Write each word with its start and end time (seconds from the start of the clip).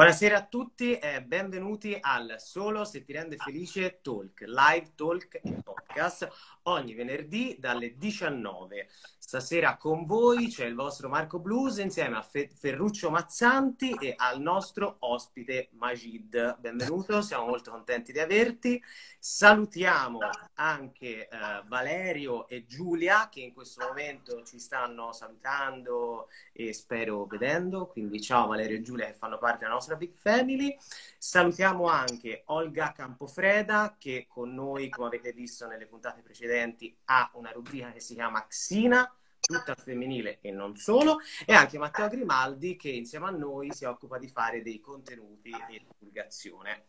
Buonasera 0.00 0.38
a 0.38 0.46
tutti 0.46 0.96
e 0.96 1.22
benvenuti 1.22 1.94
al 2.00 2.36
Solo 2.38 2.86
se 2.86 3.04
ti 3.04 3.12
rende 3.12 3.36
felice 3.36 4.00
Talk, 4.00 4.40
live 4.46 4.92
talk 4.94 5.40
e 5.42 5.60
podcast 5.62 6.26
ogni 6.62 6.94
venerdì 6.94 7.56
dalle 7.58 7.96
19. 7.96 8.88
Stasera 9.18 9.76
con 9.76 10.06
voi 10.06 10.48
c'è 10.48 10.64
il 10.64 10.74
vostro 10.74 11.08
Marco 11.08 11.38
Blues 11.38 11.78
insieme 11.78 12.16
a 12.16 12.22
Ferruccio 12.22 13.10
Mazzanti 13.10 13.94
e 14.00 14.14
al 14.16 14.40
nostro 14.40 14.96
ospite 15.00 15.68
Magid. 15.72 16.58
Benvenuto, 16.58 17.22
siamo 17.22 17.46
molto 17.46 17.70
contenti 17.70 18.12
di 18.12 18.18
averti. 18.18 18.82
Salutiamo 19.18 20.18
anche 20.54 21.28
eh, 21.28 21.28
Valerio 21.66 22.48
e 22.48 22.66
Giulia 22.66 23.28
che 23.28 23.40
in 23.40 23.52
questo 23.52 23.86
momento 23.86 24.42
ci 24.42 24.58
stanno 24.58 25.12
salutando 25.12 26.28
e 26.52 26.72
spero 26.72 27.24
vedendo. 27.26 27.86
Quindi 27.86 28.20
ciao 28.20 28.48
Valerio 28.48 28.78
e 28.78 28.82
Giulia 28.82 29.06
che 29.06 29.14
fanno 29.14 29.38
parte 29.38 29.60
della 29.60 29.74
nostra 29.74 29.89
Big 29.96 30.12
Family. 30.14 30.76
Salutiamo 31.18 31.86
anche 31.86 32.42
Olga 32.46 32.92
Campofreda 32.92 33.96
che 33.98 34.26
con 34.28 34.54
noi, 34.54 34.88
come 34.88 35.08
avete 35.08 35.32
visto 35.32 35.66
nelle 35.66 35.86
puntate 35.86 36.22
precedenti, 36.22 36.96
ha 37.06 37.30
una 37.34 37.50
rubrica 37.50 37.92
che 37.92 38.00
si 38.00 38.14
chiama 38.14 38.46
Xina 38.46 39.12
tutta 39.40 39.74
femminile 39.74 40.38
e 40.40 40.50
non 40.50 40.76
solo, 40.76 41.18
e 41.44 41.52
anche 41.52 41.78
Matteo 41.78 42.08
Grimaldi 42.08 42.76
che 42.76 42.90
insieme 42.90 43.26
a 43.26 43.30
noi 43.30 43.72
si 43.72 43.84
occupa 43.84 44.18
di 44.18 44.28
fare 44.28 44.62
dei 44.62 44.80
contenuti 44.80 45.50
e 45.50 45.84
divulgazione. 45.98 46.86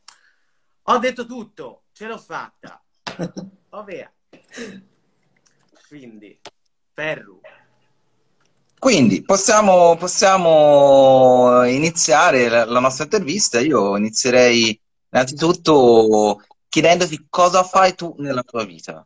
Ho 0.83 0.97
detto 0.97 1.25
tutto, 1.25 1.83
ce 1.91 2.07
l'ho 2.07 2.17
fatta. 2.17 2.83
Ovvia. 3.69 4.11
Quindi, 5.87 6.39
Ferru. 6.93 7.41
Quindi 8.81 9.21
possiamo, 9.21 9.95
possiamo 9.95 11.63
iniziare 11.65 12.49
la, 12.49 12.65
la 12.65 12.79
nostra 12.79 13.03
intervista. 13.03 13.59
Io 13.59 13.95
inizierei 13.95 14.81
innanzitutto 15.07 16.43
chiedendoti 16.67 17.27
cosa 17.29 17.61
fai 17.61 17.93
tu 17.93 18.15
nella 18.17 18.41
tua 18.41 18.65
vita. 18.65 19.05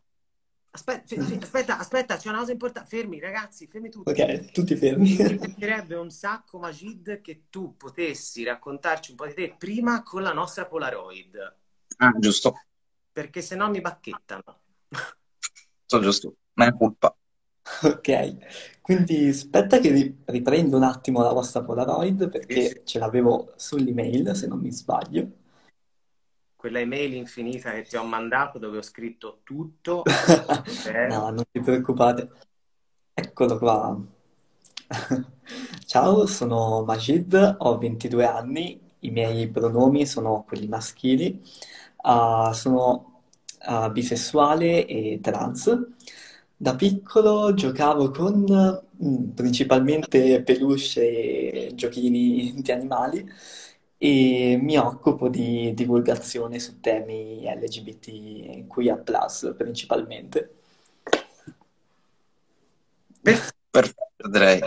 Aspetta, 0.70 1.14
aspetta, 1.42 1.78
aspetta, 1.78 2.16
c'è 2.16 2.30
una 2.30 2.38
cosa 2.38 2.52
importante. 2.52 2.88
Fermi, 2.88 3.20
ragazzi, 3.20 3.66
fermi 3.66 3.90
tutti. 3.90 4.10
Ok, 4.10 4.50
tutti 4.50 4.76
fermi. 4.76 5.14
Mi 5.14 5.38
piacerebbe 5.38 5.96
un 5.96 6.10
sacco, 6.10 6.58
Magid, 6.58 7.20
che 7.20 7.42
tu 7.50 7.76
potessi 7.76 8.44
raccontarci 8.44 9.10
un 9.10 9.16
po' 9.18 9.26
di 9.26 9.34
te 9.34 9.56
prima 9.58 10.02
con 10.02 10.22
la 10.22 10.32
nostra 10.32 10.64
Polaroid. 10.64 11.56
Ah, 11.98 12.14
giusto. 12.18 12.62
Perché 13.12 13.42
se 13.42 13.54
no 13.56 13.68
mi 13.68 13.82
bacchettano. 13.82 14.58
So 15.84 16.00
giusto, 16.00 16.34
ma 16.54 16.64
è 16.64 16.74
colpa. 16.74 17.14
Ok, 17.82 18.80
quindi 18.80 19.28
aspetta 19.28 19.78
che 19.80 20.14
riprendo 20.24 20.76
un 20.76 20.84
attimo 20.84 21.22
la 21.22 21.32
vostra 21.32 21.62
Polaroid 21.62 22.30
perché 22.30 22.68
sì. 22.68 22.80
ce 22.84 22.98
l'avevo 23.00 23.52
sull'email, 23.56 24.36
se 24.36 24.46
non 24.46 24.60
mi 24.60 24.70
sbaglio 24.70 25.28
quella 26.66 26.80
email 26.80 27.14
infinita 27.14 27.70
che 27.70 27.82
ti 27.82 27.96
ho 27.96 28.02
mandato 28.02 28.58
dove 28.58 28.78
ho 28.78 28.82
scritto 28.82 29.40
tutto. 29.44 30.02
eh. 30.04 31.06
No, 31.06 31.30
non 31.30 31.44
ti 31.48 31.60
preoccupate. 31.60 32.28
Eccolo 33.14 33.56
qua. 33.56 33.96
Ciao, 35.86 36.26
sono 36.26 36.82
Majid, 36.82 37.56
ho 37.58 37.78
22 37.78 38.26
anni, 38.26 38.80
i 39.00 39.10
miei 39.10 39.48
pronomi 39.48 40.06
sono 40.06 40.42
quelli 40.44 40.66
maschili, 40.66 41.40
uh, 42.02 42.50
sono 42.52 43.22
uh, 43.68 43.92
bisessuale 43.92 44.86
e 44.86 45.20
trans. 45.22 45.72
Da 46.58 46.74
piccolo 46.74 47.52
giocavo 47.52 48.10
con 48.10 48.44
mm, 49.04 49.28
principalmente 49.34 50.42
peluche 50.42 51.68
e 51.68 51.74
giochini 51.74 52.54
di 52.56 52.72
animali 52.72 53.30
e 53.98 54.58
mi 54.60 54.78
occupo 54.78 55.28
di 55.28 55.74
divulgazione 55.74 56.58
su 56.58 56.80
temi 56.80 57.42
LGBTQIA+, 57.42 59.02
principalmente. 59.56 60.54
Perfetto, 63.20 64.28
direi. 64.30 64.60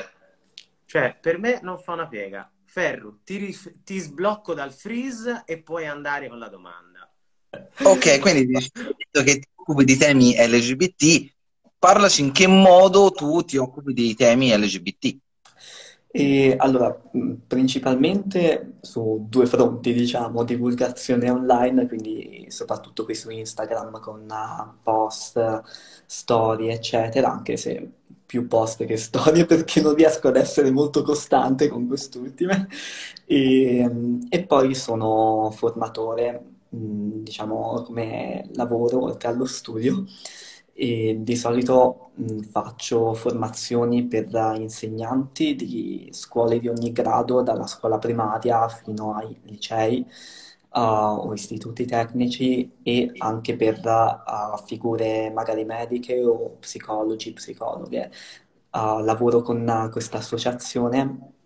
Cioè, 0.86 1.18
per 1.20 1.40
me 1.40 1.60
non 1.64 1.80
fa 1.80 1.94
una 1.94 2.08
piega. 2.08 2.52
Ferru, 2.66 3.22
ti, 3.24 3.58
ti 3.84 3.98
sblocco 3.98 4.54
dal 4.54 4.72
freeze 4.72 5.42
e 5.46 5.62
puoi 5.62 5.88
andare 5.88 6.30
con 6.30 6.38
la 6.38 6.50
domanda. 6.50 7.12
Ok, 7.82 8.20
quindi 8.20 8.46
visto 8.46 9.24
che 9.24 9.40
ti 9.40 9.48
occupi 9.56 9.86
di 9.86 9.98
temi 9.98 10.36
LGBT, 10.36 11.32
parlaci 11.80 12.22
in 12.22 12.32
che 12.32 12.48
modo 12.48 13.12
tu 13.12 13.42
ti 13.44 13.58
occupi 13.58 13.94
dei 13.94 14.14
temi 14.14 14.56
LGBT. 14.56 15.18
E 16.12 16.56
allora, 16.58 17.00
principalmente 17.48 18.78
su 18.82 19.26
due 19.30 19.46
fronti, 19.46 19.94
diciamo, 19.94 20.44
divulgazione 20.44 21.30
online, 21.30 21.88
quindi 21.88 22.48
soprattutto 22.50 23.06
qui 23.06 23.14
su 23.14 23.30
Instagram 23.30 24.00
con 24.00 24.26
post, 24.82 25.62
storie, 26.06 26.74
eccetera, 26.74 27.32
anche 27.32 27.58
se 27.58 27.92
più 28.26 28.48
post 28.48 28.86
che 28.86 28.98
storie 28.98 29.46
perché 29.48 29.82
non 29.82 29.94
riesco 29.96 30.28
ad 30.30 30.38
essere 30.38 30.72
molto 30.72 31.04
costante 31.04 31.68
con 31.68 31.88
quest'ultime. 31.88 32.68
E, 33.26 33.88
e 34.30 34.46
poi 34.46 34.74
sono 34.74 35.52
formatore, 35.52 36.44
diciamo, 36.70 37.84
come 37.84 38.50
lavoro 38.54 39.04
oltre 39.04 39.28
allo 39.28 39.46
studio 39.46 40.06
e 40.80 41.18
di 41.20 41.36
solito 41.36 42.12
mh, 42.16 42.40
faccio 42.44 43.14
formazioni 43.14 44.08
per 44.08 44.28
insegnanti 44.58 45.54
di 45.56 46.08
scuole 46.12 46.60
di 46.60 46.70
ogni 46.70 46.94
grado, 46.94 47.42
dalla 47.42 47.68
scuola 47.68 47.98
primaria 47.98 48.68
fino 48.70 49.14
ai 49.14 49.38
licei 49.44 50.06
uh, 50.74 50.80
o 50.80 51.34
istituti 51.34 51.86
tecnici 51.86 52.78
e 52.82 53.12
anche 53.18 53.56
per 53.58 53.80
uh, 53.86 54.58
figure 54.66 55.30
magari 55.32 55.66
mediche 55.66 56.24
o 56.24 56.58
psicologi, 56.60 57.34
psicologhe. 57.34 58.12
Uh, 58.72 59.00
lavoro 59.04 59.42
con 59.42 59.90
questa 59.92 60.20
associazione 60.20 61.39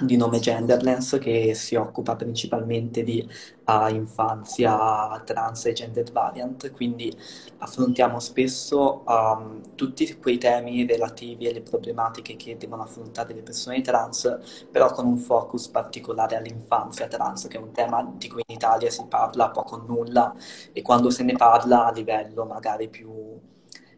di 0.00 0.16
nome 0.16 0.38
Genderless 0.38 1.18
che 1.18 1.54
si 1.54 1.74
occupa 1.74 2.14
principalmente 2.16 3.02
di 3.02 3.26
uh, 3.66 3.92
infanzia 3.92 5.20
trans 5.24 5.66
e 5.66 5.72
gender 5.72 6.10
variant, 6.12 6.70
quindi 6.72 7.14
affrontiamo 7.58 8.20
spesso 8.20 9.02
um, 9.06 9.74
tutti 9.74 10.16
quei 10.18 10.38
temi 10.38 10.86
relativi 10.86 11.48
alle 11.48 11.62
problematiche 11.62 12.36
che 12.36 12.56
devono 12.56 12.82
affrontare 12.82 13.34
le 13.34 13.42
persone 13.42 13.80
trans, 13.80 14.66
però 14.70 14.92
con 14.92 15.06
un 15.06 15.18
focus 15.18 15.68
particolare 15.68 16.36
all'infanzia 16.36 17.08
trans, 17.08 17.48
che 17.48 17.56
è 17.56 17.60
un 17.60 17.72
tema 17.72 18.14
di 18.16 18.28
cui 18.28 18.42
in 18.46 18.54
Italia 18.54 18.90
si 18.90 19.04
parla 19.08 19.50
poco 19.50 19.76
o 19.76 19.84
nulla. 19.86 20.34
E 20.72 20.82
quando 20.82 21.10
se 21.10 21.24
ne 21.24 21.34
parla 21.34 21.86
a 21.86 21.92
livello 21.92 22.44
magari 22.44 22.88
più 22.88 23.38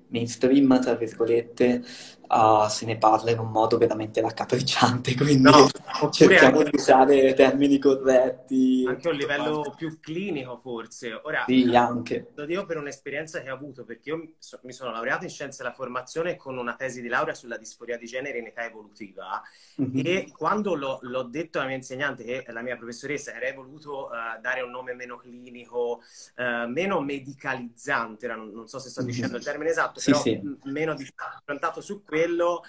mainstream, 0.08 0.80
tra 0.80 0.94
virgolette, 0.94 1.82
uh, 2.30 2.68
se 2.68 2.86
ne 2.86 2.96
parla 2.96 3.30
in 3.30 3.38
un 3.38 3.50
modo 3.50 3.76
veramente 3.76 4.20
raccapricciante, 4.20 5.14
quindi 5.16 5.40
no, 5.40 5.68
cerchiamo 6.10 6.58
anche... 6.58 6.70
di 6.70 6.76
usare 6.76 7.34
termini 7.34 7.78
corretti. 7.78 8.84
Anche 8.86 9.08
a 9.08 9.10
un 9.10 9.16
livello 9.16 9.60
quanto. 9.60 9.74
più 9.76 9.98
clinico, 10.00 10.58
forse. 10.58 11.20
Ora, 11.24 11.44
sì, 11.46 11.74
anche. 11.74 12.30
Lo 12.34 12.44
dico 12.44 12.64
per 12.64 12.76
un'esperienza 12.76 13.40
che 13.40 13.50
ho 13.50 13.54
avuto, 13.54 13.84
perché 13.84 14.10
io 14.10 14.16
mi 14.62 14.72
sono 14.72 14.92
laureato 14.92 15.24
in 15.24 15.30
scienze 15.30 15.62
della 15.62 15.74
formazione 15.74 16.36
con 16.36 16.56
una 16.56 16.74
tesi 16.74 17.00
di 17.00 17.08
laurea 17.08 17.34
sulla 17.34 17.56
disforia 17.56 17.98
di 17.98 18.06
genere 18.06 18.38
in 18.38 18.46
età 18.46 18.64
evolutiva 18.64 19.42
mm-hmm. 19.80 20.00
e 20.04 20.32
quando 20.36 20.74
l'ho, 20.74 20.98
l'ho, 21.02 21.22
detto 21.22 21.58
alla 21.58 21.68
mia 21.68 21.76
insegnante, 21.76 22.24
che 22.24 22.42
è 22.42 22.52
la 22.52 22.62
mia 22.62 22.76
professoressa, 22.76 23.32
avrei 23.32 23.54
voluto 23.54 24.06
uh, 24.06 24.40
dare 24.40 24.60
un 24.62 24.70
nome 24.70 24.94
meno 24.94 25.16
clinico, 25.16 26.02
uh, 26.36 26.68
meno 26.68 27.00
medicalizzante, 27.00 28.26
non, 28.26 28.50
non, 28.52 28.68
so 28.68 28.78
se 28.78 28.88
sto 28.88 29.02
dicendo 29.02 29.32
mm-hmm. 29.32 29.38
il 29.38 29.44
termine 29.44 29.70
esatto, 29.70 30.00
sì, 30.00 30.10
però 30.10 30.22
sì. 30.22 30.40
M- 30.42 30.58
meno 30.64 30.92
improntato 30.92 31.80
su 31.80 32.02
questo 32.04 32.19
quello, 32.20 32.62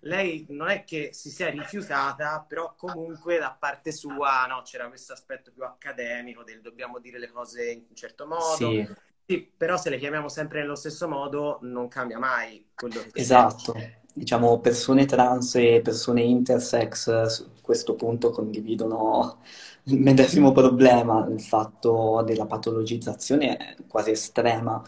lei 0.00 0.46
non 0.50 0.68
è 0.68 0.84
che 0.84 1.10
si 1.12 1.30
sia 1.30 1.48
rifiutata, 1.48 2.44
però 2.46 2.74
comunque 2.76 3.38
da 3.38 3.56
parte 3.58 3.92
sua 3.92 4.46
no, 4.46 4.62
c'era 4.62 4.88
questo 4.88 5.12
aspetto 5.12 5.50
più 5.52 5.64
accademico 5.64 6.44
del 6.44 6.60
dobbiamo 6.60 6.98
dire 6.98 7.18
le 7.18 7.30
cose 7.30 7.70
in 7.70 7.84
un 7.88 7.96
certo 7.96 8.26
modo. 8.26 8.54
Sì. 8.54 8.88
sì 9.26 9.50
però 9.56 9.76
se 9.76 9.90
le 9.90 9.98
chiamiamo 9.98 10.28
sempre 10.28 10.60
nello 10.60 10.76
stesso 10.76 11.08
modo 11.08 11.58
non 11.62 11.88
cambia 11.88 12.18
mai 12.18 12.68
quello 12.74 13.00
che 13.00 13.20
Esatto. 13.20 13.74
Diciamo, 14.12 14.58
persone 14.58 15.04
trans 15.04 15.54
e 15.54 15.80
persone 15.80 16.22
intersex 16.22 17.26
su 17.26 17.52
questo 17.62 17.94
punto 17.94 18.30
condividono 18.30 19.40
il 19.84 20.00
medesimo 20.00 20.50
problema, 20.50 21.24
il 21.30 21.40
fatto 21.40 22.22
della 22.26 22.46
patologizzazione 22.46 23.56
è 23.56 23.76
quasi 23.86 24.10
estrema 24.10 24.82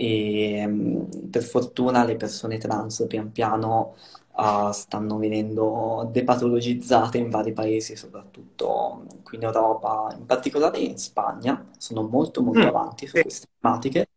e 0.00 0.64
mm, 0.64 1.28
per 1.28 1.42
fortuna 1.42 2.04
le 2.04 2.14
persone 2.14 2.56
trans 2.58 3.04
pian 3.08 3.32
piano 3.32 3.96
uh, 4.36 4.70
stanno 4.70 5.18
venendo 5.18 6.08
depatologizzate 6.12 7.18
in 7.18 7.30
vari 7.30 7.52
paesi, 7.52 7.96
soprattutto 7.96 9.06
qui 9.24 9.38
in 9.38 9.42
Europa, 9.42 10.14
in 10.16 10.24
particolare 10.24 10.78
in 10.78 10.96
Spagna, 10.98 11.66
sono 11.78 12.02
molto 12.02 12.42
molto 12.42 12.60
mm. 12.60 12.66
avanti 12.68 13.06
su 13.08 13.20
queste 13.20 13.48
tematiche. 13.58 14.08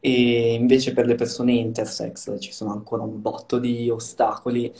E 0.00 0.54
invece 0.54 0.92
per 0.94 1.04
le 1.06 1.14
persone 1.14 1.52
intersex 1.52 2.38
ci 2.40 2.52
sono 2.52 2.72
ancora 2.72 3.02
un 3.02 3.20
botto 3.20 3.58
di 3.58 3.90
ostacoli, 3.90 4.72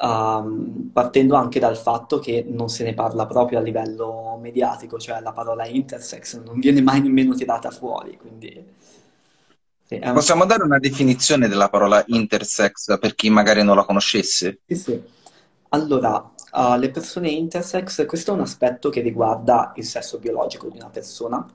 um, 0.00 0.90
partendo 0.92 1.34
anche 1.36 1.58
dal 1.60 1.78
fatto 1.78 2.18
che 2.18 2.44
non 2.46 2.68
se 2.68 2.84
ne 2.84 2.92
parla 2.92 3.24
proprio 3.26 3.58
a 3.58 3.62
livello 3.62 4.36
mediatico, 4.38 4.98
cioè 4.98 5.20
la 5.20 5.32
parola 5.32 5.66
intersex 5.66 6.42
non 6.42 6.58
viene 6.58 6.82
mai 6.82 7.00
nemmeno 7.00 7.34
tirata 7.34 7.70
fuori, 7.70 8.18
quindi... 8.18 8.82
Sì, 9.86 10.00
un... 10.02 10.12
Possiamo 10.12 10.46
dare 10.46 10.62
una 10.62 10.78
definizione 10.78 11.48
della 11.48 11.68
parola 11.68 12.02
intersex 12.06 12.98
per 12.98 13.14
chi 13.14 13.28
magari 13.30 13.62
non 13.62 13.76
la 13.76 13.84
conoscesse? 13.84 14.60
Sì, 14.66 14.74
sì. 14.76 15.02
Allora, 15.70 16.32
uh, 16.52 16.78
le 16.78 16.90
persone 16.90 17.28
intersex, 17.30 18.06
questo 18.06 18.30
è 18.30 18.34
un 18.34 18.40
aspetto 18.40 18.88
che 18.88 19.00
riguarda 19.00 19.72
il 19.76 19.84
sesso 19.84 20.18
biologico 20.18 20.68
di 20.68 20.78
una 20.78 20.88
persona 20.88 21.46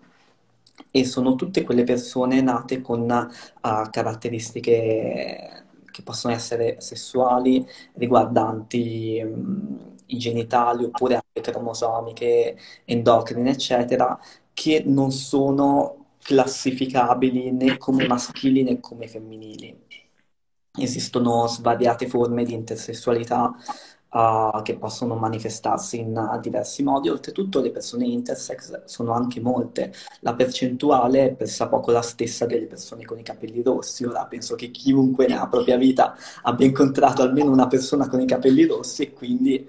e 0.91 1.05
sono 1.05 1.35
tutte 1.35 1.63
quelle 1.63 1.83
persone 1.83 2.41
nate 2.41 2.81
con 2.81 3.01
uh, 3.01 3.89
caratteristiche 3.89 5.63
che 5.91 6.01
possono 6.03 6.33
essere 6.33 6.77
sessuali, 6.79 7.65
riguardanti 7.93 9.21
um, 9.23 9.95
i 10.07 10.17
genitali 10.17 10.85
oppure 10.85 11.15
anche 11.15 11.51
cromosomiche, 11.51 12.57
endocrine, 12.85 13.51
eccetera, 13.51 14.19
che 14.53 14.83
non 14.85 15.11
sono 15.11 15.98
classificabili 16.29 17.51
né 17.51 17.77
come 17.79 18.05
maschili 18.05 18.61
né 18.61 18.79
come 18.79 19.07
femminili. 19.07 19.75
Esistono 20.77 21.47
svariate 21.47 22.07
forme 22.07 22.43
di 22.43 22.53
intersessualità 22.53 23.51
uh, 24.11 24.61
che 24.61 24.77
possono 24.77 25.15
manifestarsi 25.15 25.97
in 25.97 26.15
uh, 26.15 26.39
diversi 26.39 26.83
modi. 26.83 27.09
Oltretutto 27.09 27.61
le 27.61 27.71
persone 27.71 28.05
intersex 28.05 28.83
sono 28.85 29.13
anche 29.13 29.41
molte. 29.41 29.91
La 30.19 30.35
percentuale 30.35 31.25
è 31.25 31.33
pressappoco 31.33 31.89
la 31.89 32.03
stessa 32.03 32.45
delle 32.45 32.67
persone 32.67 33.05
con 33.05 33.17
i 33.17 33.23
capelli 33.23 33.63
rossi. 33.63 34.05
Ora 34.05 34.27
penso 34.27 34.53
che 34.53 34.69
chiunque 34.69 35.25
nella 35.25 35.47
propria 35.47 35.77
vita 35.77 36.15
abbia 36.43 36.67
incontrato 36.67 37.23
almeno 37.23 37.49
una 37.49 37.65
persona 37.65 38.07
con 38.07 38.21
i 38.21 38.27
capelli 38.27 38.67
rossi 38.67 39.01
e 39.01 39.13
quindi 39.13 39.67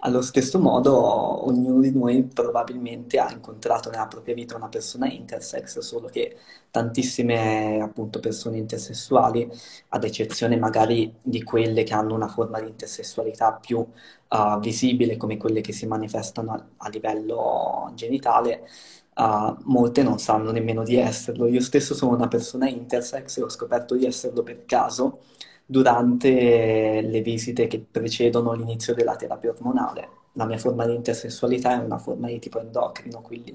allo 0.00 0.22
stesso 0.22 0.60
modo, 0.60 1.46
ognuno 1.46 1.80
di 1.80 1.90
noi 1.90 2.22
probabilmente 2.22 3.18
ha 3.18 3.32
incontrato 3.32 3.90
nella 3.90 4.06
propria 4.06 4.34
vita 4.34 4.54
una 4.54 4.68
persona 4.68 5.10
intersex, 5.10 5.78
solo 5.80 6.06
che 6.06 6.36
tantissime 6.70 7.80
appunto 7.80 8.20
persone 8.20 8.58
intersessuali, 8.58 9.50
ad 9.88 10.04
eccezione 10.04 10.56
magari 10.56 11.12
di 11.20 11.42
quelle 11.42 11.82
che 11.82 11.94
hanno 11.94 12.14
una 12.14 12.28
forma 12.28 12.60
di 12.60 12.68
intersessualità 12.68 13.54
più 13.54 13.78
uh, 13.78 14.60
visibile, 14.60 15.16
come 15.16 15.36
quelle 15.36 15.60
che 15.62 15.72
si 15.72 15.86
manifestano 15.86 16.52
a, 16.52 16.64
a 16.76 16.88
livello 16.90 17.90
genitale, 17.94 18.68
uh, 19.16 19.56
molte 19.64 20.04
non 20.04 20.20
sanno 20.20 20.52
nemmeno 20.52 20.84
di 20.84 20.94
esserlo. 20.96 21.48
Io 21.48 21.60
stesso 21.60 21.94
sono 21.94 22.14
una 22.14 22.28
persona 22.28 22.68
intersex 22.68 23.38
e 23.38 23.42
ho 23.42 23.48
scoperto 23.48 23.96
di 23.96 24.06
esserlo 24.06 24.44
per 24.44 24.64
caso 24.64 25.22
durante 25.70 27.02
le 27.02 27.20
visite 27.20 27.66
che 27.66 27.78
precedono 27.78 28.54
l'inizio 28.54 28.94
della 28.94 29.16
terapia 29.16 29.50
ormonale. 29.50 30.08
La 30.32 30.46
mia 30.46 30.56
forma 30.56 30.86
di 30.86 30.94
intersessualità 30.94 31.78
è 31.78 31.84
una 31.84 31.98
forma 31.98 32.28
di 32.28 32.38
tipo 32.38 32.58
endocrino, 32.58 33.20
quindi 33.20 33.54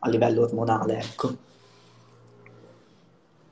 a 0.00 0.08
livello 0.10 0.42
ormonale, 0.42 0.98
ecco. 0.98 1.36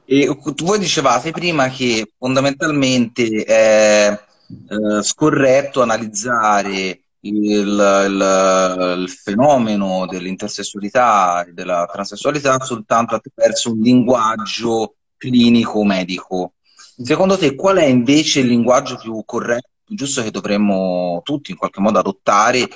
E 0.05 0.37
voi 0.63 0.79
dicevate 0.79 1.31
prima 1.31 1.69
che 1.71 2.13
fondamentalmente 2.19 3.45
è 3.45 4.21
eh, 4.69 5.03
scorretto 5.03 5.81
analizzare 5.81 7.05
il, 7.21 7.45
il, 7.45 8.99
il, 8.99 9.09
fenomeno 9.09 10.07
dell'intersessualità 10.07 11.45
e 11.45 11.53
della 11.53 11.89
transessualità 11.91 12.61
soltanto 12.61 13.15
attraverso 13.15 13.73
un 13.73 13.79
linguaggio 13.79 14.97
clinico 15.17 15.83
medico. 15.83 16.53
Secondo 16.97 17.37
te 17.39 17.55
qual 17.55 17.79
è 17.79 17.85
invece 17.85 18.41
il 18.41 18.49
linguaggio 18.49 18.97
più 18.97 19.23
corretto, 19.25 19.69
più 19.85 19.97
giusto 19.97 20.23
che 20.23 20.31
dovremmo 20.31 21.21
tutti 21.25 21.51
in 21.51 21.57
qualche 21.57 21.81
modo 21.81 21.99
adottare 21.99 22.69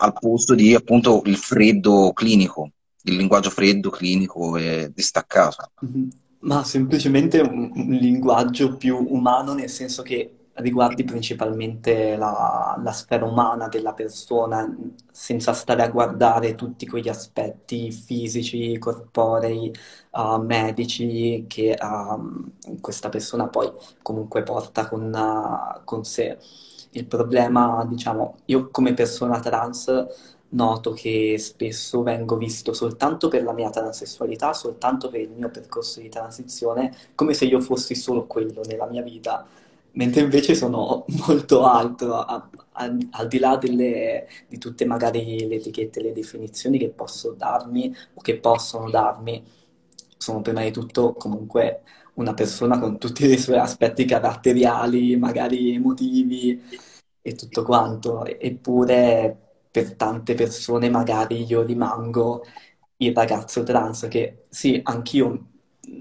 al 0.00 0.12
posto 0.12 0.54
di 0.54 0.74
appunto 0.74 1.22
il 1.24 1.36
freddo 1.36 2.12
clinico, 2.12 2.70
il 3.02 3.16
linguaggio 3.16 3.50
freddo, 3.50 3.90
clinico 3.90 4.56
e 4.56 4.92
distaccato? 4.94 5.70
Mm-hmm. 5.84 6.08
Ma 6.40 6.62
semplicemente 6.62 7.40
un, 7.40 7.72
un 7.74 7.90
linguaggio 7.90 8.76
più 8.76 8.96
umano, 9.08 9.54
nel 9.54 9.70
senso 9.70 10.02
che 10.02 10.37
riguardi 10.58 11.04
principalmente 11.04 12.16
la, 12.16 12.78
la, 12.82 12.92
sfera 12.92 13.24
umana 13.24 13.68
della 13.68 13.92
persona, 13.92 14.68
senza 15.10 15.52
stare 15.52 15.82
a 15.82 15.88
guardare 15.88 16.54
tutti 16.54 16.86
quegli 16.86 17.08
aspetti 17.08 17.90
fisici, 17.90 18.78
corporei, 18.78 19.72
uh, 20.12 20.40
medici 20.40 21.44
che 21.48 21.76
uh, 21.80 22.78
questa 22.80 23.08
persona 23.08 23.48
poi 23.48 23.70
comunque 24.02 24.42
porta 24.42 24.88
con, 24.88 25.12
uh, 25.12 25.84
con 25.84 26.04
sé. 26.04 26.38
Il 26.92 27.06
problema, 27.06 27.84
diciamo, 27.88 28.38
io 28.46 28.70
come 28.70 28.94
persona 28.94 29.40
trans 29.40 30.06
noto 30.50 30.92
che 30.92 31.36
spesso 31.38 32.02
vengo 32.02 32.36
visto 32.36 32.72
soltanto 32.72 33.28
per 33.28 33.42
la 33.42 33.52
mia 33.52 33.70
transessualità, 33.70 34.52
soltanto 34.54 35.10
per 35.10 35.20
il 35.20 35.30
mio 35.30 35.50
percorso 35.50 36.00
di 36.00 36.08
transizione, 36.08 36.94
come 37.14 37.34
se 37.34 37.44
io 37.44 37.60
fossi 37.60 37.94
solo 37.94 38.26
quello 38.26 38.62
nella 38.64 38.86
mia 38.86 39.02
vita 39.02 39.46
mentre 39.98 40.22
invece 40.22 40.54
sono 40.54 41.04
molto 41.26 41.64
altro, 41.66 42.14
a, 42.14 42.48
a, 42.72 42.96
al 43.10 43.28
di 43.28 43.38
là 43.38 43.56
delle, 43.56 44.28
di 44.48 44.56
tutte 44.58 44.84
magari 44.86 45.46
le 45.46 45.56
etichette, 45.56 46.00
le 46.00 46.12
definizioni 46.12 46.78
che 46.78 46.88
posso 46.90 47.32
darmi 47.32 47.94
o 48.14 48.20
che 48.22 48.38
possono 48.38 48.88
darmi, 48.90 49.42
sono 50.16 50.40
prima 50.40 50.62
di 50.62 50.70
tutto 50.70 51.14
comunque 51.14 51.82
una 52.14 52.34
persona 52.34 52.78
con 52.78 52.98
tutti 52.98 53.26
i 53.26 53.38
suoi 53.38 53.58
aspetti 53.58 54.04
caratteriali, 54.04 55.16
magari 55.16 55.74
emotivi 55.74 56.60
e 57.20 57.34
tutto 57.34 57.62
quanto, 57.64 58.24
eppure 58.24 59.36
per 59.70 59.94
tante 59.96 60.34
persone 60.34 60.88
magari 60.90 61.44
io 61.44 61.62
rimango 61.62 62.44
il 62.98 63.14
ragazzo 63.14 63.62
trans 63.62 64.06
che 64.08 64.44
sì, 64.48 64.80
anch'io 64.82 65.57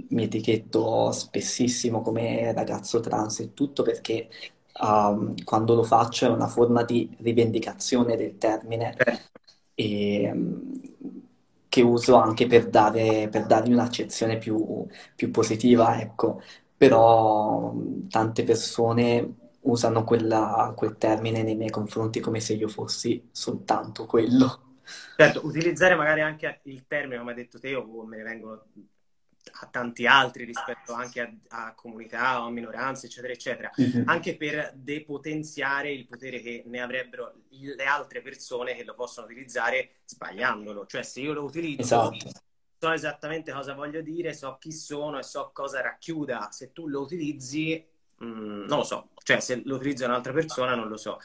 mi 0.09 0.23
etichetto 0.23 1.11
spessissimo 1.11 2.01
come 2.01 2.51
ragazzo 2.53 2.99
trans 2.99 3.39
e 3.39 3.53
tutto 3.53 3.83
perché 3.83 4.29
um, 4.81 5.33
quando 5.43 5.75
lo 5.75 5.83
faccio 5.83 6.25
è 6.25 6.29
una 6.29 6.47
forma 6.47 6.83
di 6.83 7.15
rivendicazione 7.19 8.15
del 8.15 8.37
termine 8.37 8.95
eh. 8.97 9.19
e, 9.75 10.31
um, 10.31 10.71
che 11.69 11.81
uso 11.81 12.15
anche 12.15 12.47
per, 12.47 12.69
dare, 12.69 13.27
per 13.29 13.45
dargli 13.45 13.71
un'accezione 13.71 14.37
più, 14.37 14.87
più 15.15 15.29
positiva, 15.29 15.99
ecco. 15.99 16.41
Però 16.75 17.71
um, 17.71 18.07
tante 18.09 18.43
persone 18.43 19.35
usano 19.61 20.03
quella, 20.03 20.73
quel 20.75 20.97
termine 20.97 21.43
nei 21.43 21.55
miei 21.55 21.69
confronti 21.69 22.19
come 22.19 22.39
se 22.39 22.53
io 22.53 22.67
fossi 22.67 23.29
soltanto 23.31 24.05
quello. 24.05 24.61
Certo, 25.17 25.45
utilizzare 25.45 25.95
magari 25.95 26.21
anche 26.21 26.61
il 26.63 26.85
termine, 26.87 27.17
come 27.17 27.31
hai 27.31 27.37
detto 27.37 27.59
te, 27.59 27.75
o 27.75 28.05
me 28.05 28.17
ne 28.17 28.23
vengono 28.23 28.63
a 29.51 29.67
tanti 29.67 30.05
altri 30.05 30.45
rispetto 30.45 30.93
anche 30.93 31.21
a, 31.49 31.65
a 31.65 31.73
comunità 31.73 32.41
o 32.41 32.47
a 32.47 32.49
minoranze, 32.51 33.07
eccetera, 33.07 33.33
eccetera, 33.33 33.71
mm-hmm. 33.79 34.07
anche 34.07 34.37
per 34.37 34.73
depotenziare 34.75 35.91
il 35.91 36.07
potere 36.07 36.39
che 36.41 36.63
ne 36.65 36.81
avrebbero 36.81 37.33
le 37.49 37.83
altre 37.85 38.21
persone 38.21 38.75
che 38.75 38.83
lo 38.83 38.93
possono 38.93 39.25
utilizzare 39.27 39.91
sbagliandolo. 40.05 40.85
Cioè, 40.85 41.03
se 41.03 41.21
io 41.21 41.33
lo 41.33 41.43
utilizzo, 41.43 42.11
esatto. 42.11 42.41
so 42.77 42.91
esattamente 42.91 43.51
cosa 43.51 43.73
voglio 43.73 44.01
dire, 44.01 44.33
so 44.33 44.57
chi 44.59 44.71
sono 44.71 45.19
e 45.19 45.23
so 45.23 45.51
cosa 45.53 45.81
racchiuda. 45.81 46.49
Se 46.51 46.71
tu 46.71 46.87
lo 46.87 47.01
utilizzi, 47.01 47.85
Mm, 48.23 48.65
non 48.65 48.79
lo 48.79 48.83
so, 48.83 49.09
cioè 49.23 49.39
se 49.39 49.61
lo 49.65 49.75
utilizza 49.75 50.05
un'altra 50.05 50.33
persona 50.33 50.73
non 50.73 50.87
lo 50.87 50.97
so. 50.97 51.19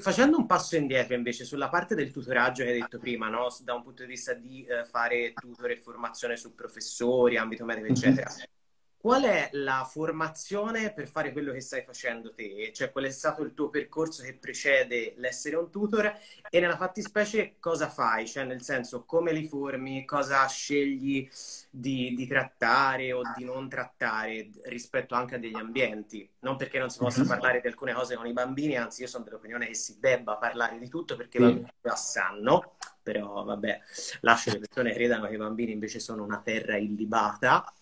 Facendo 0.00 0.36
un 0.36 0.46
passo 0.46 0.76
indietro 0.76 1.14
invece 1.14 1.44
sulla 1.44 1.68
parte 1.68 1.94
del 1.94 2.12
tutoraggio 2.12 2.62
che 2.62 2.70
hai 2.70 2.80
detto 2.80 2.98
prima, 2.98 3.28
no? 3.28 3.48
da 3.62 3.74
un 3.74 3.82
punto 3.82 4.02
di 4.02 4.08
vista 4.08 4.32
di 4.32 4.64
eh, 4.64 4.84
fare 4.84 5.32
tutor 5.32 5.70
e 5.70 5.76
formazione 5.76 6.36
su 6.36 6.54
professori, 6.54 7.36
ambito 7.36 7.64
medico, 7.64 7.86
eccetera. 7.86 8.30
Mm-hmm. 8.30 8.55
Qual 8.98 9.22
è 9.22 9.50
la 9.52 9.88
formazione 9.88 10.92
per 10.92 11.06
fare 11.06 11.32
quello 11.32 11.52
che 11.52 11.60
stai 11.60 11.82
facendo 11.82 12.34
te? 12.34 12.72
Cioè, 12.74 12.90
qual 12.90 13.04
è 13.04 13.10
stato 13.10 13.42
il 13.42 13.54
tuo 13.54 13.68
percorso 13.68 14.22
che 14.22 14.34
precede 14.34 15.14
l'essere 15.18 15.56
un 15.56 15.70
tutor? 15.70 16.12
E 16.50 16.60
nella 16.60 16.76
fattispecie 16.76 17.56
cosa 17.60 17.88
fai? 17.88 18.26
Cioè, 18.26 18.44
nel 18.44 18.62
senso, 18.62 19.04
come 19.04 19.32
li 19.32 19.46
formi? 19.46 20.04
Cosa 20.04 20.44
scegli 20.46 21.28
di, 21.70 22.14
di 22.14 22.26
trattare 22.26 23.12
o 23.12 23.22
di 23.36 23.44
non 23.44 23.68
trattare 23.68 24.50
rispetto 24.64 25.14
anche 25.14 25.36
a 25.36 25.38
degli 25.38 25.56
ambienti? 25.56 26.28
Non 26.40 26.56
perché 26.56 26.78
non 26.78 26.90
si 26.90 26.98
possa 26.98 27.20
mm-hmm. 27.20 27.28
parlare 27.28 27.60
di 27.60 27.68
alcune 27.68 27.92
cose 27.92 28.16
con 28.16 28.26
i 28.26 28.32
bambini, 28.32 28.76
anzi 28.76 29.02
io 29.02 29.08
sono 29.08 29.22
dell'opinione 29.22 29.66
che 29.68 29.74
si 29.74 30.00
debba 30.00 30.36
parlare 30.36 30.78
di 30.78 30.88
tutto 30.88 31.14
perché 31.16 31.36
i 31.36 31.40
bambini 31.40 31.72
già 31.80 31.94
sanno 31.94 32.72
però 33.06 33.44
vabbè, 33.44 33.80
lascio 34.22 34.50
le 34.50 34.58
persone 34.58 34.92
credano 34.92 35.28
che 35.28 35.34
i 35.34 35.36
bambini 35.36 35.70
invece 35.70 36.00
sono 36.00 36.24
una 36.24 36.40
terra 36.40 36.76
illibata 36.76 37.72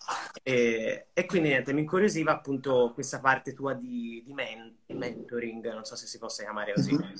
e, 0.43 1.07
e 1.11 1.25
quindi 1.25 1.47
niente, 1.47 1.73
mi 1.73 1.81
incuriosiva 1.81 2.31
appunto 2.31 2.91
questa 2.93 3.19
parte 3.19 3.55
tua 3.55 3.73
di, 3.73 4.21
di 4.23 4.33
men- 4.33 4.75
mentoring, 4.85 5.73
non 5.73 5.83
so 5.83 5.95
se 5.95 6.05
si 6.05 6.19
possa 6.19 6.43
chiamare 6.43 6.73
così. 6.73 6.91
Mm-hmm. 6.93 7.13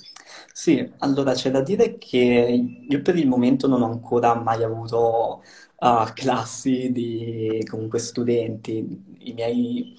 Sì, 0.51 0.93
allora 0.99 1.33
c'è 1.33 1.49
da 1.49 1.61
dire 1.61 1.97
che 1.97 2.63
io 2.87 3.01
per 3.01 3.15
il 3.15 3.27
momento 3.27 3.67
non 3.67 3.81
ho 3.81 3.89
ancora 3.89 4.35
mai 4.35 4.61
avuto 4.61 5.43
uh, 5.79 6.13
classi 6.13 6.91
di 6.91 7.65
comunque 7.67 7.97
studenti, 7.97 9.03
i 9.17 9.33
miei 9.33 9.95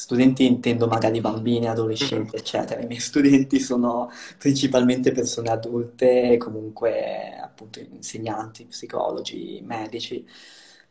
Studenti 0.00 0.46
intendo 0.46 0.86
magari 0.86 1.20
bambini, 1.20 1.68
adolescenti, 1.68 2.34
eccetera. 2.34 2.80
I 2.80 2.86
miei 2.86 3.00
studenti 3.04 3.60
sono 3.60 4.10
principalmente 4.38 5.12
persone 5.12 5.50
adulte, 5.50 6.38
comunque 6.38 7.36
appunto 7.38 7.80
insegnanti, 7.80 8.64
psicologi, 8.64 9.60
medici. 9.62 10.26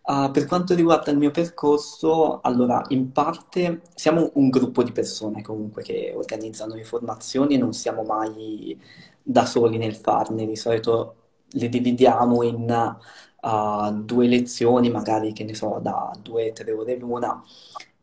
Uh, 0.04 0.30
per 0.30 0.46
quanto 0.46 0.76
riguarda 0.76 1.10
il 1.10 1.18
mio 1.18 1.32
percorso, 1.32 2.40
allora, 2.42 2.86
in 2.90 3.12
parte 3.12 3.82
siamo 3.96 4.30
un 4.36 4.50
gruppo 4.50 4.84
di 4.84 4.92
persone 4.92 5.42
comunque 5.42 5.82
che 5.82 6.14
organizzano 6.16 6.76
le 6.76 6.84
formazioni 6.84 7.56
e 7.56 7.58
non 7.58 7.74
siamo 7.74 8.04
mai 8.04 8.80
da 9.24 9.48
soli 9.48 9.80
nel 9.80 9.96
farne. 9.96 10.46
Di 10.46 10.56
solito 10.56 11.16
le 11.48 11.68
dividiamo 11.68 12.44
in 12.44 12.98
uh, 13.42 14.04
due 14.04 14.28
lezioni, 14.28 14.92
magari 14.92 15.34
che 15.34 15.44
ne 15.46 15.56
so, 15.56 15.80
da 15.82 16.16
due 16.22 16.52
o 16.52 16.54
tre 16.54 16.72
ore 16.72 16.96
l'una 16.96 17.44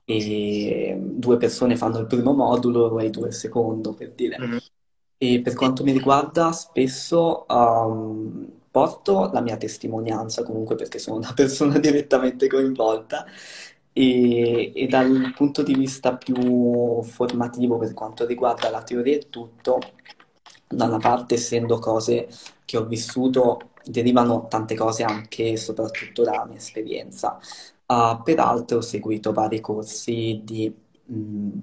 e 0.09 0.97
due 0.99 1.37
persone 1.37 1.77
fanno 1.77 1.99
il 1.99 2.07
primo 2.07 2.33
modulo 2.33 2.99
e 3.01 3.11
due 3.11 3.29
il 3.29 3.35
secondo, 3.35 3.93
per 3.93 4.13
dire. 4.13 4.39
Mm-hmm. 4.39 4.57
E 5.19 5.41
per 5.43 5.55
quanto 5.55 5.83
mi 5.83 5.91
riguarda, 5.93 6.53
spesso 6.53 7.45
um, 7.49 8.47
porto 8.71 9.31
la 9.33 9.41
mia 9.41 9.57
testimonianza, 9.57 10.45
comunque 10.45 10.77
perché 10.77 10.99
sono 10.99 11.17
una 11.17 11.33
persona 11.35 11.79
direttamente 11.79 12.47
coinvolta, 12.47 13.27
e, 13.93 14.73
e, 14.75 14.87
dal 14.87 15.33
punto 15.35 15.63
di 15.63 15.75
vista 15.75 16.17
più 16.17 17.03
formativo, 17.03 17.77
per 17.79 17.93
quanto 17.93 18.27
riguarda 18.27 18.71
la 18.71 18.83
teoria 18.83 19.17
e 19.17 19.29
tutto, 19.29 19.81
da 20.69 20.85
una 20.85 20.99
parte, 20.99 21.35
essendo 21.35 21.79
cose 21.79 22.29
che 22.65 22.77
ho 22.77 22.85
vissuto, 22.85 23.71
derivano 23.85 24.47
tante 24.49 24.75
cose 24.77 25.03
anche 25.03 25.53
e 25.53 25.57
soprattutto 25.57 26.23
dalla 26.23 26.45
mia 26.45 26.59
esperienza. 26.59 27.39
Peraltro 27.87 28.79
ho 28.79 28.81
seguito 28.81 29.33
vari 29.33 29.61
corsi 29.61 30.41
di 30.45 30.75
mh, 31.05 31.15
mm, 31.15 31.59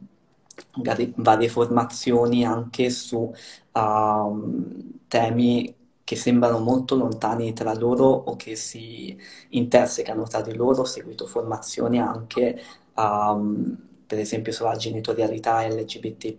varie 1.15 1.50
formazioni 1.50 2.46
anche 2.46 2.89
su 2.89 3.32
uh, 3.72 5.00
temi 5.08 5.75
che 6.03 6.15
sembrano 6.15 6.60
molto 6.60 6.96
lontani 6.96 7.53
tra 7.53 7.74
loro 7.74 8.06
o 8.06 8.36
che 8.36 8.56
si 8.56 9.18
intersecano 9.50 10.24
tra 10.24 10.42
di 10.42 10.56
loro. 10.56 10.82
Ho 10.82 10.86
seguito 10.86 11.25
formazioni 11.25 12.00
anche 12.00 12.62
um, 12.96 13.77
per 14.06 14.20
esempio 14.20 14.51
sulla 14.51 14.75
genitorialità 14.75 15.65
LGBT+, 15.68 16.38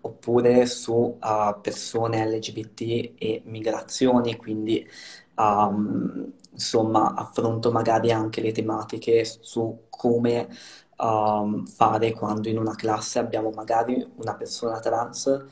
oppure 0.00 0.66
su 0.66 0.92
uh, 0.92 1.60
persone 1.60 2.26
LGBT 2.26 3.12
e 3.16 3.42
migrazioni, 3.44 4.36
quindi 4.36 4.86
um, 5.36 6.32
insomma, 6.54 7.14
affronto 7.14 7.70
magari 7.70 8.10
anche 8.10 8.40
le 8.40 8.52
tematiche 8.52 9.24
su 9.24 9.86
come 9.90 10.48
um, 10.96 11.66
fare 11.66 12.12
quando 12.12 12.48
in 12.48 12.58
una 12.58 12.74
classe 12.74 13.18
abbiamo 13.18 13.50
magari 13.50 14.06
una 14.16 14.34
persona 14.34 14.80
trans 14.80 15.44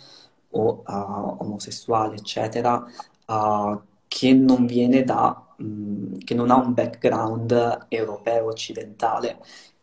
o 0.51 0.83
uh, 0.87 1.37
omosessuale, 1.39 2.17
eccetera, 2.17 2.85
uh, 3.27 3.81
che 4.09 4.33
non 4.33 4.67
viene 4.67 5.03
da, 5.03 5.55
um, 5.59 6.19
che 6.19 6.35
non 6.35 6.51
ha 6.51 6.57
un 6.57 6.75
background 6.75 7.87
europeo 7.89 8.47
occidentale. 8.47 9.39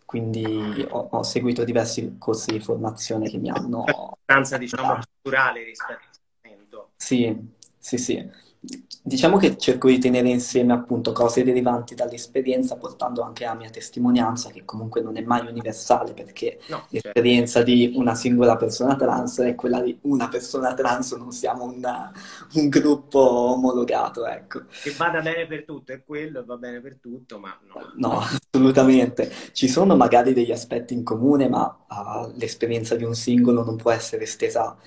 Quindi 0.05 0.87
ho, 0.89 1.07
ho, 1.11 1.21
seguito 1.21 1.63
diversi 1.63 2.15
corsi 2.17 2.51
di 2.51 2.59
formazione 2.59 3.29
che 3.29 3.37
mi 3.37 3.51
hanno... 3.51 3.83
Abbastanza, 3.83 4.57
diciamo, 4.57 4.97
culturale 5.21 5.63
rispetto 5.63 6.01
al 6.01 6.51
momento. 6.51 6.89
Sì, 6.95 7.37
sì, 7.77 7.97
sì. 7.97 8.31
Diciamo 8.61 9.37
che 9.37 9.57
cerco 9.57 9.87
di 9.87 9.99
tenere 9.99 10.27
insieme 10.27 10.73
appunto 10.73 11.13
cose 11.13 11.45
derivanti 11.45 11.95
dall'esperienza, 11.95 12.75
portando 12.75 13.21
anche 13.21 13.45
la 13.45 13.53
mia 13.53 13.69
testimonianza, 13.69 14.49
che 14.49 14.65
comunque 14.65 15.01
non 15.01 15.15
è 15.15 15.21
mai 15.21 15.47
universale, 15.47 16.11
perché 16.11 16.59
no, 16.67 16.79
certo. 16.79 16.87
l'esperienza 16.89 17.59
certo. 17.59 17.71
di 17.71 17.93
una 17.95 18.15
singola 18.15 18.57
persona 18.57 18.97
trans 18.97 19.39
è 19.39 19.55
quella 19.55 19.81
di 19.81 19.97
una 20.01 20.27
persona 20.27 20.73
trans, 20.73 21.13
non 21.13 21.31
siamo 21.31 21.63
una, 21.63 22.11
un 22.55 22.67
gruppo 22.67 23.19
omologato, 23.19 24.27
ecco. 24.27 24.63
Che 24.83 24.91
vada 24.97 25.21
bene 25.21 25.47
per 25.47 25.63
tutto, 25.63 25.93
è 25.93 26.03
quello, 26.03 26.43
va 26.45 26.57
bene 26.57 26.81
per 26.81 26.97
tutto, 27.01 27.39
ma 27.39 27.57
no. 27.73 27.93
No, 27.95 28.19
assolutamente. 28.19 29.31
Ci 29.53 29.69
sono 29.69 29.95
magari 29.95 30.33
degli 30.33 30.51
aspetti 30.51 30.93
in 30.93 31.05
comune, 31.05 31.47
ma 31.47 31.65
uh, 31.87 32.33
l'esperienza 32.35 32.95
di 32.95 33.05
un 33.05 33.15
singolo 33.15 33.63
non 33.63 33.77
può 33.77 33.91
essere 33.91 34.23
estesa 34.23 34.77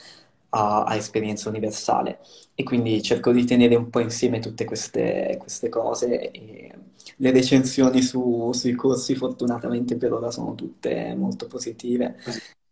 a, 0.52 0.84
a, 0.84 0.96
esperienza 0.96 1.48
universale. 1.48 2.20
E 2.54 2.62
quindi 2.62 3.02
cerco 3.02 3.32
di 3.32 3.44
tenere 3.44 3.74
un 3.74 3.90
po' 3.90 4.00
insieme 4.00 4.38
tutte 4.40 4.64
queste, 4.64 5.36
queste 5.38 5.68
cose 5.68 6.30
e 6.30 6.74
le 7.16 7.30
recensioni 7.30 8.02
su, 8.02 8.52
sui 8.52 8.74
corsi 8.74 9.14
fortunatamente 9.14 9.96
per 9.96 10.12
ora 10.12 10.30
sono 10.30 10.54
tutte 10.54 11.14
molto 11.14 11.46
positive. 11.46 12.16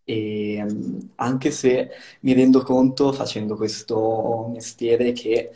E 0.04 0.64
anche 1.16 1.50
se 1.50 1.90
mi 2.20 2.32
rendo 2.32 2.62
conto 2.62 3.12
facendo 3.12 3.56
questo 3.56 4.48
mestiere 4.52 5.12
che 5.12 5.52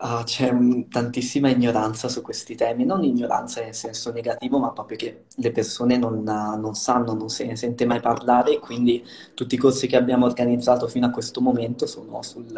uh, 0.00 0.22
c'è 0.24 0.48
un, 0.48 0.88
tantissima 0.88 1.50
ignoranza 1.50 2.08
su 2.08 2.22
questi 2.22 2.54
temi, 2.54 2.84
non 2.84 3.04
ignoranza 3.04 3.62
nel 3.62 3.74
senso 3.74 4.10
negativo, 4.12 4.58
ma 4.58 4.70
proprio 4.70 4.96
che 4.96 5.24
le 5.34 5.52
persone 5.52 5.96
non, 5.96 6.22
non 6.22 6.74
sanno, 6.74 7.12
non 7.12 7.28
se 7.28 7.44
ne 7.44 7.56
sente 7.56 7.84
mai 7.84 8.00
parlare, 8.00 8.58
quindi 8.58 9.04
tutti 9.34 9.54
i 9.56 9.58
corsi 9.58 9.86
che 9.86 9.96
abbiamo 9.96 10.26
organizzato 10.26 10.88
fino 10.88 11.06
a 11.06 11.10
questo 11.10 11.40
momento 11.40 11.86
sono 11.86 12.22
sul 12.22 12.52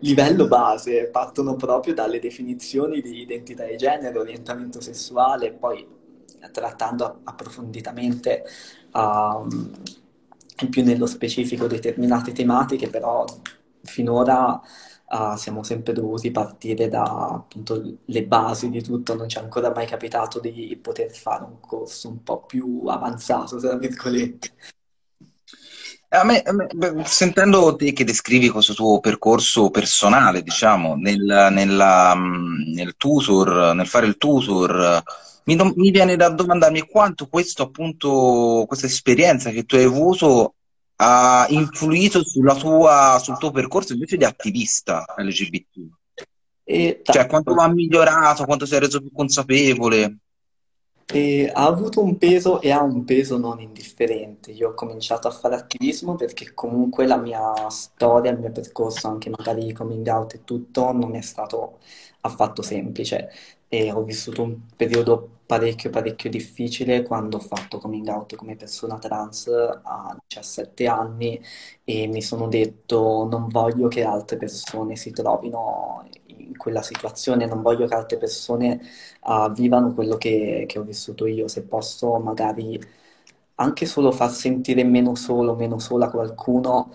livello 0.00 0.48
base, 0.48 1.06
partono 1.06 1.56
proprio 1.56 1.94
dalle 1.94 2.18
definizioni 2.18 3.00
di 3.00 3.20
identità 3.20 3.64
di 3.64 3.76
genere, 3.76 4.18
orientamento 4.18 4.80
sessuale, 4.80 5.52
poi 5.52 5.86
trattando 6.50 7.20
approfonditamente 7.24 8.44
um, 8.94 9.70
più 10.70 10.84
nello 10.84 11.06
specifico 11.06 11.66
determinate 11.66 12.32
tematiche, 12.32 12.88
però 12.88 13.24
finora 13.82 14.60
siamo 15.36 15.62
sempre 15.62 15.92
dovuti 15.92 16.30
partire 16.30 16.88
da 16.88 17.02
appunto 17.02 17.98
le 18.04 18.24
basi 18.24 18.70
di 18.70 18.82
tutto, 18.82 19.14
non 19.14 19.28
ci 19.28 19.36
è 19.36 19.40
ancora 19.40 19.70
mai 19.70 19.86
capitato 19.86 20.40
di 20.40 20.78
poter 20.80 21.10
fare 21.10 21.44
un 21.44 21.60
corso 21.60 22.08
un 22.08 22.22
po' 22.22 22.44
più 22.44 22.84
avanzato, 22.86 23.58
tra 23.58 23.76
virgolette. 23.76 24.54
A 26.08 26.24
me, 26.24 26.42
a 26.42 26.52
me, 26.52 27.04
sentendo 27.04 27.74
te 27.76 27.92
che 27.92 28.04
descrivi 28.04 28.50
questo 28.50 28.74
tuo 28.74 29.00
percorso 29.00 29.70
personale, 29.70 30.42
diciamo, 30.42 30.94
nel, 30.94 31.48
nella, 31.50 32.14
nel 32.14 32.96
tutor, 32.96 33.74
nel 33.74 33.86
fare 33.86 34.06
il 34.06 34.18
tutor, 34.18 35.02
mi, 35.44 35.56
mi, 35.74 35.90
viene 35.90 36.16
da 36.16 36.28
domandarmi 36.28 36.82
quanto 36.82 37.28
questo, 37.28 37.62
appunto, 37.62 38.64
questa 38.66 38.86
esperienza 38.86 39.50
che 39.50 39.64
tu 39.64 39.76
hai 39.76 39.84
avuto 39.84 40.54
ha 41.04 41.46
influito 41.48 42.24
sulla 42.24 42.54
tua, 42.54 43.18
sul 43.20 43.36
tuo 43.36 43.50
percorso 43.50 43.92
invece 43.92 44.16
di 44.16 44.24
attivista 44.24 45.04
LGBT? 45.16 45.66
E 46.64 47.00
cioè, 47.02 47.26
quanto 47.26 47.52
lo 47.52 47.60
ha 47.60 47.68
migliorato, 47.68 48.44
quanto 48.44 48.66
si 48.66 48.76
è 48.76 48.78
reso 48.78 49.00
più 49.00 49.10
consapevole? 49.12 50.18
E 51.04 51.50
ha 51.52 51.66
avuto 51.66 52.02
un 52.02 52.16
peso 52.16 52.60
e 52.60 52.70
ha 52.70 52.80
un 52.80 53.04
peso 53.04 53.36
non 53.36 53.60
indifferente. 53.60 54.52
Io 54.52 54.70
ho 54.70 54.74
cominciato 54.74 55.26
a 55.26 55.32
fare 55.32 55.56
attivismo 55.56 56.14
perché 56.14 56.54
comunque 56.54 57.06
la 57.06 57.16
mia 57.16 57.68
storia, 57.68 58.30
il 58.30 58.38
mio 58.38 58.52
percorso, 58.52 59.08
anche 59.08 59.28
magari 59.28 59.72
coming 59.72 60.06
out 60.06 60.34
e 60.34 60.44
tutto, 60.44 60.92
non 60.92 61.16
è 61.16 61.20
stato 61.20 61.80
affatto 62.20 62.62
semplice 62.62 63.28
e 63.74 63.90
ho 63.90 64.02
vissuto 64.02 64.42
un 64.42 64.60
periodo 64.76 65.40
parecchio 65.46 65.88
parecchio 65.88 66.28
difficile 66.28 67.02
quando 67.02 67.38
ho 67.38 67.40
fatto 67.40 67.78
coming 67.78 68.06
out 68.08 68.36
come 68.36 68.54
persona 68.54 68.98
trans 68.98 69.46
a 69.48 70.14
17 70.26 70.86
anni 70.86 71.40
e 71.82 72.06
mi 72.06 72.20
sono 72.20 72.48
detto 72.48 73.26
non 73.30 73.48
voglio 73.48 73.88
che 73.88 74.04
altre 74.04 74.36
persone 74.36 74.96
si 74.96 75.10
trovino 75.12 76.06
in 76.26 76.56
quella 76.58 76.82
situazione, 76.82 77.46
non 77.46 77.62
voglio 77.62 77.86
che 77.86 77.94
altre 77.94 78.18
persone 78.18 78.80
uh, 79.22 79.50
vivano 79.52 79.94
quello 79.94 80.16
che, 80.16 80.64
che, 80.68 80.78
ho 80.78 80.82
vissuto 80.82 81.24
io, 81.26 81.48
se 81.48 81.62
posso 81.62 82.18
magari 82.18 82.78
anche 83.56 83.86
solo 83.86 84.12
far 84.12 84.30
sentire 84.30 84.84
meno 84.84 85.14
solo, 85.14 85.54
meno 85.54 85.78
sola 85.78 86.10
qualcuno. 86.10 86.92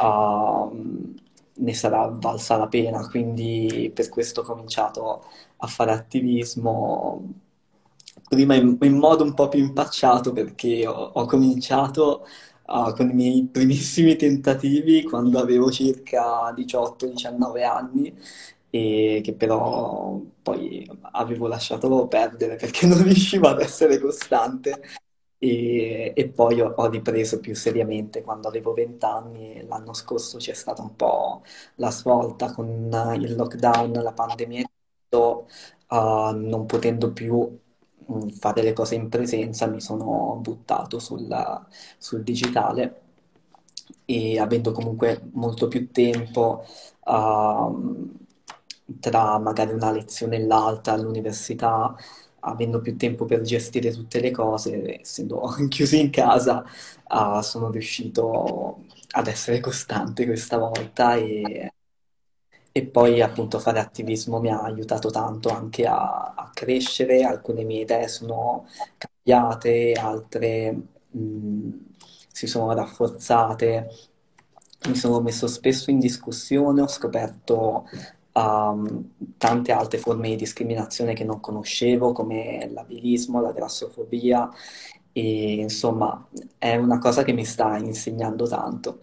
Uh, 0.00 1.16
ne 1.60 1.74
sarà 1.74 2.06
valsa 2.06 2.56
la 2.56 2.68
pena, 2.68 3.06
quindi 3.08 3.90
per 3.94 4.08
questo 4.08 4.42
ho 4.42 4.44
cominciato 4.44 5.24
a 5.58 5.66
fare 5.66 5.92
attivismo 5.92 7.34
prima 8.28 8.54
in, 8.54 8.76
in 8.82 8.96
modo 8.98 9.24
un 9.24 9.34
po' 9.34 9.48
più 9.48 9.60
impacciato 9.60 10.32
perché 10.32 10.86
ho, 10.86 10.92
ho 10.92 11.26
cominciato 11.26 12.26
uh, 12.66 12.92
con 12.94 13.10
i 13.10 13.14
miei 13.14 13.48
primissimi 13.50 14.16
tentativi 14.16 15.02
quando 15.04 15.38
avevo 15.40 15.70
circa 15.70 16.52
18-19 16.52 17.64
anni 17.64 18.14
e 18.70 19.20
che 19.24 19.32
però 19.34 20.20
poi 20.42 20.86
avevo 21.12 21.46
lasciato 21.46 22.06
perdere 22.06 22.56
perché 22.56 22.86
non 22.86 23.02
riuscivo 23.02 23.48
ad 23.48 23.60
essere 23.60 23.98
costante 23.98 24.82
e, 25.38 26.12
e 26.14 26.28
poi 26.28 26.60
ho, 26.60 26.74
ho 26.76 26.88
ripreso 26.88 27.40
più 27.40 27.54
seriamente 27.54 28.22
quando 28.22 28.48
avevo 28.48 28.72
20 28.74 29.04
anni. 29.04 29.64
L'anno 29.66 29.92
scorso 29.94 30.38
c'è 30.38 30.52
stata 30.54 30.82
un 30.82 30.96
po' 30.96 31.42
la 31.76 31.90
svolta 31.90 32.52
con 32.52 32.66
il 33.20 33.34
lockdown, 33.36 33.92
la 33.92 34.12
pandemia 34.12 34.66
uh, 35.10 36.30
non 36.34 36.66
potendo 36.66 37.12
più 37.12 37.58
mm, 38.12 38.28
fare 38.28 38.62
le 38.62 38.72
cose 38.72 38.94
in 38.94 39.08
presenza, 39.08 39.66
mi 39.66 39.80
sono 39.80 40.38
buttato 40.42 40.98
sulla, 40.98 41.66
sul 41.98 42.22
digitale. 42.22 43.02
E 44.04 44.38
avendo 44.38 44.72
comunque 44.72 45.20
molto 45.32 45.68
più 45.68 45.90
tempo 45.90 46.64
uh, 47.04 48.16
tra 49.00 49.38
magari 49.38 49.72
una 49.72 49.90
lezione 49.92 50.36
e 50.36 50.46
l'altra 50.46 50.92
all'università, 50.94 51.94
avendo 52.40 52.80
più 52.80 52.96
tempo 52.96 53.24
per 53.26 53.42
gestire 53.42 53.92
tutte 53.92 54.20
le 54.20 54.30
cose, 54.30 55.00
essendo 55.00 55.42
chiuso 55.68 55.96
in 55.96 56.10
casa, 56.10 56.64
uh, 57.08 57.40
sono 57.42 57.70
riuscito 57.70 58.84
ad 59.10 59.26
essere 59.26 59.60
costante 59.60 60.24
questa 60.26 60.58
volta 60.58 61.14
e, 61.16 61.72
e, 62.78 62.86
poi 62.86 63.20
appunto 63.22 63.58
fare 63.58 63.80
attivismo 63.80 64.40
mi 64.40 64.50
ha 64.50 64.60
aiutato 64.62 65.10
tanto 65.10 65.48
anche 65.50 65.86
a, 65.86 66.34
a 66.36 66.50
crescere, 66.52 67.22
alcune 67.22 67.64
mie 67.64 67.82
idee 67.82 68.08
sono 68.08 68.66
cambiate, 68.98 69.92
altre 69.92 70.72
mh, 71.10 71.70
si 72.32 72.46
sono 72.46 72.72
rafforzate, 72.72 73.88
mi 74.88 74.94
sono 74.94 75.20
messo 75.20 75.46
spesso 75.46 75.90
in 75.90 75.98
discussione, 75.98 76.80
ho 76.82 76.86
scoperto 76.88 77.86
um, 78.32 79.10
tante 79.36 79.72
altre 79.72 79.98
forme 79.98 80.28
di 80.30 80.36
discriminazione 80.36 81.14
che 81.14 81.24
non 81.24 81.40
conoscevo, 81.40 82.12
come 82.12 82.68
l'abilismo, 82.72 83.40
la 83.40 83.52
grassofobia, 83.52 84.48
e 85.12 85.54
insomma 85.54 86.28
è 86.58 86.76
una 86.76 86.98
cosa 86.98 87.24
che 87.24 87.32
mi 87.32 87.44
sta 87.44 87.76
insegnando 87.78 88.46
tanto. 88.46 89.00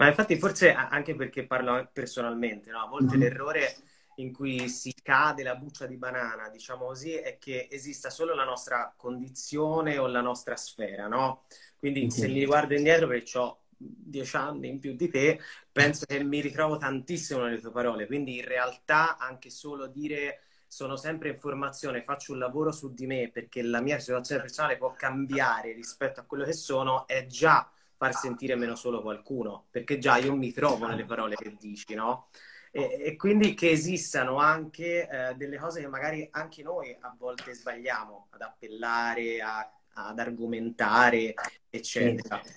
Ma 0.00 0.08
infatti 0.08 0.38
forse 0.38 0.72
anche 0.72 1.14
perché 1.14 1.46
parlo 1.46 1.90
personalmente, 1.92 2.70
no? 2.70 2.80
a 2.80 2.86
volte 2.86 3.18
mm-hmm. 3.18 3.20
l'errore 3.20 3.76
in 4.14 4.32
cui 4.32 4.66
si 4.70 4.94
cade 4.94 5.42
la 5.42 5.56
buccia 5.56 5.84
di 5.84 5.98
banana, 5.98 6.48
diciamo 6.48 6.86
così, 6.86 7.12
è 7.16 7.36
che 7.38 7.68
esista 7.70 8.08
solo 8.08 8.34
la 8.34 8.44
nostra 8.44 8.94
condizione 8.96 9.98
o 9.98 10.06
la 10.06 10.22
nostra 10.22 10.56
sfera, 10.56 11.06
no? 11.06 11.44
Quindi 11.76 12.00
mm-hmm. 12.00 12.08
se 12.08 12.28
mi 12.28 12.46
guardo 12.46 12.74
indietro 12.74 13.08
perché 13.08 13.36
ho 13.36 13.58
dieci 13.76 14.36
anni 14.36 14.68
in 14.68 14.78
più 14.78 14.94
di 14.94 15.10
te, 15.10 15.38
penso 15.70 16.06
che 16.06 16.24
mi 16.24 16.40
ritrovo 16.40 16.78
tantissimo 16.78 17.42
nelle 17.42 17.60
tue 17.60 17.70
parole. 17.70 18.06
Quindi 18.06 18.38
in 18.38 18.46
realtà 18.46 19.18
anche 19.18 19.50
solo 19.50 19.86
dire 19.86 20.44
sono 20.66 20.96
sempre 20.96 21.28
in 21.28 21.38
formazione, 21.38 22.02
faccio 22.02 22.32
un 22.32 22.38
lavoro 22.38 22.72
su 22.72 22.94
di 22.94 23.06
me 23.06 23.28
perché 23.30 23.60
la 23.60 23.82
mia 23.82 23.98
situazione 23.98 24.40
personale 24.40 24.78
può 24.78 24.94
cambiare 24.94 25.74
rispetto 25.74 26.20
a 26.20 26.22
quello 26.22 26.44
che 26.44 26.54
sono, 26.54 27.06
è 27.06 27.26
già 27.26 27.70
far 28.00 28.14
sentire 28.14 28.56
meno 28.56 28.76
solo 28.76 29.02
qualcuno, 29.02 29.66
perché 29.70 29.98
già 29.98 30.16
io 30.16 30.34
mi 30.34 30.52
trovo 30.52 30.86
nelle 30.86 31.04
parole 31.04 31.34
che 31.34 31.54
dici, 31.60 31.92
no? 31.92 32.28
E, 32.70 33.02
e 33.04 33.16
quindi 33.16 33.52
che 33.52 33.72
esistano 33.72 34.36
anche 34.38 35.06
eh, 35.06 35.34
delle 35.34 35.58
cose 35.58 35.82
che 35.82 35.86
magari 35.86 36.26
anche 36.30 36.62
noi 36.62 36.96
a 36.98 37.14
volte 37.18 37.52
sbagliamo 37.52 38.28
ad 38.30 38.40
appellare, 38.40 39.42
a, 39.42 39.70
ad 39.92 40.18
argomentare, 40.18 41.34
eccetera. 41.68 42.40
Sì. 42.42 42.52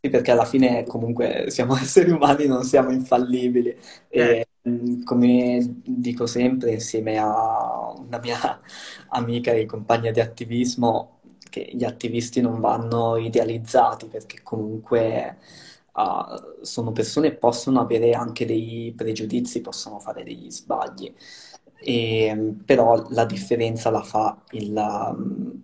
Sì, 0.00 0.08
perché 0.08 0.30
alla 0.30 0.46
fine 0.46 0.84
comunque 0.84 1.50
siamo 1.50 1.76
esseri 1.76 2.10
umani, 2.10 2.46
non 2.46 2.64
siamo 2.64 2.90
infallibili. 2.90 3.76
E 4.08 4.46
eh. 4.62 5.02
come 5.04 5.58
dico 5.84 6.24
sempre, 6.26 6.72
insieme 6.72 7.18
a 7.18 7.92
una 7.98 8.18
mia 8.18 8.62
amica 9.10 9.50
e 9.50 9.66
compagna 9.66 10.10
di 10.10 10.20
attivismo, 10.20 11.15
che 11.56 11.70
gli 11.72 11.84
attivisti 11.84 12.40
non 12.40 12.60
vanno 12.60 13.16
idealizzati 13.16 14.06
perché 14.06 14.42
comunque 14.42 15.38
uh, 15.94 16.62
sono 16.62 16.92
persone 16.92 17.30
che 17.30 17.36
possono 17.36 17.80
avere 17.80 18.12
anche 18.12 18.44
dei 18.46 18.92
pregiudizi, 18.96 19.60
possono 19.62 19.98
fare 19.98 20.22
degli 20.24 20.50
sbagli. 20.50 21.12
E, 21.78 22.54
però 22.64 23.06
la 23.10 23.24
differenza 23.24 23.90
la 23.90 24.02
fa 24.02 24.42
il, 24.52 24.74
um, 24.74 25.62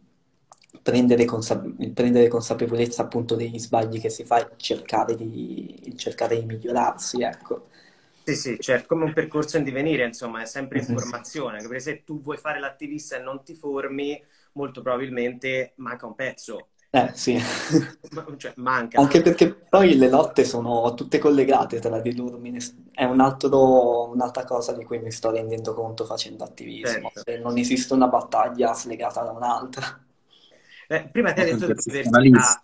prendere, 0.83 1.25
consape- 1.25 1.91
prendere, 1.93 2.29
consapevolezza 2.29 3.03
appunto 3.03 3.35
degli 3.35 3.59
sbagli 3.59 4.01
che 4.01 4.09
si 4.11 4.25
fa 4.25 4.39
e 4.39 4.53
cercare 4.57 5.15
di, 5.17 5.93
cercare 5.97 6.39
di 6.39 6.47
migliorarsi, 6.47 7.23
ecco. 7.23 7.67
Sì, 8.25 8.37
sì, 8.37 8.61
certo, 8.61 8.87
come 8.87 9.05
un 9.05 9.13
percorso 9.13 9.57
in 9.57 9.65
divenire, 9.65 10.05
insomma, 10.05 10.43
è 10.43 10.47
sempre 10.47 10.79
informazione, 10.79 11.61
perché 11.63 11.81
se 11.81 12.05
tu 12.05 12.21
vuoi 12.23 12.37
fare 12.39 12.61
l'attivista 12.61 13.17
e 13.17 13.21
non 13.21 13.43
ti 13.43 13.57
formi, 13.57 14.23
molto 14.53 14.83
probabilmente 14.83 15.73
manca 15.77 16.07
un 16.07 16.15
pezzo. 16.15 16.69
Eh, 16.95 17.11
sì. 17.15 17.41
cioè, 18.37 18.53
manca. 18.57 19.01
Anche 19.01 19.23
perché 19.23 19.55
poi 19.55 19.97
le 19.97 20.11
lotte 20.11 20.45
sono 20.45 20.93
tutte 20.93 21.19
collegate 21.19 21.81
tra 21.81 21.99
di 22.01 22.15
loro, 22.15 22.39
è 22.93 23.05
un 23.05 23.21
altro, 23.21 24.11
un'altra 24.11 24.45
cosa 24.45 24.73
di 24.73 24.85
cui 24.85 24.99
mi 24.99 25.11
sto 25.11 25.31
rendendo 25.31 25.73
conto 25.73 26.05
facendo 26.05 26.45
attivismo, 26.45 27.11
certo. 27.15 27.43
non 27.43 27.57
esiste 27.57 27.95
una 27.95 28.09
battaglia 28.09 28.75
slegata 28.75 29.23
da 29.23 29.31
un'altra. 29.31 30.05
Eh, 30.87 31.09
prima 31.11 31.33
ti 31.33 31.41
hai 31.41 31.53
detto 31.53 31.67
l'università, 31.67 32.63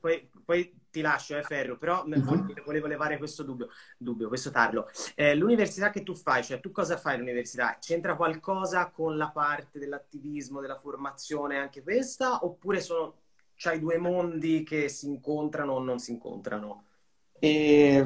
poi, 0.00 0.28
poi, 0.44 0.74
ti 0.90 1.00
lascio, 1.00 1.36
eh, 1.36 1.42
Ferro, 1.42 1.76
però 1.76 2.04
uh-huh. 2.04 2.54
volevo 2.64 2.86
levare 2.86 3.18
questo 3.18 3.42
dubbio, 3.42 3.68
dubbio 3.96 4.28
questo 4.28 4.50
tarlo. 4.50 4.88
Eh, 5.14 5.34
l'università 5.34 5.90
che 5.90 6.02
tu 6.02 6.14
fai, 6.14 6.42
cioè 6.42 6.60
tu 6.60 6.70
cosa 6.70 6.96
fai 6.96 7.16
all'università? 7.16 7.76
C'entra 7.80 8.16
qualcosa 8.16 8.90
con 8.90 9.16
la 9.16 9.30
parte 9.30 9.78
dell'attivismo, 9.78 10.60
della 10.60 10.76
formazione, 10.76 11.58
anche 11.58 11.82
questa? 11.82 12.44
Oppure 12.44 12.80
sono, 12.80 13.14
c'hai 13.54 13.80
due 13.80 13.98
mondi 13.98 14.62
che 14.62 14.88
si 14.88 15.06
incontrano 15.06 15.72
o 15.72 15.80
non 15.80 15.98
si 15.98 16.12
incontrano? 16.12 16.84
E, 17.38 18.04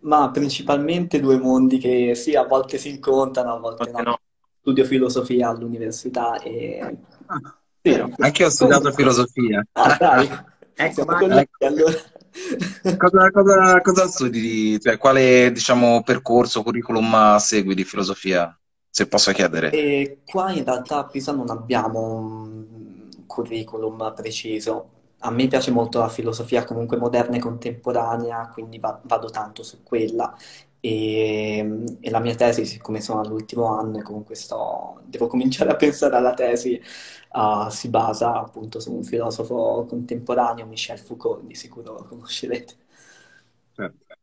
ma 0.00 0.30
principalmente 0.30 1.20
due 1.20 1.38
mondi 1.38 1.78
che 1.78 2.14
sì, 2.14 2.34
a 2.34 2.44
volte 2.44 2.78
si 2.78 2.90
incontrano, 2.90 3.54
a 3.54 3.58
volte 3.58 3.90
no. 3.90 4.00
no. 4.02 4.18
Studio 4.60 4.84
filosofia 4.84 5.48
all'università 5.48 6.38
e... 6.40 6.78
Ah 7.26 7.58
Vero. 7.84 8.08
Anche 8.16 8.40
io 8.40 8.48
ho 8.48 8.50
studiato 8.50 8.90
filosofia. 8.92 9.62
Ah, 9.72 9.96
dai. 10.00 10.30
ecco, 10.72 11.04
ma... 11.04 11.20
ecco. 11.20 11.66
allora. 11.66 11.92
Cosa, 12.98 13.30
cosa, 13.30 13.80
cosa, 13.80 14.06
studi? 14.08 14.78
Cioè, 14.80 14.98
quale 14.98 15.50
diciamo, 15.52 16.02
percorso, 16.02 16.62
curriculum 16.62 17.36
segui 17.36 17.74
di 17.74 17.84
filosofia? 17.84 18.56
Se 18.90 19.06
posso 19.08 19.32
chiedere. 19.32 19.70
E 19.70 20.20
qua 20.24 20.52
in 20.52 20.64
realtà 20.64 20.98
a 20.98 21.04
Pisa 21.06 21.32
non 21.32 21.50
abbiamo 21.50 22.00
un 22.00 23.24
curriculum 23.26 24.12
preciso. 24.14 24.90
A 25.20 25.30
me 25.30 25.48
piace 25.48 25.70
molto 25.70 25.98
la 25.98 26.08
filosofia 26.08 26.64
comunque 26.64 26.96
moderna 26.98 27.36
e 27.36 27.40
contemporanea, 27.40 28.48
quindi 28.52 28.78
va- 28.78 29.00
vado 29.04 29.30
tanto 29.30 29.62
su 29.62 29.82
quella. 29.82 30.36
E, 30.84 31.82
e, 31.98 32.10
la 32.10 32.18
mia 32.18 32.34
tesi, 32.34 32.66
siccome 32.66 33.00
sono 33.00 33.20
all'ultimo 33.20 33.74
anno 33.74 33.98
e 33.98 34.02
comunque 34.02 34.34
sto, 34.34 35.00
devo 35.06 35.28
cominciare 35.28 35.70
a 35.70 35.76
pensare 35.76 36.14
alla 36.14 36.34
tesi, 36.34 36.78
uh, 37.32 37.70
si 37.70 37.88
basa 37.88 38.34
appunto 38.34 38.80
su 38.80 38.92
un 38.92 39.02
filosofo 39.02 39.86
contemporaneo, 39.88 40.66
Michel 40.66 40.98
Foucault, 40.98 41.46
di 41.46 41.54
sicuro 41.54 41.94
lo 41.94 42.04
conoscerete. 42.04 42.74
Certo, 43.74 44.14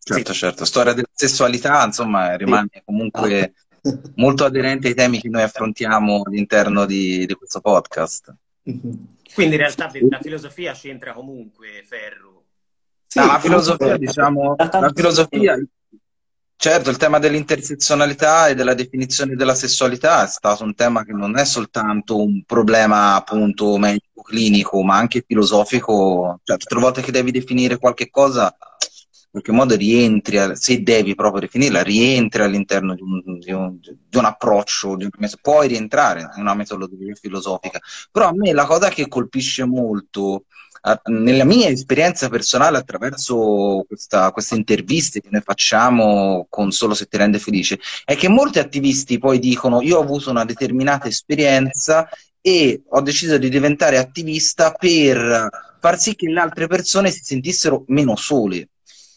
certo, 0.00 0.32
certo. 0.32 0.64
Storia 0.64 0.94
della 0.94 1.06
sessualità, 1.12 1.84
insomma, 1.84 2.34
rimane 2.34 2.70
sì. 2.72 2.82
comunque 2.84 3.54
ah. 3.82 3.92
molto 4.16 4.44
aderente 4.44 4.88
ai 4.88 4.94
temi 4.94 5.20
che 5.20 5.28
noi 5.28 5.42
affrontiamo 5.42 6.22
all'interno 6.26 6.86
di, 6.86 7.24
di 7.24 7.34
questo 7.34 7.60
podcast. 7.60 8.34
Mm-hmm. 8.68 8.94
Quindi 9.32 9.54
in 9.54 9.60
realtà 9.60 9.92
la 10.10 10.18
filosofia 10.18 10.72
c'entra 10.72 11.12
comunque, 11.12 11.84
Ferro. 11.86 12.42
Sì, 13.06 13.20
no, 13.20 13.26
la 13.26 13.38
filosofia, 13.38 13.96
diciamo, 13.96 14.56
la 14.56 14.92
filosofia, 14.92 15.56
Certo, 16.56 16.88
il 16.88 16.96
tema 16.96 17.18
dell'intersezionalità 17.18 18.48
e 18.48 18.54
della 18.54 18.72
definizione 18.74 19.34
della 19.34 19.54
sessualità 19.54 20.24
è 20.24 20.28
stato 20.28 20.64
un 20.64 20.74
tema 20.74 21.04
che 21.04 21.12
non 21.12 21.36
è 21.36 21.44
soltanto 21.44 22.22
un 22.22 22.42
problema 22.44 23.16
appunto 23.16 23.76
medico-clinico, 23.76 24.82
ma 24.82 24.96
anche 24.96 25.24
filosofico. 25.26 26.40
Cioè, 26.42 26.56
tutte 26.56 26.74
le 26.74 26.80
volte 26.80 27.02
che 27.02 27.12
devi 27.12 27.32
definire 27.32 27.76
qualche 27.76 28.08
cosa, 28.08 28.44
in 28.44 29.30
qualche 29.30 29.52
modo 29.52 29.76
rientri, 29.76 30.38
se 30.56 30.82
devi 30.82 31.14
proprio 31.14 31.42
definirla, 31.42 31.82
rientri 31.82 32.42
all'interno 32.42 32.94
di 32.94 33.02
un, 33.02 33.38
di 33.38 33.52
un, 33.52 33.78
di 33.78 34.16
un 34.16 34.24
approccio, 34.24 34.96
di 34.96 35.04
un, 35.04 35.10
puoi 35.42 35.68
rientrare 35.68 36.20
in 36.36 36.40
una 36.40 36.54
metodologia 36.54 37.14
filosofica. 37.14 37.78
Però 38.10 38.28
a 38.28 38.32
me 38.34 38.52
la 38.52 38.64
cosa 38.64 38.88
che 38.88 39.06
colpisce 39.06 39.64
molto 39.66 40.44
nella 41.04 41.44
mia 41.44 41.68
esperienza 41.68 42.28
personale 42.28 42.76
attraverso 42.76 43.84
questa, 43.88 44.30
queste 44.32 44.54
interviste 44.54 45.20
che 45.20 45.28
noi 45.30 45.40
facciamo 45.40 46.46
con 46.50 46.72
Solo 46.72 46.92
se 46.94 47.06
ti 47.06 47.16
rende 47.16 47.38
felice, 47.38 47.78
è 48.04 48.16
che 48.16 48.28
molti 48.28 48.58
attivisti 48.58 49.18
poi 49.18 49.38
dicono 49.38 49.80
io 49.80 49.98
ho 49.98 50.02
avuto 50.02 50.30
una 50.30 50.44
determinata 50.44 51.08
esperienza 51.08 52.08
e 52.40 52.82
ho 52.86 53.00
deciso 53.00 53.38
di 53.38 53.48
diventare 53.48 53.96
attivista 53.96 54.72
per 54.72 55.48
far 55.80 55.98
sì 55.98 56.14
che 56.14 56.28
le 56.28 56.40
altre 56.40 56.66
persone 56.66 57.10
si 57.10 57.20
sentissero 57.22 57.84
meno 57.88 58.16
sole. 58.16 58.68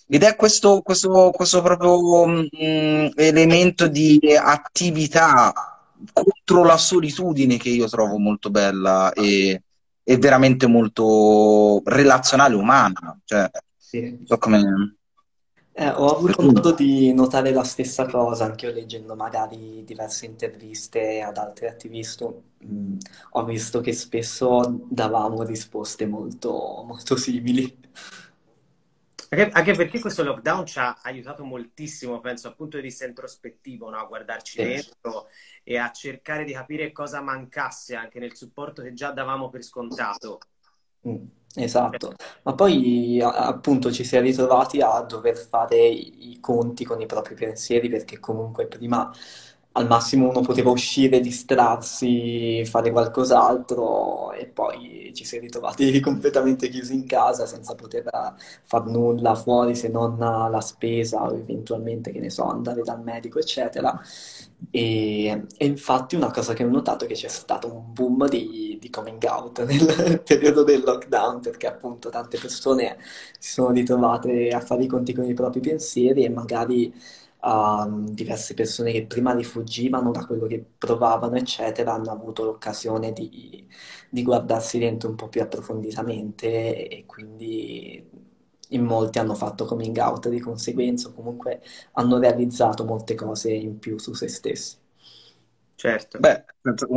ed 0.09 0.23
è 0.23 0.35
questo, 0.37 0.81
questo, 0.81 1.31
questo 1.35 1.61
proprio 1.61 2.25
mh, 2.25 2.47
mm, 2.63 3.07
elemento 3.15 3.87
di 3.87 4.19
attività 4.41 5.53
contro 6.13 6.63
la 6.63 6.77
solitudine 6.77 7.57
che 7.57 7.69
io 7.69 7.89
trovo 7.89 8.17
molto 8.17 8.49
bella 8.49 9.11
e, 9.11 9.63
e 10.09 10.17
veramente 10.17 10.67
molto 10.67 11.81
relazionale, 11.83 12.55
umana. 12.55 13.19
Cioè, 13.25 13.49
Sì. 13.75 14.17
so 14.23 14.37
come... 14.37 14.95
Eh, 15.73 15.89
ho 15.89 16.15
avuto 16.15 16.41
modo 16.41 16.71
di 16.71 17.13
notare 17.13 17.51
la 17.51 17.63
stessa 17.63 18.05
cosa, 18.07 18.45
anche 18.45 18.67
io 18.67 18.71
leggendo 18.73 19.15
magari 19.15 19.83
diverse 19.83 20.25
interviste 20.25 21.21
ad 21.21 21.35
altri 21.37 21.67
attivisti, 21.67 22.25
mm, 22.65 22.97
ho 23.31 23.43
visto 23.43 23.81
che 23.81 23.91
spesso 23.91 24.79
davamo 24.89 25.43
risposte 25.43 26.07
molto, 26.07 26.83
molto 26.87 27.17
simili. 27.17 27.77
Anche, 29.29 29.49
anche 29.51 29.75
perché 29.75 29.99
questo 29.99 30.23
lockdown 30.23 30.65
ci 30.65 30.79
ha 30.79 30.99
aiutato 31.01 31.43
moltissimo, 31.43 32.19
penso, 32.21 32.47
dal 32.47 32.55
punto 32.55 32.77
di 32.77 32.83
vista 32.83 33.05
introspettivo, 33.05 33.89
no? 33.89 33.97
A 33.99 34.05
guardarci 34.05 34.55
Sì. 34.55 34.63
dentro 34.63 35.27
e 35.63 35.77
a 35.77 35.91
cercare 35.91 36.45
di 36.45 36.53
capire 36.53 36.91
cosa 36.93 37.21
mancasse 37.21 37.95
anche 37.95 38.19
nel 38.19 38.35
supporto 38.35 38.81
che 38.81 38.93
già 38.93 39.11
davamo 39.11 39.49
per 39.49 39.63
scontato. 39.63 40.39
Mm, 41.07 41.25
esatto, 41.55 42.13
ma 42.43 42.53
poi 42.55 43.21
appunto 43.21 43.91
ci 43.91 44.03
si 44.03 44.15
è 44.17 44.21
ritrovati 44.21 44.81
a 44.81 44.99
dover 45.01 45.37
fare 45.37 45.77
i 45.87 46.37
conti 46.41 46.83
con 46.83 46.99
i 47.01 47.05
propri 47.05 47.35
pensieri 47.35 47.87
perché 47.89 48.19
comunque 48.19 48.67
prima 48.67 49.09
al 49.77 49.87
massimo 49.87 50.29
uno 50.29 50.41
poteva 50.41 50.71
uscire, 50.71 51.19
distrarsi, 51.19 52.65
fare 52.65 52.91
qualcos'altro 52.91 54.31
e 54.31 54.47
poi 54.47 55.11
ci 55.13 55.23
si 55.23 55.37
è 55.37 55.39
ritrovati 55.39 55.99
completamente 56.01 56.67
chiusi 56.69 56.95
in 56.95 57.05
casa 57.05 57.45
senza 57.45 57.75
poter 57.75 58.09
far 58.63 58.87
nulla 58.87 59.35
fuori 59.35 59.75
se 59.75 59.89
non 59.89 60.17
la 60.17 60.61
spesa 60.61 61.23
o 61.23 61.35
eventualmente, 61.35 62.11
che 62.11 62.19
ne 62.19 62.29
so, 62.31 62.45
andare 62.45 62.81
dal 62.81 63.01
medico, 63.03 63.39
eccetera. 63.39 63.99
E, 64.71 65.45
e 65.55 65.65
infatti 65.65 66.15
una 66.15 66.31
cosa 66.31 66.53
che 66.53 66.63
ho 66.63 66.69
notato 66.69 67.05
è 67.05 67.07
che 67.07 67.13
c'è 67.13 67.27
stato 67.27 67.71
un 67.71 67.93
boom 67.93 68.27
di, 68.27 68.77
di 68.81 68.89
coming 68.89 69.23
out 69.25 69.63
nel 69.65 70.21
periodo 70.25 70.63
del 70.63 70.81
lockdown, 70.83 71.39
perché 71.39 71.67
appunto 71.67 72.09
tante 72.09 72.39
persone 72.39 72.97
si 73.37 73.51
sono 73.51 73.71
ritrovate 73.71 74.49
a 74.49 74.59
fare 74.59 74.83
i 74.83 74.87
conti 74.87 75.13
con 75.13 75.25
i 75.25 75.35
propri 75.35 75.59
pensieri 75.59 76.23
e 76.23 76.29
magari 76.29 76.91
um, 77.41 78.09
diverse 78.09 78.53
persone 78.53 78.91
che 78.91 79.05
prima 79.05 79.33
rifuggivano 79.33 80.11
da 80.11 80.25
quello 80.25 80.47
che 80.47 80.63
provavano, 80.77 81.35
eccetera, 81.35 81.93
hanno 81.93 82.11
avuto 82.11 82.43
l'occasione 82.43 83.11
di, 83.13 83.67
di 84.09 84.23
guardarsi 84.23 84.79
dentro 84.79 85.09
un 85.09 85.15
po' 85.15 85.29
più 85.29 85.41
approfonditamente 85.41 86.87
e 86.87 87.05
quindi 87.05 88.25
in 88.69 88.83
molti 88.83 89.19
hanno 89.19 89.33
fatto 89.35 89.65
coming 89.65 89.97
out 89.97 90.29
di 90.29 90.39
conseguenza, 90.39 91.09
o 91.09 91.13
comunque 91.13 91.61
hanno 91.93 92.17
realizzato 92.19 92.85
molte 92.85 93.15
cose 93.15 93.51
in 93.53 93.79
più 93.79 93.97
su 93.97 94.13
se 94.13 94.27
stessi. 94.27 94.77
Certo. 95.79 96.17
Beh, 96.17 96.43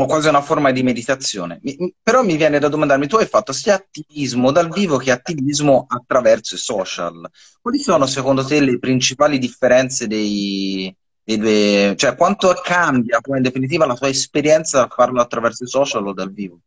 quasi 0.06 0.28
una 0.28 0.40
forma 0.40 0.70
di 0.70 0.82
meditazione. 0.82 1.60
Però 2.02 2.22
mi 2.22 2.36
viene 2.36 2.58
da 2.58 2.68
domandarmi, 2.68 3.06
tu 3.08 3.16
hai 3.16 3.26
fatto 3.26 3.52
sia 3.52 3.74
attivismo 3.74 4.52
dal 4.52 4.70
vivo 4.70 4.96
che 4.96 5.10
attivismo 5.10 5.84
attraverso 5.86 6.54
i 6.54 6.58
social. 6.58 7.28
Quali 7.60 7.78
sono 7.78 8.06
secondo 8.06 8.42
te 8.42 8.58
le 8.58 8.78
principali 8.78 9.36
differenze 9.38 10.06
dei, 10.06 10.96
dei 11.22 11.36
due? 11.36 11.94
Cioè, 11.94 12.16
quanto 12.16 12.58
cambia 12.64 13.20
poi 13.20 13.36
in 13.36 13.42
definitiva 13.42 13.84
la 13.84 13.94
tua 13.94 14.08
esperienza 14.08 14.84
a 14.84 14.88
farlo 14.88 15.20
attraverso 15.20 15.64
i 15.64 15.68
social 15.68 16.06
o 16.06 16.14
dal 16.14 16.32
vivo? 16.32 16.60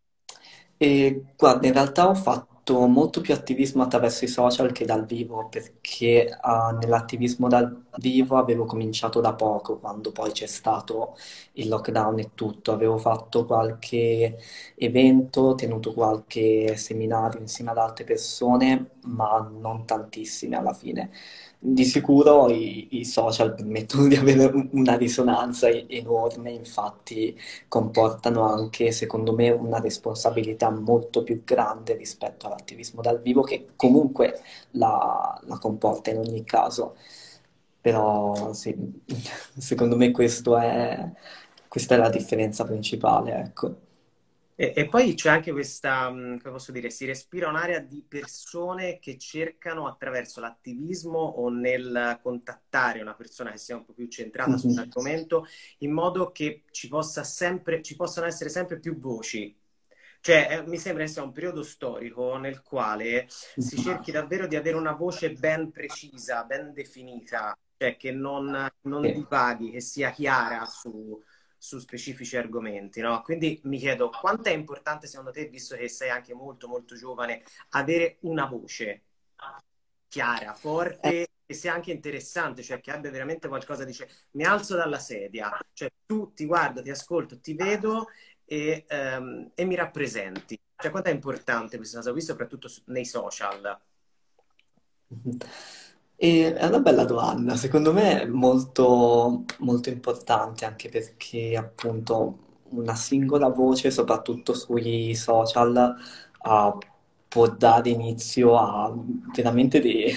E 0.77 1.19
guarda, 1.35 1.65
in 1.65 1.73
realtà 1.73 2.07
ho 2.07 2.13
fatto 2.13 2.52
molto 2.87 3.19
più 3.21 3.33
attivismo 3.33 3.83
attraverso 3.83 4.23
i 4.25 4.27
social 4.27 4.71
che 4.71 4.85
dal 4.85 5.05
vivo, 5.05 5.47
perché 5.49 6.27
ah, 6.41 6.71
nell'attivismo 6.71 7.47
dal 7.49 7.83
vivo 7.97 8.37
avevo 8.37 8.65
cominciato 8.65 9.19
da 9.21 9.33
poco, 9.33 9.79
quando 9.79 10.11
poi 10.11 10.31
c'è 10.31 10.45
stato 10.47 11.15
il 11.53 11.67
lockdown 11.67 12.19
e 12.19 12.31
tutto. 12.33 12.71
Avevo 12.71 12.97
fatto 12.97 13.45
qualche 13.45 14.37
evento, 14.75 15.55
tenuto 15.55 15.93
qualche 15.93 16.75
seminario 16.77 17.39
insieme 17.39 17.71
ad 17.71 17.77
altre 17.77 18.05
persone, 18.05 18.91
ma 19.05 19.39
non 19.59 19.85
tantissime 19.85 20.55
alla 20.55 20.73
fine. 20.73 21.11
Di 21.65 21.85
sicuro 21.85 22.49
i, 22.49 22.99
i 22.99 23.05
social 23.05 23.53
permettono 23.55 24.07
di 24.07 24.15
avere 24.15 24.45
un- 24.45 24.69
una 24.73 24.95
risonanza 24.97 25.69
enorme, 25.69 26.51
infatti 26.51 27.37
comportano 27.69 28.43
anche, 28.43 28.91
secondo 28.91 29.33
me, 29.33 29.49
una 29.51 29.79
responsabilità 29.79 30.69
molto 30.69 31.23
più 31.23 31.43
grande 31.45 31.95
rispetto 31.95 32.47
all'attivismo 32.53 33.01
dal 33.01 33.21
vivo, 33.21 33.41
che 33.43 33.67
comunque 33.75 34.39
la, 34.71 35.39
la 35.45 35.57
comporta 35.59 36.09
in 36.11 36.17
ogni 36.19 36.43
caso. 36.43 36.95
Però 37.81 38.53
sì, 38.53 38.75
secondo 39.57 39.95
me 39.97 40.11
questo 40.11 40.57
è, 40.57 41.11
questa 41.67 41.95
è 41.95 41.97
la 41.97 42.09
differenza 42.09 42.63
principale, 42.65 43.35
ecco. 43.39 43.75
E, 44.55 44.71
e 44.75 44.87
poi 44.87 45.15
c'è 45.15 45.29
anche 45.29 45.51
questa, 45.51 46.11
mh, 46.11 46.39
come 46.39 46.53
posso 46.53 46.71
dire, 46.71 46.91
si 46.91 47.05
respira 47.05 47.49
un'area 47.49 47.79
di 47.79 48.05
persone 48.07 48.99
che 48.99 49.17
cercano 49.17 49.87
attraverso 49.87 50.39
l'attivismo 50.41 51.17
o 51.19 51.49
nel 51.49 52.19
contattare 52.21 53.01
una 53.01 53.15
persona 53.15 53.49
che 53.51 53.57
sia 53.57 53.75
un 53.77 53.83
po' 53.85 53.93
più 53.93 54.07
centrata 54.07 54.57
su 54.57 54.69
un 54.71 54.77
Mhm. 54.77 54.83
argomento, 54.83 55.45
in 55.79 55.91
modo 55.91 56.31
che 56.31 56.65
ci 56.71 56.87
possa 56.87 57.23
sempre, 57.23 57.81
ci 57.81 57.95
possano 57.95 58.27
essere 58.27 58.49
sempre 58.49 58.79
più 58.79 58.97
voci. 58.99 59.55
Cioè, 60.25 60.47
eh, 60.51 60.67
mi 60.67 60.77
sembra 60.77 61.03
che 61.03 61.09
sia 61.09 61.21
un 61.21 61.33
periodo 61.33 61.63
storico 61.63 62.37
nel 62.37 62.61
quale 62.61 63.25
si 63.27 63.77
cerchi 63.77 64.09
davvero 64.11 64.47
di 64.47 64.55
avere 64.55 64.77
una 64.77 64.93
voce 64.93 65.33
ben 65.33 65.69
precisa, 65.71 66.45
ben 66.45 66.71
definita, 66.71 67.57
cioè 67.77 67.97
che 67.97 68.11
non, 68.13 68.69
non 68.83 69.11
divaghi, 69.11 69.71
che 69.71 69.81
sia 69.81 70.11
chiara 70.11 70.65
su, 70.65 71.21
su 71.57 71.77
specifici 71.77 72.37
argomenti, 72.37 73.01
no? 73.01 73.21
Quindi 73.21 73.59
mi 73.65 73.77
chiedo 73.77 74.15
quanto 74.17 74.47
è 74.47 74.53
importante 74.53 75.07
secondo 75.07 75.31
te, 75.31 75.47
visto 75.49 75.75
che 75.75 75.89
sei 75.89 76.09
anche 76.09 76.33
molto 76.33 76.69
molto 76.69 76.95
giovane, 76.95 77.43
avere 77.71 78.19
una 78.21 78.45
voce 78.45 79.03
chiara, 80.07 80.51
Eh, 80.51 80.55
forte 80.55 81.27
e 81.45 81.53
sia 81.53 81.73
anche 81.73 81.91
interessante, 81.91 82.63
cioè 82.63 82.79
che 82.79 82.91
abbia 82.91 83.11
veramente 83.11 83.47
qualcosa, 83.47 83.83
dice 83.83 84.07
mi 84.31 84.45
alzo 84.45 84.75
dalla 84.75 84.99
sedia, 84.99 85.51
cioè 85.73 85.91
tu 86.05 86.33
ti 86.33 86.45
guardo, 86.45 86.81
ti 86.81 86.89
ascolto, 86.89 87.39
ti 87.39 87.53
vedo 87.53 88.07
e, 88.45 88.85
ehm, 88.87 89.51
e 89.55 89.65
mi 89.65 89.75
rappresenti. 89.75 90.59
Cioè 90.75 90.91
quanto 90.91 91.09
è 91.09 91.13
importante 91.13 91.77
questa 91.77 91.97
cosa 91.97 92.11
qui, 92.11 92.21
soprattutto 92.21 92.69
nei 92.85 93.05
social? 93.05 93.79
E 96.15 96.53
è 96.53 96.65
una 96.65 96.79
bella 96.79 97.03
domanda, 97.05 97.55
secondo 97.57 97.91
me 97.91 98.21
è 98.21 98.25
molto, 98.25 99.43
molto 99.59 99.89
importante 99.89 100.63
anche 100.65 100.87
perché 100.89 101.55
appunto 101.57 102.61
una 102.69 102.95
singola 102.95 103.49
voce, 103.49 103.91
soprattutto 103.91 104.53
sui 104.53 105.13
social, 105.15 105.95
ah, 106.39 106.77
può 107.27 107.47
dare 107.49 107.89
inizio 107.89 108.55
a 108.57 108.93
veramente 109.33 109.79
dei, 109.81 110.13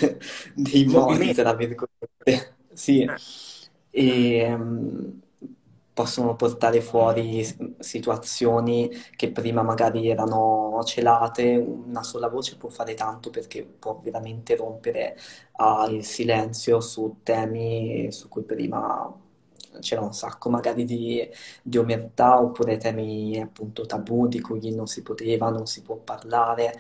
dei 0.55 0.85
modi, 0.87 1.33
tra 1.33 1.55
virgolette. 1.55 2.57
Sì, 2.73 3.03
Eh, 3.03 3.17
e 3.91 4.57
mm, 4.57 5.09
possono 5.97 6.37
portare 6.37 6.83
fuori 6.83 7.43
situazioni 7.79 8.91
che 9.17 9.33
prima 9.33 9.63
magari 9.63 10.09
erano 10.11 10.83
celate. 10.85 11.57
Una 11.57 12.03
sola 12.03 12.29
voce 12.29 12.57
può 12.59 12.69
fare 12.69 12.93
tanto 12.95 13.31
perché 13.31 13.65
può 13.65 13.99
veramente 14.03 14.57
rompere 14.57 15.17
ah, 15.53 15.87
il 15.91 16.05
silenzio 16.05 16.81
su 16.81 17.21
temi 17.23 18.13
su 18.13 18.29
cui 18.29 18.43
prima 18.43 19.11
c'era 19.81 20.01
un 20.03 20.13
sacco 20.13 20.49
magari 20.51 20.85
di, 20.85 21.27
di 21.63 21.77
omertà 21.79 22.41
oppure 22.41 22.77
temi 22.79 23.41
appunto 23.41 23.85
tabù 23.87 24.27
di 24.29 24.41
cui 24.41 24.75
non 24.75 24.87
si 24.87 25.03
poteva, 25.03 25.49
non 25.51 25.67
si 25.67 25.83
può 25.83 25.97
parlare. 25.97 26.75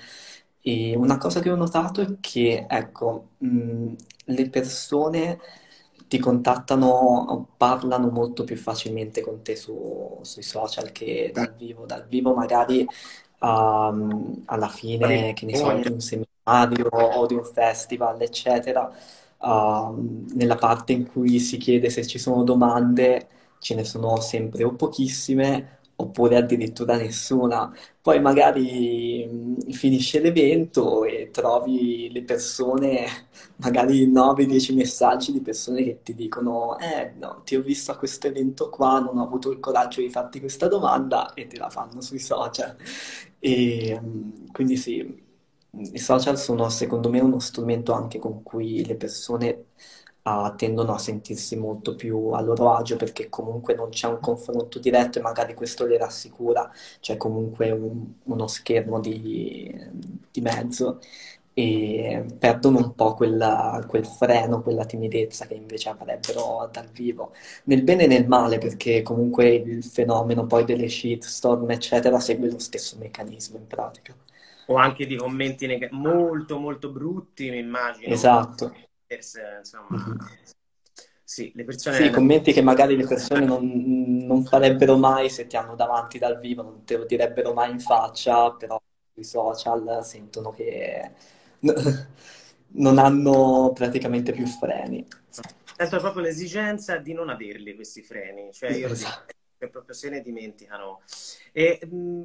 E 0.61 0.96
una 0.96 1.16
cosa 1.18 1.40
che 1.40 1.50
ho 1.50 1.55
notato 1.57 2.00
è 2.00 2.16
che, 2.20 2.66
ecco, 2.68 3.31
mh, 3.38 3.92
le 4.26 4.50
persone 4.50 5.38
ti 6.09 6.19
contattano 6.19 6.87
o 6.88 7.47
parlano 7.57 8.11
molto 8.11 8.45
più 8.45 8.57
facilmente 8.57 9.21
con 9.23 9.42
te 9.42 9.57
su- 9.57 10.19
sui 10.23 10.42
social 10.42 10.92
che 10.92 11.31
dal 11.33 11.55
vivo. 11.57 11.85
Dal 11.87 12.07
vivo 12.07 12.35
magari 12.35 12.87
ehm, 13.40 14.42
alla 14.47 14.69
fine, 14.69 15.33
che 15.35 15.47
ne 15.47 15.55
so, 15.55 15.79
di 15.79 15.88
un 15.90 16.01
seminario 16.01 16.88
o 16.90 17.27
di 17.27 17.35
un 17.35 17.45
festival, 17.45 18.21
eccetera, 18.23 18.90
ehm, 19.42 20.27
nella 20.35 20.57
parte 20.57 20.92
in 20.92 21.07
cui 21.07 21.38
si 21.40 21.57
chiede 21.59 21.90
se 21.90 22.07
ci 22.07 22.19
sono 22.19 22.42
domande, 22.42 23.29
ce 23.59 23.75
ne 23.75 23.85
sono 23.85 24.21
sempre 24.21 24.64
o 24.64 24.75
pochissime 24.75 25.75
oppure 25.96 26.37
addirittura 26.37 26.96
nessuna. 26.96 27.72
Poi 28.00 28.20
magari 28.20 29.26
mh, 29.26 29.70
finisce 29.72 30.20
l'evento 30.20 31.04
e 31.04 31.30
trovi 31.32 32.11
le 32.12 32.22
persone, 32.22 33.06
magari 33.56 34.06
9-10 34.11 34.74
messaggi 34.74 35.32
di 35.32 35.40
persone 35.40 35.82
che 35.82 36.02
ti 36.02 36.14
dicono: 36.14 36.78
Eh, 36.78 37.12
no, 37.18 37.42
ti 37.44 37.56
ho 37.56 37.62
visto 37.62 37.90
a 37.92 37.96
questo 37.96 38.26
evento 38.28 38.68
qua, 38.70 39.00
non 39.00 39.18
ho 39.18 39.22
avuto 39.24 39.50
il 39.50 39.59
coraggio 39.61 40.00
di 40.00 40.11
farti 40.11 40.40
questa 40.40 40.68
domanda, 40.68 41.32
e 41.35 41.46
te 41.46 41.56
la 41.59 41.70
fanno 41.70 42.00
sui 42.00 42.18
social. 42.18 42.76
E 43.38 43.98
mh, 44.00 44.52
quindi 44.52 44.76
sì, 44.76 45.24
i 45.92 45.98
social 45.98 46.38
sono 46.38 46.68
secondo 46.70 47.11
me 47.11 47.20
uno 47.20 47.38
strumento 47.38 47.92
anche 47.92 48.18
con 48.18 48.42
cui 48.42 48.85
le 48.85 48.96
persone 48.96 49.66
uh, 50.26 50.54
tendono 50.56 50.92
a 50.94 50.98
sentirsi 50.98 51.56
molto 51.56 51.94
più 51.94 52.28
a 52.30 52.40
loro 52.42 52.72
agio 52.74 52.96
perché 52.96 53.28
comunque 53.28 53.74
non 53.74 53.90
c'è 53.90 54.06
un 54.08 54.20
confronto 54.20 54.78
diretto 54.78 55.18
e 55.18 55.22
magari 55.22 55.54
questo 55.54 55.86
le 55.86 55.98
rassicura, 55.98 56.70
c'è 57.00 57.16
comunque 57.16 57.70
un, 57.70 58.04
uno 58.24 58.46
schermo 58.46 59.00
di, 59.00 59.72
di 60.30 60.40
mezzo 60.40 61.00
e 61.54 62.24
perdono 62.38 62.78
un 62.78 62.94
po' 62.94 63.14
quella, 63.14 63.82
quel 63.88 64.04
freno, 64.06 64.60
quella 64.60 64.84
timidezza 64.84 65.46
che 65.46 65.54
invece 65.54 65.88
avrebbero 65.88 66.68
dal 66.70 66.86
vivo, 66.90 67.32
nel 67.64 67.82
bene 67.82 68.04
e 68.04 68.06
nel 68.08 68.26
male, 68.28 68.58
perché 68.58 69.00
comunque 69.02 69.54
il 69.54 69.82
fenomeno 69.84 70.46
poi 70.46 70.64
delle 70.64 70.88
shitstorm, 70.88 71.70
eccetera, 71.70 72.20
segue 72.20 72.50
lo 72.50 72.58
stesso 72.58 72.96
meccanismo 72.98 73.56
in 73.56 73.66
pratica. 73.66 74.14
O 74.66 74.76
anche 74.76 75.06
di 75.06 75.16
commenti 75.16 75.66
neg- 75.66 75.90
molto, 75.90 76.58
molto 76.60 76.90
brutti, 76.90 77.50
mi 77.50 77.58
immagino. 77.58 78.14
Esatto. 78.14 78.72
Insomma, 79.09 79.97
mm-hmm. 79.97 80.16
sì, 81.23 81.53
le 81.55 81.64
persone... 81.64 81.97
Sì, 81.97 82.11
commenti 82.11 82.53
che 82.53 82.62
magari 82.62 82.97
le 82.97 83.07
persone 83.07 83.45
non, 83.45 84.25
non 84.27 84.45
farebbero 84.45 84.97
mai 84.97 85.31
se 85.31 85.47
ti 85.47 85.57
hanno 85.57 85.75
davanti 85.75 86.19
dal 86.19 86.38
vivo, 86.38 86.62
non 86.62 86.85
te 86.85 86.97
lo 86.97 87.05
direbbero 87.05 87.53
mai 87.53 87.71
in 87.71 87.81
faccia, 87.81 88.53
però 88.53 88.81
sui 89.12 89.25
social 89.25 90.05
sentono 90.05 90.51
che 90.51 91.11
non 92.69 92.99
hanno 92.99 93.73
praticamente 93.75 94.33
più 94.33 94.47
freni. 94.47 95.07
Sento 95.77 95.99
proprio 95.99 96.23
l'esigenza 96.23 96.97
di 96.97 97.12
non 97.12 97.29
averli 97.29 97.75
questi 97.75 98.03
freni, 98.03 98.53
cioè 98.53 98.71
io 98.71 98.88
esatto. 98.88 99.35
Dico, 99.59 99.71
proprio 99.71 99.95
se 99.95 100.09
ne 100.11 100.21
dimenticano. 100.21 101.01
E 101.53 101.81
mh, 101.85 102.23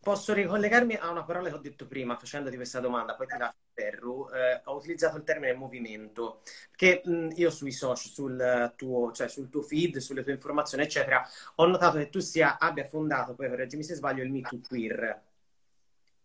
posso 0.00 0.32
ricollegarmi 0.32 0.94
a 0.94 1.10
una 1.10 1.24
parola 1.24 1.48
che 1.48 1.54
ho 1.54 1.58
detto 1.58 1.86
prima 1.86 2.16
facendoti 2.16 2.56
questa 2.56 2.80
domanda, 2.80 3.14
poi 3.14 3.26
ti 3.26 3.36
lascio 3.36 3.56
Ferru. 3.72 4.28
Eh, 4.32 4.60
ho 4.64 4.76
utilizzato 4.76 5.16
il 5.16 5.24
termine 5.24 5.54
movimento, 5.54 6.42
che 6.74 7.02
mh, 7.04 7.30
io 7.34 7.50
sui 7.50 7.72
social, 7.72 8.10
sul 8.10 8.72
tuo, 8.76 9.12
cioè 9.12 9.28
sul 9.28 9.48
tuo 9.48 9.62
feed, 9.62 9.98
sulle 9.98 10.22
tue 10.22 10.32
informazioni, 10.32 10.84
eccetera, 10.84 11.26
ho 11.56 11.66
notato 11.66 11.98
che 11.98 12.08
tu 12.08 12.20
sia, 12.20 12.58
abbia 12.58 12.84
fondato, 12.84 13.34
poi 13.34 13.48
correggimi 13.48 13.82
se 13.82 13.94
sbaglio, 13.94 14.22
il 14.22 14.30
Me 14.30 14.40
Too 14.40 14.60
Queer 14.66 15.22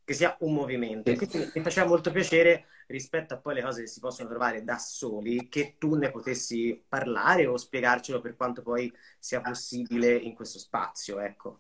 che 0.06 0.14
sia 0.14 0.36
un 0.42 0.54
movimento. 0.54 1.10
E 1.10 1.16
quindi 1.16 1.50
mi 1.56 1.62
faceva 1.62 1.88
molto 1.88 2.12
piacere 2.12 2.66
rispetto 2.88 3.34
a 3.34 3.38
poi 3.38 3.56
le 3.56 3.62
cose 3.62 3.82
che 3.82 3.88
si 3.88 4.00
possono 4.00 4.30
trovare 4.30 4.64
da 4.64 4.78
soli, 4.78 5.48
che 5.50 5.76
tu 5.78 5.96
ne 5.96 6.12
potessi 6.12 6.82
parlare 6.88 7.46
o 7.46 7.58
spiegarcelo 7.58 8.22
per 8.22 8.36
quanto 8.36 8.62
poi 8.62 8.92
sia 9.20 9.42
possibile 9.42 10.16
in 10.16 10.34
questo 10.34 10.60
spazio, 10.60 11.20
ecco. 11.20 11.60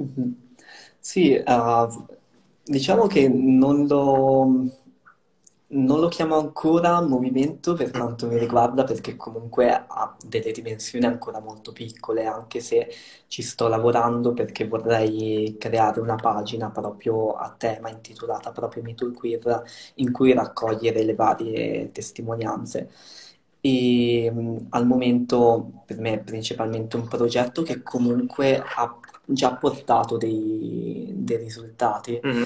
Mm-hmm. 0.00 0.32
Sì, 0.98 1.42
uh, 1.44 2.06
diciamo 2.64 3.06
che 3.06 3.28
non 3.28 3.86
lo, 3.86 4.70
non 5.70 6.00
lo 6.00 6.08
chiamo 6.08 6.36
ancora 6.36 7.00
movimento 7.02 7.74
per 7.74 7.90
quanto 7.90 8.26
mi 8.26 8.38
riguarda 8.38 8.84
perché 8.84 9.16
comunque 9.16 9.70
ha 9.70 10.16
delle 10.26 10.50
dimensioni 10.50 11.04
ancora 11.04 11.40
molto 11.40 11.72
piccole, 11.72 12.24
anche 12.24 12.60
se 12.60 12.88
ci 13.26 13.42
sto 13.42 13.68
lavorando 13.68 14.32
perché 14.32 14.66
vorrei 14.66 15.56
creare 15.58 16.00
una 16.00 16.14
pagina 16.14 16.70
proprio 16.70 17.32
a 17.32 17.54
tema 17.56 17.90
intitolata 17.90 18.50
proprio 18.50 18.82
Me 18.82 18.94
Too 18.94 19.12
Queer 19.12 19.62
in 19.96 20.10
cui 20.10 20.32
raccogliere 20.32 21.04
le 21.04 21.14
varie 21.14 21.90
testimonianze. 21.92 22.90
E 23.60 24.32
al 24.70 24.86
momento 24.86 25.82
per 25.84 25.98
me 25.98 26.14
è 26.14 26.18
principalmente 26.20 26.96
un 26.96 27.08
progetto 27.08 27.62
che 27.62 27.82
comunque 27.82 28.56
ha 28.56 28.98
già 29.24 29.54
portato 29.56 30.16
dei, 30.16 31.12
dei 31.14 31.36
risultati. 31.36 32.20
Mm-hmm. 32.24 32.42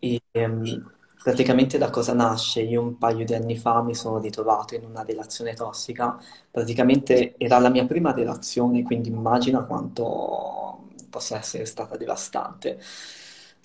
E, 0.00 0.22
um, 0.32 0.96
praticamente 1.22 1.78
da 1.78 1.90
cosa 1.90 2.12
nasce? 2.14 2.60
Io 2.62 2.80
un 2.82 2.98
paio 2.98 3.24
di 3.24 3.34
anni 3.34 3.56
fa 3.56 3.82
mi 3.82 3.94
sono 3.94 4.18
ritrovato 4.18 4.74
in 4.74 4.84
una 4.84 5.02
relazione 5.02 5.54
tossica, 5.54 6.18
praticamente 6.50 7.34
era 7.38 7.58
la 7.58 7.68
mia 7.70 7.86
prima 7.86 8.12
relazione, 8.12 8.82
quindi 8.82 9.08
immagina 9.10 9.64
quanto 9.64 10.88
possa 11.10 11.36
essere 11.38 11.64
stata 11.64 11.96
devastante. 11.96 12.80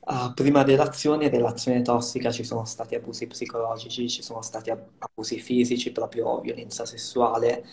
Uh, 0.05 0.33
prima 0.33 0.63
relazione, 0.63 1.29
relazione 1.29 1.81
tossica, 1.81 2.29
ci 2.29 2.43
sono 2.43 2.65
stati 2.65 2.93
abusi 2.95 3.25
psicologici, 3.27 4.09
ci 4.09 4.21
sono 4.21 4.41
stati 4.41 4.69
abusi 4.69 5.39
fisici, 5.39 5.93
proprio 5.93 6.41
violenza 6.41 6.85
sessuale 6.85 7.63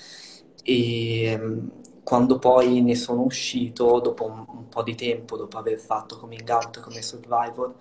e 0.63 1.39
um, 1.41 1.71
quando 2.03 2.39
poi 2.39 2.83
ne 2.83 2.95
sono 2.95 3.23
uscito, 3.23 4.01
dopo 4.01 4.25
un, 4.27 4.45
un 4.49 4.69
po' 4.69 4.83
di 4.83 4.95
tempo, 4.95 5.37
dopo 5.37 5.59
aver 5.59 5.79
fatto 5.79 6.19
coming 6.19 6.49
out 6.49 6.81
come 6.81 7.03
survivor, 7.03 7.75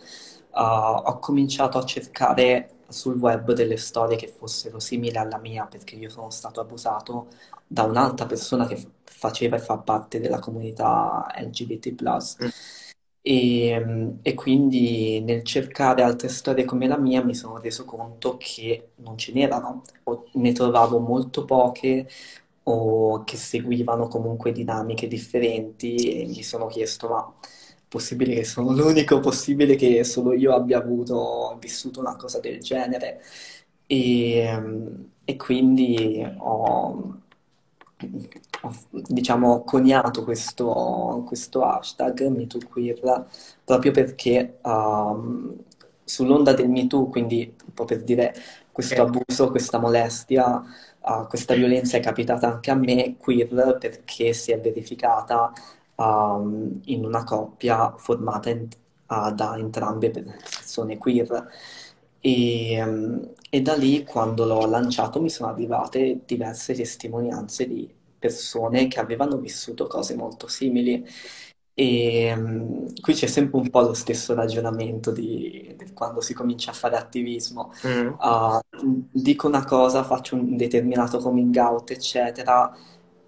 ho 0.62 1.20
cominciato 1.20 1.78
a 1.78 1.86
cercare 1.86 2.80
sul 2.90 3.18
web 3.18 3.54
delle 3.54 3.78
storie 3.78 4.18
che 4.18 4.28
fossero 4.28 4.80
simili 4.80 5.18
alla 5.18 5.38
mia, 5.38 5.66
perché 5.66 5.96
io 5.96 6.10
sono 6.10 6.30
stato 6.30 6.60
abusato 6.60 7.28
da 7.68 7.84
un'altra 7.84 8.26
persona 8.26 8.66
che 8.68 8.84
faceva 9.04 9.56
e 9.58 9.60
fa 9.60 9.78
parte 9.78 10.20
della 10.20 10.40
comunità 10.40 11.26
LGBT. 11.38 11.94
Mm. 12.44 12.48
E, 13.22 14.16
e, 14.22 14.34
quindi 14.34 15.22
nel 15.22 15.44
cercare 15.44 16.02
altre 16.04 16.30
storie 16.30 16.66
come 16.66 16.88
la 16.88 16.98
mia 16.98 17.24
mi 17.24 17.36
sono 17.36 17.58
reso 17.60 17.84
conto 17.86 18.38
che 18.38 18.92
non 18.98 19.18
ce 19.18 19.34
n'erano, 19.34 19.82
o 20.04 20.26
ne 20.34 20.52
trovavo 20.54 21.00
molto 21.00 21.46
poche 21.46 22.08
o 22.64 23.24
che 23.24 23.38
seguivano 23.38 24.08
comunque 24.08 24.52
dinamiche 24.52 25.08
differenti 25.08 26.22
e 26.22 26.26
mi 26.28 26.44
sono 26.44 26.68
chiesto 26.68 27.08
ma 27.10 27.34
possibile 27.90 28.36
che 28.36 28.46
sono 28.46 28.72
l'unico 28.72 29.20
possibile 29.20 29.76
che 29.76 30.04
solo 30.04 30.34
io 30.34 30.54
abbia 30.54 30.78
avuto, 30.78 31.58
vissuto 31.60 32.00
una 32.00 32.16
cosa 32.16 32.40
del 32.40 32.60
genere. 32.60 33.22
E, 33.88 34.48
e 35.26 35.36
quindi 35.36 36.24
ho, 36.38 37.20
ho, 38.62 38.76
diciamo, 38.92 39.64
coniato 39.64 40.24
questo, 40.24 41.24
questo 41.26 41.64
hashtag 41.64 42.28
MeTooQueer 42.28 43.26
proprio 43.64 43.92
perché 43.92 44.60
um, 44.64 45.56
sull'onda 46.04 46.54
del 46.54 46.70
MeToo, 46.70 47.08
quindi 47.08 47.56
un 47.66 47.74
po' 47.74 47.86
per 47.86 48.04
dire 48.04 48.34
questo 48.72 49.02
abuso, 49.02 49.50
questa 49.50 49.80
molestia, 49.80 50.64
uh, 51.02 51.28
questa 51.28 51.54
violenza 51.54 51.98
è 51.98 52.00
capitata 52.00 52.52
anche 52.52 52.72
a 52.72 52.76
me, 52.76 53.16
queer, 53.18 53.78
perché 53.80 54.34
si 54.34 54.52
è 54.52 54.60
verificata 54.60 55.52
um, 56.00 56.80
in 56.86 57.06
una 57.06 57.24
coppia 57.24 57.94
formata 57.98 58.50
in, 58.50 58.68
uh, 59.08 59.32
da 59.34 59.58
entrambe 59.58 60.10
persone 60.10 60.98
queer. 60.98 61.48
E, 62.22 62.82
um, 62.84 63.34
e, 63.50 63.62
da 63.62 63.76
lì, 63.76 64.04
quando 64.04 64.46
l'ho 64.46 64.66
lanciato, 64.66 65.22
mi 65.22 65.30
sono 65.30 65.50
arrivate 65.52 66.22
diverse 66.26 66.74
testimonianze 66.74 67.68
di 67.68 67.90
persone 68.18 68.88
che 68.88 69.00
avevano 69.00 69.38
vissuto 69.38 69.88
cose 69.88 70.16
molto 70.16 70.48
simili. 70.48 71.06
E 71.74 72.34
um, 72.36 72.94
qui 73.00 73.14
c'è 73.14 73.28
sempre 73.28 73.58
un 73.60 73.70
po' 73.70 73.82
lo 73.82 73.94
stesso 73.94 74.34
ragionamento 74.34 75.12
di, 75.12 75.76
di 75.78 75.94
quando 75.94 76.20
si 76.22 76.34
comincia 76.34 76.72
a 76.72 76.74
fare 76.74 76.98
attivismo. 76.98 77.72
Mm. 77.88 78.08
Uh, 78.20 78.60
dico 79.12 79.48
una 79.48 79.64
cosa, 79.66 80.04
faccio 80.04 80.36
un 80.36 80.58
determinato 80.58 81.20
coming 81.20 81.56
out, 81.56 81.92
eccetera, 81.92 82.74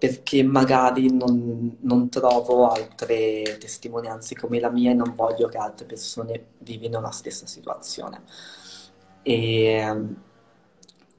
perché 0.02 0.42
magari 0.42 1.12
non, 1.12 1.76
non, 1.82 2.08
trovo 2.08 2.68
altre 2.68 3.56
testimonianze 3.60 4.34
come 4.34 4.58
la 4.58 4.68
mia 4.68 4.90
e 4.90 4.94
non 4.94 5.14
voglio 5.14 5.46
che 5.46 5.58
altre 5.58 5.86
persone 5.86 6.44
vivino 6.58 7.00
la 7.00 7.12
stessa 7.12 7.46
situazione. 7.46 8.22
E, 9.22 9.76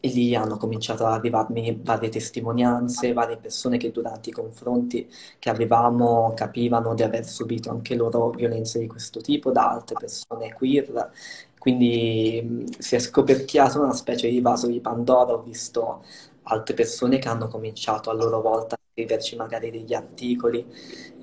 e 0.02 0.08
lì 0.10 0.36
hanno 0.36 0.58
cominciato 0.58 1.06
ad 1.06 1.14
arrivarmi 1.14 1.80
varie 1.82 2.10
testimonianze, 2.10 3.14
varie 3.14 3.38
persone 3.38 3.78
che 3.78 3.90
durante 3.90 4.32
i 4.32 4.34
confronti 4.34 5.10
che 5.40 5.50
avevamo 5.50 6.34
capivano 6.36 6.94
di 6.94 7.04
aver 7.04 7.26
subito 7.26 7.70
anche 7.70 7.96
loro 7.96 8.32
violenze 8.32 8.80
di 8.80 8.88
questo 8.88 9.22
tipo 9.22 9.52
da 9.52 9.70
altre 9.70 9.96
persone 9.98 10.52
queer. 10.52 11.10
Quindi 11.58 12.66
si 12.80 12.96
è 12.96 13.00
scoperchiato 13.00 13.82
una 13.82 13.94
specie 13.94 14.28
di 14.28 14.42
vaso 14.42 14.68
di 14.68 14.82
Pandora, 14.82 15.36
ho 15.36 15.42
visto 15.42 16.04
altre 16.44 16.74
persone 16.74 17.20
che 17.20 17.30
hanno 17.30 17.48
cominciato 17.48 18.10
a 18.10 18.14
loro 18.14 18.42
volta 18.42 18.76
a 18.76 18.80
scriverci 18.92 19.36
magari 19.36 19.72
degli 19.72 19.94
articoli 19.94 20.66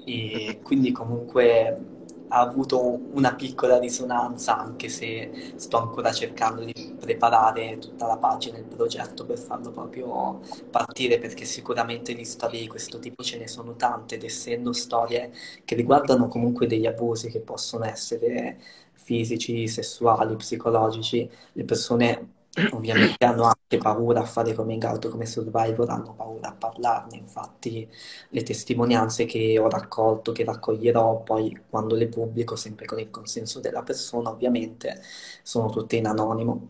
e 0.05 0.61
quindi 0.63 0.93
comunque 0.93 1.99
ha 2.33 2.41
avuto 2.41 2.99
una 3.13 3.35
piccola 3.35 3.79
risonanza 3.79 4.57
anche 4.57 4.89
se 4.89 5.53
sto 5.57 5.79
ancora 5.79 6.13
cercando 6.13 6.63
di 6.63 6.95
preparare 6.99 7.79
tutta 7.79 8.07
la 8.07 8.17
pagina 8.19 8.57
del 8.57 8.67
progetto 8.67 9.27
per 9.27 9.39
farlo 9.39 9.71
proprio 9.71 10.41
partire 10.71 11.19
perché 11.19 11.45
sicuramente 11.45 12.15
di 12.15 12.25
storie 12.25 12.61
di 12.61 12.69
questo 12.69 12.99
tipo 13.01 13.23
ce 13.25 13.39
ne 13.39 13.49
sono 13.49 13.75
tante 13.75 14.15
ed 14.15 14.25
essendo 14.25 14.73
storie 14.73 15.33
che 15.65 15.75
riguardano 15.75 16.29
comunque 16.29 16.67
degli 16.69 16.87
abusi 16.87 17.29
che 17.31 17.41
possono 17.41 17.85
essere 17.85 18.59
fisici, 18.93 19.67
sessuali, 19.67 20.37
psicologici, 20.37 21.29
le 21.55 21.65
persone 21.65 22.29
ovviamente 22.71 23.25
hanno 23.25 23.45
anche 23.45 23.79
paura 23.79 24.21
a 24.21 24.25
fare 24.25 24.55
coming 24.55 24.83
out 24.85 25.09
come 25.09 25.27
survivor, 25.27 25.89
hanno 25.91 26.15
paura 26.15 26.49
a 26.49 26.53
parlarne, 26.53 27.17
infatti 27.17 27.89
le 28.29 28.43
testimonianze 28.43 29.25
che 29.25 29.59
ho 29.59 29.69
raccolto, 29.69 30.33
che 30.33 30.45
raccoglierò 30.45 31.23
poi 31.23 31.59
quando 31.69 31.95
le 31.95 32.09
pubblico, 32.09 32.57
sempre 32.57 32.87
con 32.87 32.99
il 32.99 33.11
consenso 33.11 33.61
della 33.61 33.83
persona 33.83 34.31
ovviamente, 34.31 35.01
sono 35.43 35.71
tutte 35.71 35.97
in 35.97 36.07
anonimo. 36.07 36.69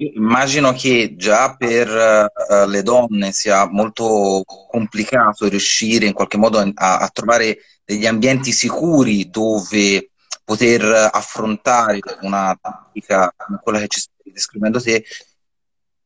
Immagino 0.00 0.72
che 0.72 1.14
già 1.16 1.56
per 1.56 1.88
uh, 1.88 2.68
le 2.68 2.82
donne 2.82 3.32
sia 3.32 3.68
molto 3.68 4.44
complicato 4.46 5.48
riuscire 5.48 6.06
in 6.06 6.12
qualche 6.12 6.36
modo 6.36 6.58
a, 6.58 6.98
a 6.98 7.08
trovare 7.08 7.58
degli 7.84 8.06
ambienti 8.06 8.52
sicuri 8.52 9.28
dove 9.28 10.10
poter 10.44 10.82
affrontare 11.12 11.98
una 12.22 12.56
tattica 12.60 13.34
come 13.36 13.58
quella 13.62 13.80
che 13.80 13.88
ci 13.88 14.00
stai 14.00 14.17
descrivendo 14.32 14.80
te, 14.80 15.04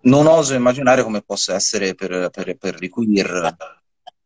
non 0.02 0.26
oso 0.26 0.54
immaginare 0.54 1.02
come 1.02 1.22
possa 1.22 1.54
essere 1.54 1.94
per, 1.94 2.30
per, 2.30 2.56
per 2.56 2.82
i 2.82 2.88
queer. 2.88 3.56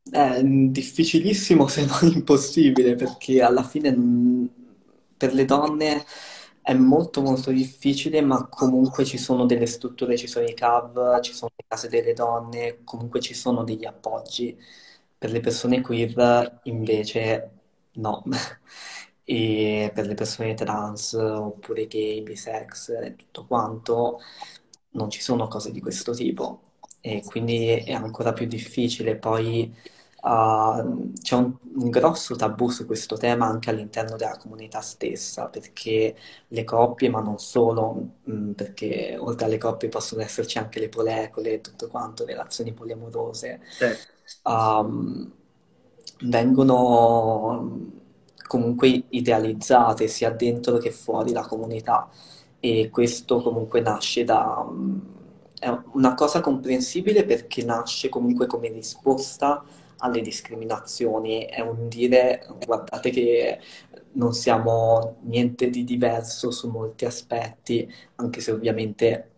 È 0.08 0.42
difficilissimo 0.42 1.66
se 1.66 1.84
non 1.84 2.12
impossibile, 2.14 2.94
perché 2.94 3.42
alla 3.42 3.62
fine 3.62 4.48
per 5.16 5.34
le 5.34 5.44
donne 5.44 6.04
è 6.62 6.74
molto 6.74 7.22
molto 7.22 7.50
difficile, 7.50 8.20
ma 8.22 8.46
comunque 8.48 9.04
ci 9.04 9.18
sono 9.18 9.46
delle 9.46 9.66
strutture, 9.66 10.16
ci 10.16 10.26
sono 10.26 10.46
i 10.46 10.54
CAV, 10.54 11.20
ci 11.20 11.32
sono 11.32 11.50
le 11.54 11.64
case 11.66 11.88
delle 11.88 12.12
donne, 12.12 12.78
comunque 12.84 13.20
ci 13.20 13.34
sono 13.34 13.62
degli 13.64 13.84
appoggi. 13.84 14.56
Per 15.18 15.30
le 15.30 15.40
persone 15.40 15.80
queer 15.80 16.60
invece 16.64 17.50
no. 17.92 18.24
e 19.28 19.90
per 19.92 20.06
le 20.06 20.14
persone 20.14 20.54
trans 20.54 21.12
oppure 21.14 21.86
gay, 21.88 22.22
bisex 22.22 22.90
e 22.90 23.16
tutto 23.16 23.44
quanto 23.44 24.20
non 24.90 25.10
ci 25.10 25.20
sono 25.20 25.48
cose 25.48 25.72
di 25.72 25.80
questo 25.80 26.12
tipo 26.14 26.60
e 27.00 27.22
quindi 27.24 27.68
è 27.68 27.92
ancora 27.92 28.32
più 28.32 28.46
difficile. 28.46 29.16
Poi 29.16 29.72
uh, 30.22 31.12
c'è 31.20 31.34
un, 31.36 31.56
un, 31.74 31.90
grosso 31.90 32.36
tabù 32.36 32.68
su 32.68 32.86
questo 32.86 33.16
tema 33.16 33.46
anche 33.46 33.70
all'interno 33.70 34.16
della 34.16 34.36
comunità 34.36 34.80
stessa 34.80 35.46
perché 35.48 36.16
le 36.48 36.64
coppie, 36.64 37.08
ma 37.08 37.20
non 37.20 37.38
solo, 37.38 37.92
mh, 38.24 38.32
mm, 38.32 38.50
perché 38.52 39.16
oltre 39.18 39.46
alle 39.46 39.58
coppie 39.58 39.88
possono 39.88 40.22
esserci 40.22 40.58
anche 40.58 40.80
le 40.80 40.88
polecole 40.88 41.54
e 41.54 41.60
tutto 41.60 41.88
quanto, 41.88 42.24
relazioni 42.24 42.72
poliamorose, 42.72 43.60
certo. 43.78 44.50
um, 44.50 45.32
vengono 46.22 47.95
comunque 48.46 49.04
idealizzate 49.10 50.08
sia 50.08 50.30
dentro 50.30 50.78
che 50.78 50.90
fuori 50.90 51.32
la 51.32 51.46
comunità 51.46 52.08
e 52.60 52.90
questo 52.90 53.42
comunque 53.42 53.80
nasce 53.80 54.24
da... 54.24 54.64
Mm, 54.68 54.98
è 55.58 55.74
una 55.92 56.14
cosa 56.14 56.40
comprensibile 56.40 57.24
perché 57.24 57.64
nasce 57.64 58.08
comunque 58.08 58.46
come 58.46 58.68
risposta 58.68 59.64
alle 59.98 60.20
discriminazioni, 60.20 61.44
è 61.46 61.60
un 61.60 61.88
dire 61.88 62.46
guardate 62.64 63.10
che 63.10 63.58
non 64.12 64.34
siamo 64.34 65.16
niente 65.22 65.70
di 65.70 65.84
diverso 65.84 66.50
su 66.50 66.68
molti 66.70 67.04
aspetti, 67.06 67.90
anche 68.16 68.40
se 68.40 68.50
ovviamente 68.50 69.30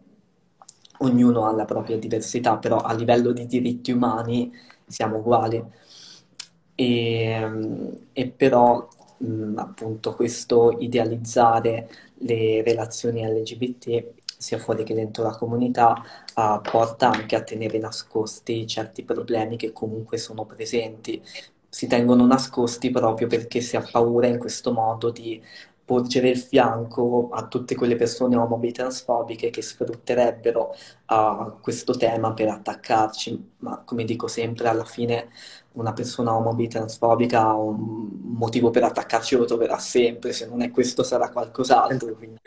ognuno 0.99 1.47
ha 1.47 1.53
la 1.53 1.65
propria 1.65 1.99
diversità, 1.99 2.57
però 2.59 2.79
a 2.79 2.93
livello 2.95 3.33
di 3.33 3.47
diritti 3.47 3.93
umani 3.93 4.53
siamo 4.87 5.19
uguali. 5.19 5.63
E, 6.75 8.01
e 8.13 8.29
però 8.31 8.89
mh, 9.19 9.59
appunto 9.59 10.15
questo 10.15 10.77
idealizzare 10.79 11.89
le 12.21 12.63
relazioni 12.63 13.25
LGBT 13.27 14.13
sia 14.39 14.59
fuori 14.59 14.85
che 14.85 14.95
dentro 14.95 15.25
la 15.25 15.37
comunità 15.37 15.95
uh, 16.37 16.61
porta 16.63 17.11
anche 17.11 17.35
a 17.37 17.43
tenere 17.43 17.79
nascosti 17.79 18.67
certi 18.67 19.03
problemi 19.05 19.57
che 19.57 19.73
comunque 19.73 20.17
sono 20.19 20.45
presenti. 20.47 21.21
Si 21.71 21.87
tengono 21.87 22.25
nascosti 22.27 22.91
proprio 22.91 23.27
perché 23.27 23.61
si 23.61 23.77
ha 23.77 23.83
paura 23.83 24.27
in 24.29 24.39
questo 24.39 24.73
modo 24.73 25.11
di 25.11 25.43
porgere 25.89 26.29
il 26.29 26.37
fianco 26.37 27.31
a 27.33 27.47
tutte 27.47 27.75
quelle 27.75 27.97
persone 27.97 28.37
omobi 28.37 28.73
transfobiche 28.73 29.49
che 29.49 29.63
sfrutterebbero 29.63 30.75
uh, 31.07 31.61
questo 31.63 31.95
tema 31.97 32.35
per 32.35 32.49
attaccarci, 32.49 33.53
ma 33.61 33.79
come 33.87 34.05
dico 34.05 34.29
sempre, 34.29 34.69
alla 34.69 34.85
fine 34.85 35.31
una 35.73 35.95
persona 35.95 36.37
omobi 36.37 36.69
transfobica 36.69 37.41
ha 37.41 37.57
un 37.57 38.11
motivo 38.37 38.69
per 38.69 38.85
attaccarci 38.85 39.37
lo 39.37 39.47
troverà 39.47 39.79
sempre, 39.79 40.35
se 40.35 40.47
non 40.47 40.61
è 40.61 40.71
questo 40.71 41.03
sarà 41.03 41.31
qualcos'altro. 41.31 42.15
Quindi. 42.17 42.39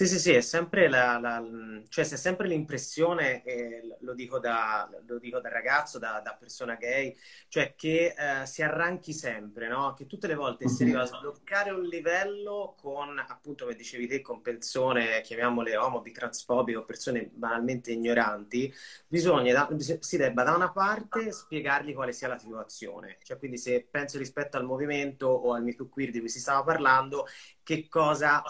Sì, 0.00 0.06
sì, 0.06 0.20
sì, 0.20 0.32
è 0.32 0.40
sempre, 0.42 0.88
la, 0.88 1.18
la, 1.18 1.44
cioè, 1.88 2.04
c'è 2.04 2.16
sempre 2.16 2.46
l'impressione, 2.46 3.42
eh, 3.42 3.96
lo, 4.02 4.14
dico 4.14 4.38
da, 4.38 4.88
lo, 5.04 5.18
dico 5.18 5.40
da, 5.40 5.48
ragazzo, 5.48 5.98
da, 5.98 6.20
da 6.24 6.36
persona 6.38 6.76
gay, 6.76 7.16
cioè 7.48 7.74
che 7.74 8.14
eh, 8.16 8.46
si 8.46 8.62
arranchi 8.62 9.12
sempre, 9.12 9.66
no? 9.66 9.94
Che 9.94 10.06
tutte 10.06 10.28
le 10.28 10.36
volte 10.36 10.68
si 10.68 10.84
arriva 10.84 11.00
a 11.00 11.02
mhm. 11.02 11.08
sbloccare 11.08 11.72
un 11.72 11.82
livello 11.82 12.76
con, 12.80 13.18
appunto, 13.18 13.64
come 13.64 13.76
dicevi 13.76 14.06
te, 14.06 14.20
con 14.20 14.40
persone, 14.40 15.20
chiamiamole 15.22 15.76
omobi, 15.76 16.12
transfobiche 16.12 16.78
o 16.78 16.84
persone 16.84 17.28
banalmente 17.32 17.90
ignoranti, 17.90 18.72
bisogna, 19.08 19.68
si 19.98 20.16
debba 20.16 20.44
da 20.44 20.54
una 20.54 20.70
parte 20.70 21.32
spiegargli 21.32 21.92
quale 21.92 22.12
sia 22.12 22.28
la 22.28 22.38
situazione. 22.38 23.18
Cioè, 23.24 23.36
quindi 23.36 23.58
se 23.58 23.84
penso 23.90 24.16
rispetto 24.16 24.58
al 24.58 24.64
movimento 24.64 25.26
o 25.26 25.54
al 25.54 25.64
MeToo 25.64 25.88
Queer 25.88 26.12
di 26.12 26.20
cui 26.20 26.28
si 26.28 26.38
stava 26.38 26.62
parlando, 26.62 27.26
che 27.68 27.86
cosa, 27.86 28.42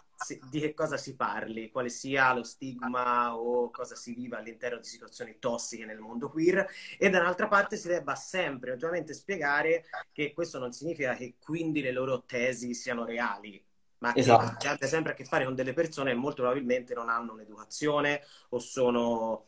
di 0.49 0.61
che 0.61 0.75
cosa 0.75 0.97
si 0.97 1.17
parli, 1.17 1.73
quale 1.73 1.89
sia 1.89 2.33
lo 2.33 2.45
stigma 2.45 3.37
o 3.37 3.69
cosa 3.69 3.97
si 3.97 4.15
viva 4.15 4.39
all'interno 4.39 4.79
di 4.79 4.87
situazioni 4.87 5.41
tossiche 5.41 5.85
nel 5.85 5.99
mondo 5.99 6.31
queer 6.31 6.65
e 6.97 7.11
dall'altra 7.11 7.49
parte 7.49 7.77
si 7.77 7.89
debba 7.89 8.15
sempre 8.15 8.71
ovviamente 8.71 9.15
spiegare 9.15 9.87
che 10.13 10.33
questo 10.33 10.61
non 10.61 10.71
significa 10.71 11.15
che 11.15 11.35
quindi 11.43 11.83
le 11.83 11.91
loro 11.91 12.23
tesi 12.27 12.75
siano 12.75 13.05
reali, 13.05 13.61
ma 13.99 14.15
esatto. 14.15 14.55
che 14.57 14.69
hanno 14.69 14.79
sempre 14.83 15.11
a 15.11 15.15
che 15.17 15.25
fare 15.25 15.45
con 15.45 15.57
delle 15.57 15.73
persone 15.73 16.13
che 16.13 16.17
molto 16.17 16.43
probabilmente 16.43 16.95
non 16.95 17.09
hanno 17.09 17.33
un'educazione 17.33 18.23
o 18.51 18.61
sono 18.61 19.47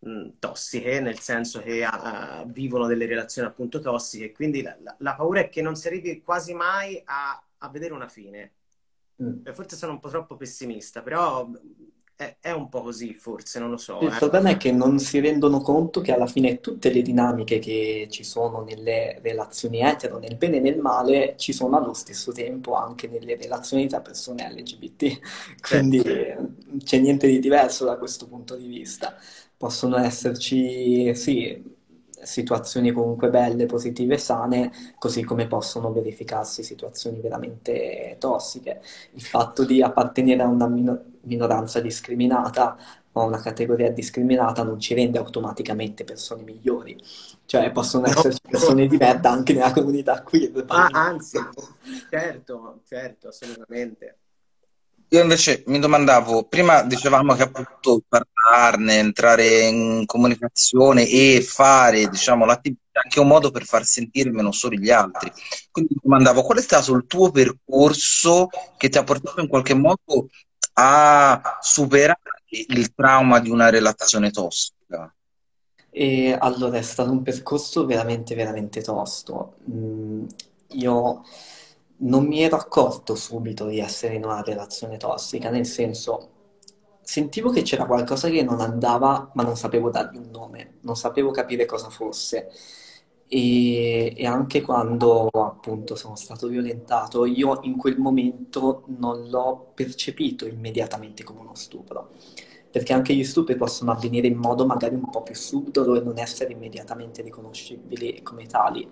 mh, 0.00 0.30
tossiche, 0.40 0.98
nel 0.98 1.20
senso 1.20 1.60
che 1.60 1.86
uh, 1.86 2.44
vivono 2.50 2.88
delle 2.88 3.06
relazioni 3.06 3.46
appunto 3.46 3.78
tossiche. 3.78 4.32
Quindi 4.32 4.62
la, 4.62 4.76
la, 4.80 4.96
la, 4.98 5.14
paura 5.14 5.42
è 5.42 5.48
che 5.48 5.62
non 5.62 5.76
si 5.76 5.86
arrivi 5.86 6.22
quasi 6.22 6.54
mai 6.54 7.00
a, 7.04 7.40
a 7.58 7.68
vedere 7.68 7.92
una 7.92 8.08
fine. 8.08 8.50
Mm. 9.22 9.46
Forse 9.52 9.76
sono 9.76 9.92
un 9.92 9.98
po' 9.98 10.08
troppo 10.08 10.36
pessimista, 10.36 11.02
però 11.02 11.48
è, 12.16 12.36
è, 12.40 12.50
un 12.50 12.68
po' 12.68 12.80
così, 12.80 13.12
forse, 13.12 13.58
non 13.58 13.70
lo 13.70 13.76
so. 13.76 13.98
Il 14.00 14.08
eh. 14.08 14.16
problema 14.16 14.48
è 14.50 14.56
che 14.56 14.72
non 14.72 14.98
si 14.98 15.20
rendono 15.20 15.60
conto 15.60 16.00
che 16.00 16.12
alla 16.12 16.26
fine 16.26 16.60
tutte 16.60 16.90
le 16.90 17.02
dinamiche 17.02 17.58
che 17.58 18.08
ci 18.10 18.24
sono 18.24 18.62
nelle 18.62 19.20
relazioni 19.22 19.80
etero, 19.80 20.18
nel 20.18 20.36
bene 20.36 20.56
e 20.56 20.60
nel 20.60 20.78
male, 20.78 21.34
ci 21.36 21.52
sono 21.52 21.76
allo 21.76 21.92
stesso 21.92 22.32
tempo 22.32 22.74
anche 22.74 23.06
nelle 23.06 23.36
relazioni 23.36 23.86
tra 23.86 24.00
persone 24.00 24.50
LGBT. 24.50 25.18
Quindi 25.60 26.02
certo. 26.02 26.54
c'è 26.82 26.98
niente 26.98 27.26
di 27.26 27.38
diverso 27.38 27.84
da 27.84 27.98
questo 27.98 28.26
punto 28.26 28.56
di 28.56 28.66
vista. 28.66 29.14
Possono 29.54 29.98
esserci, 29.98 31.14
sì, 31.14 31.75
situazioni 32.26 32.92
comunque 32.92 33.30
belle, 33.30 33.66
positive, 33.66 34.18
sane, 34.18 34.70
così 34.98 35.22
come 35.22 35.46
possono 35.46 35.92
verificarsi 35.92 36.62
situazioni 36.62 37.20
veramente 37.20 38.16
tossiche. 38.18 38.82
Il 39.12 39.22
fatto 39.22 39.64
di 39.64 39.80
appartenere 39.80 40.42
a 40.42 40.46
una 40.46 40.68
minoranza 41.22 41.80
discriminata 41.80 42.76
o 43.12 43.20
a 43.20 43.24
una 43.24 43.40
categoria 43.40 43.90
discriminata 43.90 44.62
non 44.62 44.78
ci 44.78 44.94
rende 44.94 45.18
automaticamente 45.18 46.04
persone 46.04 46.42
migliori. 46.42 47.00
Cioè 47.46 47.70
possono 47.70 48.06
esserci 48.06 48.40
persone 48.50 48.86
di 48.86 48.96
merda 48.96 49.30
anche 49.30 49.54
nella 49.54 49.72
comunità 49.72 50.22
qui. 50.22 50.52
Ah, 50.66 50.88
anzi, 50.92 51.38
certo, 52.10 52.80
certo, 52.84 53.28
assolutamente. 53.28 54.18
Io 55.10 55.22
invece 55.22 55.62
mi 55.66 55.78
domandavo, 55.78 56.44
prima 56.44 56.82
dicevamo 56.82 57.34
che 57.34 57.42
appunto 57.42 58.02
parlarne, 58.08 58.98
entrare 58.98 59.68
in 59.68 60.02
comunicazione 60.04 61.06
e 61.06 61.42
fare, 61.46 62.08
diciamo, 62.08 62.44
l'attività 62.44 63.00
anche 63.04 63.20
un 63.20 63.28
modo 63.28 63.52
per 63.52 63.64
far 63.64 63.84
sentire 63.84 64.30
meno 64.30 64.50
soli 64.50 64.80
gli 64.80 64.90
altri. 64.90 65.30
Quindi 65.70 65.94
mi 65.94 66.00
domandavo, 66.02 66.42
qual 66.42 66.58
è 66.58 66.62
stato 66.62 66.92
il 66.94 67.06
tuo 67.06 67.30
percorso 67.30 68.48
che 68.76 68.88
ti 68.88 68.98
ha 68.98 69.04
portato 69.04 69.40
in 69.40 69.48
qualche 69.48 69.74
modo 69.74 70.28
a 70.72 71.58
superare 71.60 72.18
il 72.48 72.92
trauma 72.92 73.38
di 73.38 73.50
una 73.50 73.70
relazione 73.70 74.30
tossica? 74.30 75.14
E 75.90 76.36
allora 76.38 76.78
è 76.78 76.82
stato 76.82 77.10
un 77.10 77.22
percorso 77.22 77.86
veramente, 77.86 78.34
veramente 78.34 78.82
tosto. 78.82 79.54
Mm, 79.70 80.26
io 80.70 81.22
non 81.98 82.26
mi 82.26 82.42
ero 82.42 82.56
accorto 82.56 83.14
subito 83.14 83.66
di 83.66 83.78
essere 83.78 84.14
in 84.14 84.24
una 84.24 84.42
relazione 84.42 84.96
tossica, 84.96 85.50
nel 85.50 85.66
senso 85.66 86.30
sentivo 87.02 87.50
che 87.50 87.62
c'era 87.62 87.86
qualcosa 87.86 88.28
che 88.28 88.42
non 88.42 88.60
andava, 88.60 89.30
ma 89.34 89.42
non 89.42 89.56
sapevo 89.56 89.90
dargli 89.90 90.16
un 90.16 90.30
nome, 90.30 90.78
non 90.82 90.96
sapevo 90.96 91.30
capire 91.30 91.64
cosa 91.66 91.88
fosse. 91.90 92.50
e, 93.28 94.12
e 94.16 94.26
anche 94.26 94.60
quando 94.62 95.28
appunto 95.28 95.96
sono 95.96 96.14
stato 96.16 96.46
violentato, 96.48 97.24
io 97.24 97.58
in 97.62 97.76
quel 97.76 97.98
momento 97.98 98.84
non 98.98 99.28
l'ho 99.28 99.72
percepito 99.74 100.46
immediatamente 100.46 101.24
come 101.24 101.40
uno 101.40 101.54
stupro, 101.54 102.12
perché 102.70 102.92
anche 102.92 103.14
gli 103.14 103.24
stupri 103.24 103.56
possono 103.56 103.90
avvenire 103.92 104.26
in 104.28 104.36
modo 104.36 104.64
magari 104.66 104.94
un 104.94 105.08
po' 105.10 105.22
più 105.22 105.34
subdolo 105.34 105.96
e 105.96 106.00
non 106.02 106.18
essere 106.18 106.52
immediatamente 106.52 107.22
riconoscibili 107.22 108.22
come 108.22 108.46
tali. 108.46 108.88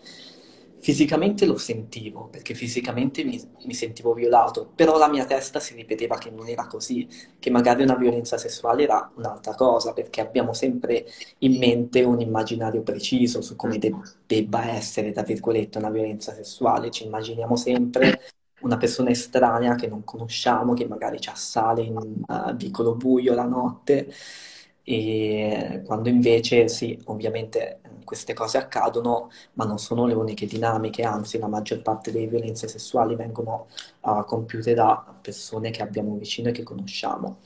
Fisicamente 0.84 1.46
lo 1.46 1.56
sentivo, 1.56 2.28
perché 2.30 2.52
fisicamente 2.52 3.24
mi, 3.24 3.40
mi, 3.64 3.72
sentivo 3.72 4.12
violato, 4.12 4.70
però 4.74 4.98
la 4.98 5.08
mia 5.08 5.24
testa 5.24 5.58
si 5.58 5.74
ripeteva 5.74 6.18
che 6.18 6.30
non 6.30 6.46
era 6.46 6.66
così, 6.66 7.08
che 7.38 7.48
magari 7.48 7.82
una 7.82 7.94
violenza 7.94 8.36
sessuale 8.36 8.82
era 8.82 9.10
un'altra 9.14 9.54
cosa, 9.54 9.94
perché 9.94 10.20
abbiamo 10.20 10.52
sempre 10.52 11.06
in 11.38 11.56
mente 11.56 12.02
un 12.02 12.20
immaginario 12.20 12.82
preciso 12.82 13.40
su 13.40 13.56
come 13.56 13.78
de- 13.78 13.94
debba 14.26 14.72
essere, 14.72 15.12
tra 15.12 15.22
virgolette, 15.22 15.78
una 15.78 15.88
violenza 15.88 16.34
sessuale. 16.34 16.90
Ci 16.90 17.06
immaginiamo 17.06 17.56
sempre 17.56 18.20
una 18.60 18.76
persona 18.76 19.08
estranea 19.08 19.76
che 19.76 19.86
non 19.86 20.04
conosciamo, 20.04 20.74
che 20.74 20.86
magari 20.86 21.18
ci 21.18 21.30
assale 21.30 21.80
in 21.80 21.96
un 21.96 22.22
uh, 22.26 22.54
vicolo 22.56 22.94
buio 22.94 23.32
la 23.32 23.46
notte, 23.46 24.12
e 24.86 25.80
quando 25.86 26.10
invece 26.10 26.68
sì, 26.68 26.98
ovviamente 27.06 27.80
queste 28.04 28.34
cose 28.34 28.58
accadono, 28.58 29.30
ma 29.54 29.64
non 29.64 29.78
sono 29.78 30.06
le 30.06 30.14
uniche 30.14 30.46
dinamiche, 30.46 31.02
anzi 31.02 31.38
la 31.38 31.48
maggior 31.48 31.82
parte 31.82 32.12
delle 32.12 32.26
violenze 32.26 32.68
sessuali 32.68 33.16
vengono 33.16 33.66
uh, 34.00 34.24
compiute 34.24 34.74
da 34.74 35.04
persone 35.20 35.70
che 35.70 35.82
abbiamo 35.82 36.16
vicino 36.16 36.48
e 36.50 36.52
che 36.52 36.62
conosciamo. 36.62 37.38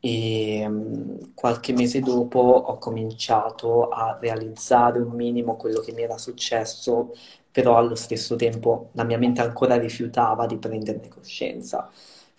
E 0.00 0.64
um, 0.66 1.34
qualche 1.34 1.72
mese 1.72 2.00
dopo 2.00 2.38
ho 2.38 2.78
cominciato 2.78 3.88
a 3.88 4.16
realizzare 4.20 4.98
un 4.98 5.12
minimo 5.12 5.56
quello 5.56 5.80
che 5.80 5.92
mi 5.92 6.02
era 6.02 6.18
successo, 6.18 7.12
però 7.50 7.76
allo 7.76 7.94
stesso 7.94 8.36
tempo 8.36 8.90
la 8.92 9.04
mia 9.04 9.18
mente 9.18 9.40
ancora 9.40 9.76
rifiutava 9.76 10.46
di 10.46 10.56
prenderne 10.58 11.08
coscienza 11.08 11.90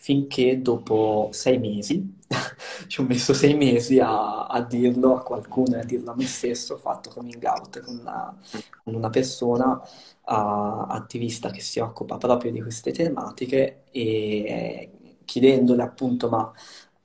finché 0.02 0.64
dopo 0.64 1.30
sei 1.32 1.60
mesi, 1.60 2.18
ci 2.88 3.02
ho 3.02 3.04
messo 3.04 3.36
sei 3.36 3.54
mesi 3.54 4.00
a, 4.00 4.48
a, 4.48 4.62
dirlo 4.64 5.16
a 5.16 5.22
qualcuno 5.22 5.76
e 5.76 5.82
a 5.82 5.84
dirlo 5.84 6.12
a 6.12 6.16
me 6.16 6.26
stesso, 6.26 6.74
ho 6.74 6.78
fatto 6.78 7.12
coming 7.12 7.44
out 7.44 7.82
con 7.82 8.00
una, 8.00 8.36
con 8.84 8.96
una 8.96 9.12
persona 9.12 9.74
uh, 9.74 9.84
attivista 10.26 11.52
che 11.52 11.62
si 11.62 11.78
occupa 11.80 12.18
proprio 12.18 12.52
di 12.52 12.62
queste 12.64 12.92
tematiche 12.92 13.84
e 13.92 15.20
chiedendole 15.24 15.84
appunto 15.84 16.30
ma 16.30 16.52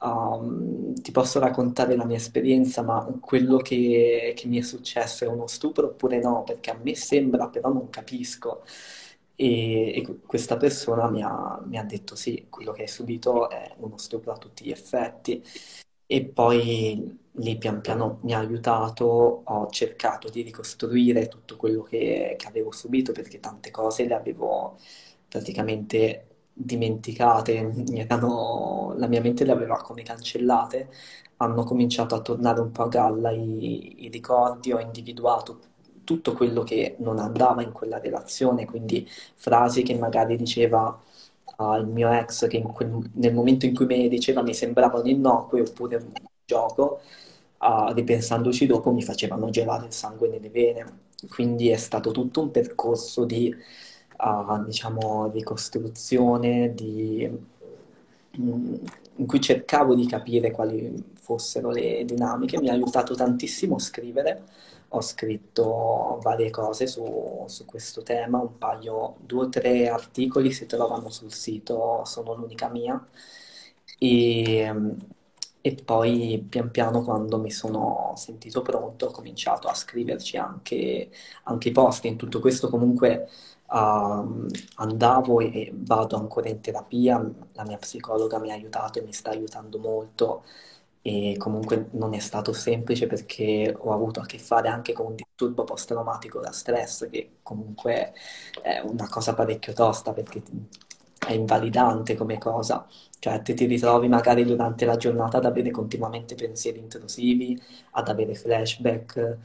um, 0.00 0.94
ti 0.94 1.12
posso 1.12 1.38
raccontare 1.38 1.96
la 1.96 2.06
mia 2.06 2.16
esperienza 2.16 2.80
ma 2.82 3.06
quello 3.20 3.58
che, 3.58 4.32
che 4.34 4.48
mi 4.48 4.56
è 4.58 4.62
successo 4.62 5.24
è 5.24 5.28
uno 5.28 5.46
stupro 5.46 5.88
oppure 5.88 6.18
no? 6.18 6.44
Perché 6.44 6.70
a 6.70 6.78
me 6.82 6.94
sembra 6.94 7.48
però 7.48 7.70
non 7.70 7.90
capisco 7.90 8.62
e, 9.36 9.94
e 9.94 10.20
questa 10.26 10.56
persona 10.56 11.08
mi 11.10 11.22
ha, 11.22 11.60
mi 11.64 11.78
ha, 11.78 11.84
detto 11.84 12.16
sì, 12.16 12.46
quello 12.48 12.72
che 12.72 12.82
hai 12.82 12.88
subito 12.88 13.50
è 13.50 13.74
uno 13.78 13.98
stupro 13.98 14.32
a 14.32 14.38
tutti 14.38 14.64
gli 14.64 14.70
effetti. 14.70 15.42
E 16.08 16.24
poi 16.24 17.18
lì 17.32 17.58
pian 17.58 17.80
piano 17.80 18.18
mi 18.22 18.32
ha 18.34 18.38
aiutato, 18.38 19.42
ho 19.44 19.68
cercato 19.70 20.28
di 20.30 20.42
ricostruire 20.42 21.28
tutto 21.28 21.56
quello 21.56 21.82
che, 21.82 22.36
che 22.38 22.46
avevo 22.46 22.70
subito 22.72 23.12
perché 23.12 23.40
tante 23.40 23.70
cose 23.70 24.06
le 24.06 24.14
avevo 24.14 24.78
praticamente 25.28 26.26
dimenticate, 26.52 27.84
erano, 27.92 28.94
la 28.96 29.06
mia 29.08 29.20
mente 29.20 29.44
le 29.44 29.52
aveva 29.52 29.76
come 29.78 30.02
cancellate, 30.02 30.88
hanno 31.38 31.64
cominciato 31.64 32.14
a 32.14 32.20
tornare 32.22 32.60
un 32.60 32.70
po' 32.72 32.84
a 32.84 32.88
galla 32.88 33.30
i, 33.30 34.04
i 34.04 34.08
ricordi, 34.08 34.72
ho 34.72 34.78
individuato 34.80 35.60
tutto 36.06 36.32
quello 36.32 36.62
che 36.62 36.96
non 37.00 37.18
andava 37.18 37.62
in 37.62 37.72
quella 37.72 37.98
relazione, 37.98 38.64
quindi 38.64 39.06
frasi 39.34 39.82
che 39.82 39.94
magari 39.96 40.36
diceva 40.36 40.98
il 41.78 41.86
mio 41.86 42.10
ex, 42.10 42.46
che 42.48 42.62
quel, 42.62 43.10
nel 43.14 43.34
momento 43.34 43.66
in 43.66 43.74
cui 43.74 43.86
me 43.86 44.08
diceva 44.08 44.42
mi 44.42 44.54
sembravano 44.54 45.08
innocue, 45.08 45.60
oppure 45.62 45.96
un 45.96 46.12
gioco, 46.44 47.00
uh, 47.58 47.92
ripensandoci 47.92 48.66
dopo 48.66 48.92
mi 48.92 49.02
facevano 49.02 49.50
gelare 49.50 49.86
il 49.86 49.92
sangue 49.92 50.28
nelle 50.28 50.50
vene. 50.50 51.04
Quindi 51.28 51.68
è 51.70 51.76
stato 51.76 52.10
tutto 52.10 52.42
un 52.42 52.50
percorso 52.50 53.24
di, 53.24 53.54
uh, 54.18 54.64
diciamo, 54.64 55.30
ricostruzione, 55.30 56.74
di, 56.74 57.28
mm, 58.38 58.74
in 59.16 59.26
cui 59.26 59.40
cercavo 59.40 59.94
di 59.94 60.06
capire 60.06 60.50
quali 60.50 61.14
fossero 61.20 61.70
le 61.70 62.04
dinamiche. 62.04 62.60
Mi 62.60 62.68
ha 62.68 62.72
aiutato 62.72 63.14
tantissimo 63.14 63.76
a 63.76 63.78
scrivere 63.78 64.44
ho 64.88 65.00
scritto 65.00 66.18
varie 66.22 66.50
cose 66.50 66.86
su, 66.86 67.44
su, 67.48 67.64
questo 67.64 68.02
tema, 68.02 68.38
un 68.38 68.58
paio, 68.58 69.16
due 69.20 69.44
o 69.46 69.48
tre 69.48 69.88
articoli 69.88 70.52
si 70.52 70.66
trovano 70.66 71.10
sul 71.10 71.32
sito, 71.32 72.04
sono 72.04 72.34
l'unica 72.34 72.68
mia. 72.68 73.02
E, 73.98 74.94
e 75.60 75.74
poi 75.84 76.46
pian 76.48 76.70
piano 76.70 77.02
quando 77.02 77.38
mi 77.38 77.50
sono 77.50 78.12
sentito 78.14 78.62
pronto 78.62 79.06
ho 79.06 79.10
cominciato 79.10 79.66
a 79.66 79.74
scriverci 79.74 80.36
anche, 80.36 81.10
anche 81.44 81.68
i 81.68 81.72
post. 81.72 82.04
In 82.04 82.16
tutto 82.16 82.38
questo 82.38 82.68
comunque 82.68 83.28
uh, 83.68 84.46
andavo 84.76 85.40
e 85.40 85.72
vado 85.74 86.16
ancora 86.16 86.48
in 86.48 86.60
terapia, 86.60 87.18
la 87.52 87.64
mia 87.64 87.78
psicologa 87.78 88.38
mi 88.38 88.50
ha 88.50 88.54
aiutato 88.54 89.00
e 89.00 89.02
mi 89.02 89.12
sta 89.12 89.30
aiutando 89.30 89.78
molto 89.78 90.44
e 91.06 91.36
comunque 91.38 91.86
non 91.92 92.14
è 92.14 92.18
stato 92.18 92.52
semplice 92.52 93.06
perché 93.06 93.72
ho 93.78 93.92
avuto 93.92 94.18
a 94.18 94.26
che 94.26 94.38
fare 94.40 94.68
anche 94.68 94.92
con 94.92 95.06
un 95.06 95.14
disturbo 95.14 95.62
post-traumatico 95.62 96.40
da 96.40 96.50
stress 96.50 97.08
che 97.08 97.36
comunque 97.44 98.12
è 98.60 98.80
una 98.80 99.08
cosa 99.08 99.32
parecchio 99.32 99.72
tosta 99.72 100.12
perché 100.12 100.42
è 101.24 101.32
invalidante 101.32 102.16
come 102.16 102.38
cosa, 102.38 102.84
cioè 103.20 103.40
te 103.42 103.54
ti 103.54 103.66
ritrovi 103.66 104.08
magari 104.08 104.44
durante 104.44 104.84
la 104.84 104.96
giornata 104.96 105.36
ad 105.36 105.44
avere 105.44 105.70
continuamente 105.70 106.34
pensieri 106.34 106.80
intrusivi, 106.80 107.56
ad 107.92 108.08
avere 108.08 108.34
flashback 108.34 109.38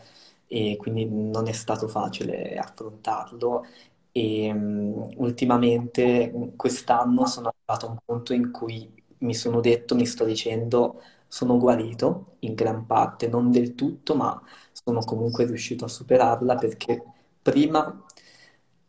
e 0.47 0.78
quindi 0.78 1.05
non 1.05 1.47
è 1.47 1.51
stato 1.51 1.88
facile 1.88 2.55
affrontarlo. 2.55 3.66
E 4.12 4.51
um, 4.51 5.09
ultimamente 5.18 6.53
quest'anno 6.55 7.26
sono 7.28 7.49
arrivato 7.53 7.86
a 7.88 7.89
un 7.91 7.97
punto 8.03 8.34
in 8.34 8.51
cui 8.51 8.91
mi 9.20 9.34
sono 9.36 9.62
detto, 9.62 9.95
mi 9.95 10.05
sto 10.05 10.26
dicendo 10.26 11.01
sono 11.32 11.57
guarito 11.57 12.36
in 12.39 12.55
gran 12.55 12.86
parte, 12.86 13.27
non 13.29 13.51
del 13.51 13.73
tutto, 13.73 14.15
ma 14.15 14.41
sono 14.73 14.99
comunque 15.01 15.45
riuscito 15.45 15.86
a 15.86 15.88
superarla 15.88 16.55
perché 16.55 17.01
prima 17.41 18.03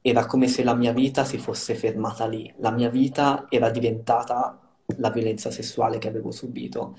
era 0.00 0.26
come 0.26 0.48
se 0.48 0.64
la 0.64 0.74
mia 0.74 0.92
vita 0.92 1.24
si 1.24 1.38
fosse 1.38 1.74
fermata 1.76 2.26
lì, 2.26 2.52
la 2.58 2.70
mia 2.72 2.90
vita 2.90 3.46
era 3.48 3.70
diventata 3.70 4.58
la 4.96 5.10
violenza 5.10 5.50
sessuale 5.52 5.98
che 5.98 6.08
avevo 6.08 6.30
subito. 6.32 6.96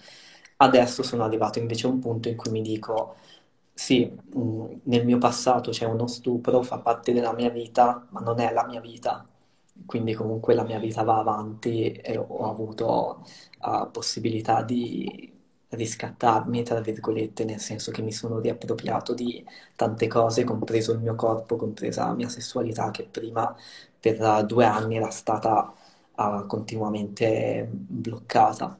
Adesso 0.57 1.03
sono 1.03 1.23
arrivato 1.25 1.59
invece 1.59 1.87
a 1.87 1.89
un 1.89 1.99
punto 1.99 2.29
in 2.29 2.37
cui 2.37 2.51
mi 2.51 2.61
dico, 2.61 3.15
sì, 3.73 4.09
mm, 4.37 4.65
nel 4.83 5.05
mio 5.05 5.17
passato 5.17 5.71
c'è 5.71 5.85
uno 5.85 6.07
stupro, 6.07 6.61
fa 6.61 6.79
parte 6.79 7.11
della 7.13 7.33
mia 7.33 7.49
vita, 7.49 8.07
ma 8.11 8.21
non 8.21 8.39
è 8.39 8.51
la 8.53 8.65
mia 8.65 8.79
vita. 8.79 9.25
Quindi 9.85 10.13
comunque 10.13 10.53
la 10.53 10.63
mia 10.63 10.79
vita 10.79 11.03
va 11.03 11.17
avanti 11.17 11.91
e 11.91 12.17
ho 12.17 12.49
avuto 12.49 13.25
uh, 13.61 13.89
possibilità 13.91 14.61
di 14.61 15.32
riscattarmi, 15.75 16.63
tra 16.63 16.79
virgolette, 16.81 17.43
nel 17.43 17.59
senso 17.59 17.91
che 17.91 18.01
mi 18.01 18.11
sono 18.11 18.39
riappropriato 18.39 19.13
di 19.13 19.43
tante 19.75 20.07
cose, 20.07 20.43
compreso 20.43 20.93
il 20.93 20.99
mio 20.99 21.15
corpo, 21.15 21.55
compresa 21.55 22.05
la 22.05 22.13
mia 22.13 22.29
sessualità, 22.29 22.91
che 22.91 23.03
prima 23.03 23.55
per 23.99 24.45
due 24.45 24.65
anni 24.65 24.97
era 24.97 25.09
stata 25.09 25.73
uh, 26.15 26.45
continuamente 26.45 27.67
bloccata. 27.71 28.77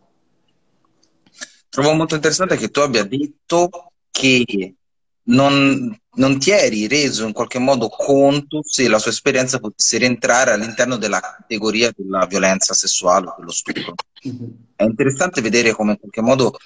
Trovo 1.69 1.93
molto 1.93 2.15
interessante 2.15 2.57
che 2.57 2.69
tu 2.69 2.81
abbia 2.81 3.03
detto 3.03 3.69
che 4.11 4.75
non, 5.23 5.97
non, 6.15 6.39
ti 6.39 6.51
eri 6.51 6.87
reso 6.87 7.25
in 7.25 7.33
qualche 7.33 7.59
modo 7.59 7.89
conto 7.89 8.61
se 8.63 8.87
la 8.87 8.99
sua 8.99 9.11
esperienza 9.11 9.59
potesse 9.59 9.97
rientrare 9.97 10.51
all'interno 10.51 10.97
della 10.97 11.19
categoria 11.19 11.91
della 11.95 12.25
violenza 12.25 12.73
sessuale, 12.73 13.33
dello 13.37 13.51
stupro. 13.51 13.93
Mm-hmm. 14.27 14.49
È 14.75 14.83
interessante 14.83 15.41
vedere 15.41 15.71
come 15.73 15.91
in 15.91 15.99
qualche 15.99 16.21
modo 16.21 16.57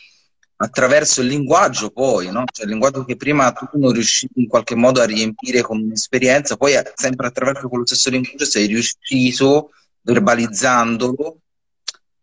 attraverso 0.58 1.22
il 1.22 1.28
linguaggio 1.28 1.92
poi, 1.92 2.32
no? 2.32 2.44
cioè 2.52 2.66
il 2.66 2.72
linguaggio 2.72 3.06
che 3.06 3.16
prima 3.16 3.52
tu 3.52 3.68
non 3.74 3.92
riuscivi 3.92 4.42
in 4.42 4.48
qualche 4.48 4.76
modo 4.76 5.02
a 5.02 5.06
riempire 5.06 5.62
con 5.62 5.80
un'esperienza, 5.80 6.58
poi 6.58 6.74
sempre 6.96 7.28
attraverso 7.28 7.68
quello 7.68 7.86
stesso 7.86 8.10
linguaggio 8.10 8.46
sei 8.46 8.66
riuscito, 8.66 9.72
verbalizzandolo, 10.02 11.38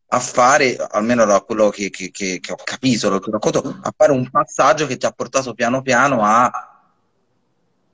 a 0.08 0.20
fare, 0.20 0.76
almeno 0.76 1.24
da 1.24 1.40
quello 1.40 1.70
che, 1.70 1.90
che, 1.90 2.10
che, 2.10 2.38
che 2.40 2.52
ho 2.52 2.58
capito, 2.62 3.08
lo 3.08 3.18
che 3.20 3.30
racconto, 3.30 3.78
a 3.82 3.92
fare 3.96 4.12
un 4.12 4.28
passaggio 4.30 4.86
che 4.86 4.96
ti 4.96 5.06
ha 5.06 5.12
portato 5.12 5.54
piano 5.54 5.82
piano 5.82 6.22
a, 6.22 6.50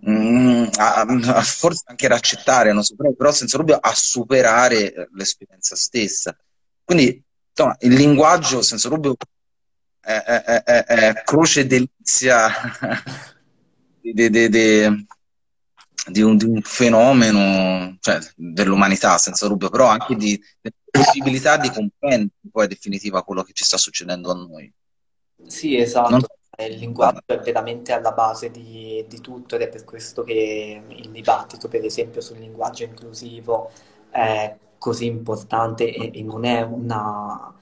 mm, 0.08 0.66
a, 0.76 1.00
a 1.00 1.42
forse 1.42 1.84
anche 1.86 2.06
ad 2.06 2.12
accettare, 2.12 2.72
non 2.72 2.82
so, 2.82 2.94
però 2.96 3.30
senza 3.30 3.56
dubbio 3.58 3.76
a 3.76 3.92
superare 3.94 5.08
l'esperienza 5.14 5.76
stessa. 5.76 6.36
Quindi 6.84 7.22
insomma, 7.50 7.76
il 7.80 7.92
linguaggio 7.92 8.62
senza 8.62 8.88
dubbio 8.88 9.16
è, 10.00 10.82
è 10.84 11.22
croce 11.24 11.66
delizia 11.66 12.48
de, 14.00 14.30
de, 14.30 14.48
de, 14.48 15.06
di 16.06 16.22
un, 16.22 16.36
di 16.36 16.44
un 16.44 16.60
fenomeno, 16.62 17.96
cioè, 18.00 18.18
dell'umanità 18.34 19.18
senza 19.18 19.46
dubbio, 19.46 19.68
però 19.68 19.86
anche 19.86 20.16
di, 20.16 20.40
possibilità 20.90 21.56
di 21.56 21.70
comprendere 21.70 22.30
poi 22.50 22.64
in 22.64 22.68
definitiva 22.70 23.22
quello 23.22 23.42
che 23.42 23.52
ci 23.52 23.64
sta 23.64 23.76
succedendo 23.76 24.30
a 24.30 24.34
noi. 24.34 24.72
Sì, 25.46 25.76
esatto. 25.76 26.10
Non... 26.10 26.24
Il 26.58 26.76
linguaggio 26.76 27.22
è 27.24 27.38
veramente 27.38 27.92
alla 27.92 28.12
base 28.12 28.50
di, 28.50 29.02
di, 29.08 29.20
tutto 29.20 29.54
ed 29.54 29.62
è 29.62 29.68
per 29.70 29.84
questo 29.84 30.24
che 30.24 30.82
il 30.86 31.08
dibattito, 31.08 31.68
per 31.68 31.82
esempio, 31.82 32.20
sul 32.20 32.38
linguaggio 32.38 32.84
inclusivo 32.84 33.70
è 34.10 34.54
così 34.76 35.06
importante 35.06 35.90
e, 35.90 36.10
e 36.12 36.22
non 36.22 36.44
è 36.44 36.60
una, 36.60 37.54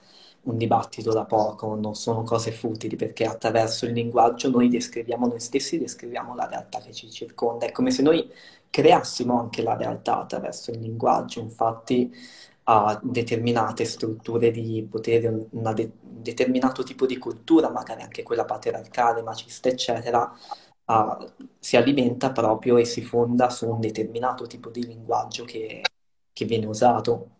un 0.48 0.56
dibattito 0.56 1.12
da 1.12 1.24
poco, 1.24 1.74
non 1.74 1.94
sono 1.94 2.22
cose 2.22 2.52
futili, 2.52 2.96
perché 2.96 3.24
attraverso 3.24 3.84
il 3.86 3.92
linguaggio 3.92 4.50
noi 4.50 4.68
descriviamo 4.68 5.26
noi 5.26 5.40
stessi, 5.40 5.78
descriviamo 5.78 6.34
la 6.34 6.46
realtà 6.46 6.80
che 6.80 6.92
ci 6.92 7.10
circonda. 7.10 7.66
È 7.66 7.72
come 7.72 7.90
se 7.90 8.02
noi 8.02 8.30
creassimo 8.70 9.38
anche 9.38 9.62
la 9.62 9.76
realtà 9.76 10.20
attraverso 10.20 10.70
il 10.70 10.80
linguaggio, 10.80 11.40
infatti 11.40 12.12
a 12.64 12.98
determinate 13.02 13.84
strutture 13.84 14.50
di 14.50 14.86
potere, 14.90 15.28
un 15.28 15.72
de- 15.74 15.92
determinato 16.00 16.82
tipo 16.82 17.06
di 17.06 17.18
cultura, 17.18 17.70
magari 17.70 18.02
anche 18.02 18.22
quella 18.22 18.44
patriarcale, 18.44 19.22
macista, 19.22 19.68
eccetera, 19.68 20.30
uh, 20.86 21.32
si 21.58 21.76
alimenta 21.76 22.30
proprio 22.32 22.76
e 22.76 22.84
si 22.84 23.02
fonda 23.02 23.48
su 23.50 23.68
un 23.68 23.80
determinato 23.80 24.46
tipo 24.46 24.70
di 24.70 24.86
linguaggio 24.86 25.44
che, 25.44 25.82
che 26.32 26.44
viene 26.44 26.66
usato. 26.66 27.36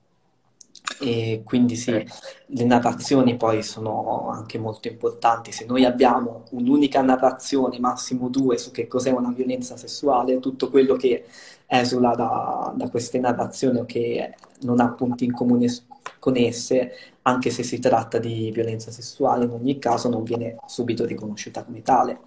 E 1.00 1.42
quindi 1.44 1.76
sì, 1.76 1.92
le 1.92 2.64
narrazioni 2.64 3.36
poi 3.36 3.62
sono 3.62 4.30
anche 4.30 4.58
molto 4.58 4.88
importanti. 4.88 5.52
Se 5.52 5.64
noi 5.64 5.84
abbiamo 5.84 6.44
un'unica 6.50 7.00
narrazione, 7.02 7.78
massimo 7.78 8.28
due, 8.28 8.58
su 8.58 8.70
che 8.70 8.86
cos'è 8.88 9.10
una 9.10 9.30
violenza 9.30 9.76
sessuale, 9.76 10.40
tutto 10.40 10.70
quello 10.70 10.96
che 10.96 11.24
esula 11.66 12.14
da, 12.14 12.72
da 12.74 12.88
queste 12.88 13.18
narrazioni 13.20 13.78
o 13.78 13.84
che 13.84 14.34
non 14.62 14.80
ha 14.80 14.90
punti 14.90 15.24
in 15.24 15.32
comune 15.32 15.72
con 16.18 16.36
esse, 16.36 16.92
anche 17.22 17.50
se 17.50 17.62
si 17.62 17.78
tratta 17.78 18.18
di 18.18 18.50
violenza 18.50 18.90
sessuale, 18.90 19.44
in 19.44 19.50
ogni 19.50 19.78
caso 19.78 20.08
non 20.08 20.24
viene 20.24 20.56
subito 20.66 21.04
riconosciuta 21.04 21.62
come 21.64 21.82
tale 21.82 22.20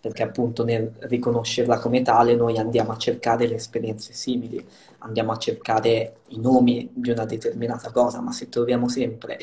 perché 0.00 0.22
appunto 0.22 0.64
nel 0.64 0.92
riconoscerla 1.00 1.78
come 1.78 2.02
tale 2.02 2.34
noi 2.34 2.58
andiamo 2.58 2.92
a 2.92 2.96
cercare 2.96 3.46
le 3.46 3.54
esperienze 3.54 4.12
simili, 4.12 4.64
andiamo 4.98 5.32
a 5.32 5.38
cercare 5.38 6.20
i 6.28 6.40
nomi 6.40 6.90
di 6.92 7.10
una 7.10 7.24
determinata 7.24 7.90
cosa, 7.90 8.20
ma 8.20 8.32
se 8.32 8.48
troviamo 8.48 8.88
sempre 8.88 9.38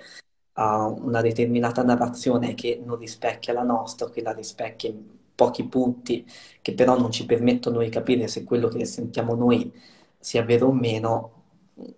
uh, 0.53 0.61
una 0.61 1.21
determinata 1.21 1.83
narrazione 1.83 2.53
che 2.55 2.81
non 2.83 2.97
rispecchia 2.97 3.53
la 3.53 3.63
nostra, 3.63 4.09
che 4.09 4.21
la 4.21 4.33
rispecchia 4.33 4.89
in 4.89 5.03
pochi 5.35 5.65
punti, 5.65 6.25
che 6.61 6.73
però 6.73 6.97
non 6.97 7.11
ci 7.11 7.25
permettono 7.25 7.79
di 7.79 7.89
capire 7.89 8.27
se 8.27 8.43
quello 8.43 8.67
che 8.67 8.85
sentiamo 8.85 9.35
noi 9.35 9.71
sia 10.17 10.43
vero 10.43 10.67
o 10.67 10.73
meno, 10.73 11.43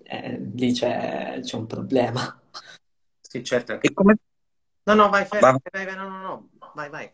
eh, 0.03 0.37
lì 0.53 0.73
c'è, 0.73 1.39
c'è, 1.41 1.55
un 1.55 1.65
problema. 1.65 2.41
Sì, 3.21 3.43
certo. 3.43 3.79
E 3.79 3.93
come... 3.93 4.17
No, 4.83 4.93
no, 4.93 5.09
vai, 5.09 5.23
fermo, 5.25 5.59
vai, 5.71 5.85
vai, 5.85 5.95
no, 5.95 6.09
no, 6.09 6.19
no, 6.19 6.49
vai, 6.73 6.89
vai. 6.89 7.11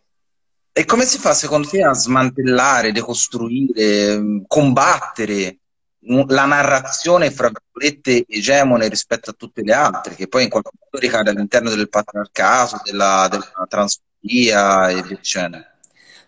E 0.78 0.84
come 0.84 1.06
si 1.06 1.18
fa 1.20 1.34
secondo 1.34 1.70
te 1.70 1.82
a 1.82 1.94
smantellare, 1.94 2.92
decostruire, 2.92 4.44
combattere 4.46 5.60
la 6.00 6.44
narrazione, 6.44 7.32
fra 7.32 7.50
virgolette, 7.50 8.26
egemone 8.28 8.90
rispetto 8.90 9.30
a 9.30 9.36
tutte 9.38 9.62
le 9.64 9.72
altre, 9.72 10.16
che 10.16 10.28
poi 10.28 10.44
in 10.44 10.50
qualche 10.50 10.72
modo 10.74 10.98
ricade 11.02 11.30
all'interno 11.30 11.70
del 11.70 11.88
patriarcato, 11.88 12.82
della, 12.84 13.30
della 13.32 13.66
transfobia 13.70 14.90
e 14.90 15.02
via 15.02 15.16
dicendo? 15.16 15.66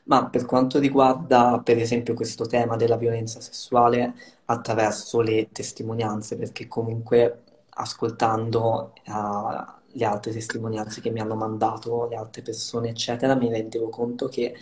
Ma 0.03 0.27
per 0.27 0.45
quanto 0.45 0.79
riguarda, 0.79 1.59
per 1.61 1.77
esempio, 1.77 2.13
questo 2.13 2.45
tema 2.47 2.77
della 2.77 2.95
violenza 2.95 3.41
sessuale 3.41 4.13
attraverso 4.45 5.19
le 5.19 5.49
testimonianze, 5.51 6.37
perché 6.37 6.69
comunque 6.69 7.41
ascoltando 7.77 8.93
uh, 9.05 9.75
le 9.91 10.05
altre 10.05 10.31
testimonianze 10.31 11.01
che 11.01 11.09
mi 11.09 11.19
hanno 11.19 11.35
mandato, 11.35 12.07
le 12.07 12.15
altre 12.15 12.41
persone, 12.41 12.89
eccetera, 12.89 13.35
mi 13.35 13.49
rendevo 13.49 13.89
conto 13.89 14.27
che 14.27 14.55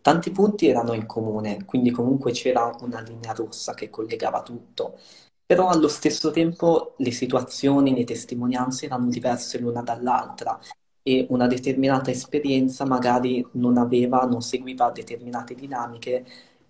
tanti 0.00 0.30
punti 0.30 0.68
erano 0.68 0.92
in 0.92 1.06
comune, 1.06 1.64
quindi 1.64 1.90
comunque 1.90 2.32
c'era 2.32 2.74
una 2.80 3.00
linea 3.00 3.32
rossa 3.32 3.74
che 3.74 3.90
collegava 3.90 4.42
tutto. 4.42 4.98
Però 5.44 5.68
allo 5.68 5.88
stesso 5.88 6.30
tempo 6.30 6.94
le 6.98 7.12
situazioni, 7.12 7.94
le 7.94 8.04
testimonianze 8.04 8.86
erano 8.86 9.08
diverse 9.08 9.58
l'una 9.58 9.82
dall'altra 9.82 10.58
e 11.02 11.26
una 11.30 11.46
determinata 11.46 12.10
esperienza 12.10 12.84
magari 12.84 13.46
non 13.52 13.76
aveva, 13.76 14.24
non 14.24 14.42
seguiva 14.42 14.90
determinate 14.90 15.54
dinamiche 15.54 16.26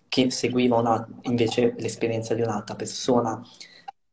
che 0.07 0.29
seguiva 0.31 0.77
una, 0.77 1.07
invece 1.23 1.73
l'esperienza 1.77 2.33
di 2.35 2.41
un'altra 2.41 2.75
persona 2.75 3.41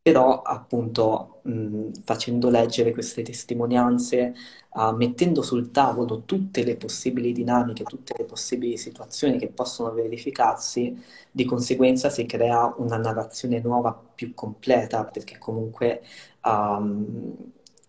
però 0.05 0.43
appunto 0.43 1.41
mh, 1.45 2.03
facendo 2.05 2.51
leggere 2.51 2.93
queste 2.93 3.23
testimonianze, 3.23 4.35
uh, 4.75 4.91
mettendo 4.95 5.41
sul 5.43 5.71
tavolo 5.71 6.25
tutte 6.27 6.63
le 6.63 6.77
possibili 6.77 7.33
dinamiche, 7.33 7.87
tutte 7.87 8.15
le 8.19 8.25
possibili 8.27 8.77
situazioni 8.77 9.39
che 9.39 9.49
possono 9.49 9.93
verificarsi, 9.95 10.95
di 11.31 11.45
conseguenza 11.47 12.11
si 12.11 12.27
crea 12.27 12.75
una 12.79 12.99
narrazione 12.99 13.61
nuova 13.61 13.95
più 13.95 14.35
completa, 14.35 15.05
perché 15.07 15.39
comunque 15.39 16.03
um, 16.45 17.35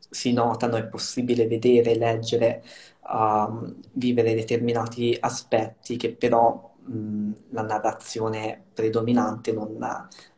si 0.10 0.32
notano, 0.34 0.78
è 0.78 0.86
possibile 0.86 1.48
vedere, 1.48 1.96
leggere, 1.96 2.64
um, 3.10 3.76
vivere 3.94 4.34
determinati 4.36 5.16
aspetti 5.20 5.98
che 5.98 6.14
però 6.14 6.74
mh, 6.86 7.32
la 7.50 7.64
narrazione 7.64 8.64
predominante 8.74 9.52
non, 9.52 9.78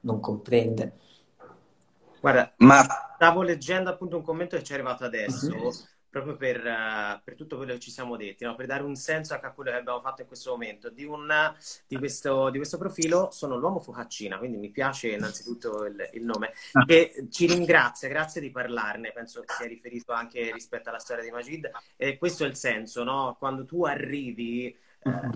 non 0.01 0.19
comprende. 0.19 0.93
Guarda, 2.20 2.53
Ma... 2.57 2.84
stavo 3.15 3.41
leggendo 3.41 3.89
appunto 3.89 4.18
un 4.18 4.24
commento 4.24 4.57
che 4.57 4.63
ci 4.63 4.72
è 4.72 4.76
arrivato 4.76 5.03
adesso, 5.03 5.49
mm-hmm. 5.49 5.70
proprio 6.09 6.36
per, 6.36 6.57
uh, 6.57 7.22
per, 7.24 7.36
tutto 7.36 7.57
quello 7.57 7.74
che 7.74 7.80
ci 7.80 7.91
siamo 7.91 8.15
detti, 8.15 8.43
no? 8.43 8.55
per 8.55 8.65
dare 8.65 8.84
un 8.84 8.95
senso 8.95 9.34
anche 9.34 9.45
a 9.45 9.51
quello 9.51 9.72
che 9.72 9.78
abbiamo 9.78 10.01
fatto 10.01 10.22
in 10.22 10.28
questo 10.28 10.51
momento. 10.51 10.89
Di, 10.89 11.05
un, 11.05 11.32
di, 11.86 11.97
questo, 11.97 12.49
di 12.49 12.57
questo, 12.57 12.78
profilo 12.78 13.30
sono 13.32 13.57
l'uomo 13.57 13.80
focaccina, 13.80 14.38
quindi 14.38 14.57
mi 14.57 14.72
piace 14.72 15.09
innanzitutto 15.09 15.86
il, 15.86 16.09
il 16.13 16.24
nome, 16.24 16.51
ah. 16.74 16.86
che 16.86 17.28
ci 17.30 17.45
ringrazia, 17.45 18.07
grazie 18.09 18.41
di 18.41 18.51
parlarne, 18.51 19.11
penso 19.11 19.41
che 19.41 19.53
sia 19.53 19.68
riferito 19.68 20.11
anche 20.11 20.51
rispetto 20.51 20.89
alla 20.89 20.99
storia 20.99 21.24
di 21.24 21.32
Majid. 21.32 21.70
E 21.95 22.18
questo 22.18 22.43
è 22.43 22.47
il 22.47 22.55
senso, 22.55 23.03
no? 23.03 23.36
quando 23.38 23.65
tu 23.65 23.86
arrivi 23.86 24.76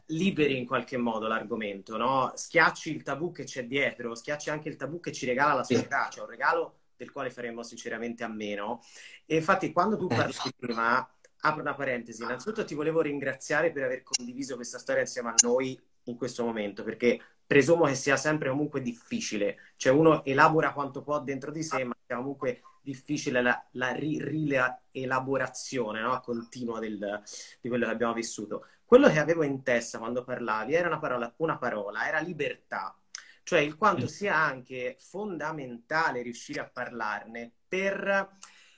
liberi 0.08 0.58
in 0.58 0.66
qualche 0.66 0.98
modo 0.98 1.28
l'argomento, 1.28 1.98
no? 1.98 2.32
Schiacci 2.34 2.94
il 2.94 3.04
tabù 3.04 3.32
che 3.32 3.44
c'è 3.44 3.66
dietro, 3.66 4.16
schiacci 4.16 4.50
anche 4.50 4.70
il 4.70 4.76
tabù 4.76 5.00
che 5.00 5.12
ci 5.12 5.26
regala 5.26 5.54
la 5.54 5.64
società, 5.64 6.10
cioè 6.10 6.24
un 6.24 6.30
regalo 6.30 6.76
del 6.96 7.12
quale 7.12 7.30
faremo 7.30 7.64
sinceramente 7.64 8.24
a 8.24 8.28
meno. 8.28 8.82
E 9.26 9.38
infatti 9.38 9.72
quando 9.72 9.98
tu 9.98 10.08
parli 10.08 10.34
prima, 10.58 11.08
apro 11.42 11.62
una 11.62 11.76
parentesi, 11.76 12.24
innanzitutto 12.24 12.64
ti 12.64 12.76
volevo 12.76 13.02
ringraziare 13.02 13.72
per 13.72 13.84
aver 13.84 14.04
condiviso 14.04 14.56
questa 14.56 14.78
storia 14.78 15.02
insieme 15.02 15.30
a 15.30 15.36
noi 15.44 15.80
in 16.06 16.16
questo 16.16 16.44
momento, 16.44 16.84
perché 16.84 17.20
presumo 17.46 17.86
che 17.86 17.96
sia 17.96 18.18
sempre 18.18 18.50
comunque 18.50 18.82
difficile, 18.82 19.58
cioè 19.76 19.92
uno 19.92 20.24
elabora 20.24 20.74
quanto 20.74 21.02
può 21.02 21.20
dentro 21.22 21.52
di 21.52 21.64
sé, 21.64 21.84
ma 21.84 21.94
è 22.06 22.14
comunque 22.14 22.62
difficile 22.82 23.42
la, 23.42 23.68
la 23.72 23.92
rielaborazione 23.92 26.02
no? 26.02 26.20
continua 26.22 26.80
del, 26.80 27.22
di 27.60 27.70
quello 27.70 27.86
che 27.86 27.92
abbiamo 27.92 28.14
vissuto. 28.14 28.68
Quello 28.92 29.08
che 29.08 29.20
avevo 29.20 29.44
in 29.44 29.64
testa 29.64 30.00
quando 30.00 30.26
parlavi 30.26 30.74
era 30.74 30.88
una 30.88 31.00
parola, 31.00 31.34
una 31.38 31.58
parola 31.58 32.06
era 32.10 32.20
libertà, 32.20 32.94
cioè 33.42 33.62
il 33.62 33.78
quanto 33.78 34.06
sia 34.06 34.36
anche 34.36 34.98
fondamentale 35.00 36.22
riuscire 36.22 36.60
a 36.60 36.70
parlarne 36.70 37.54
per 37.70 38.36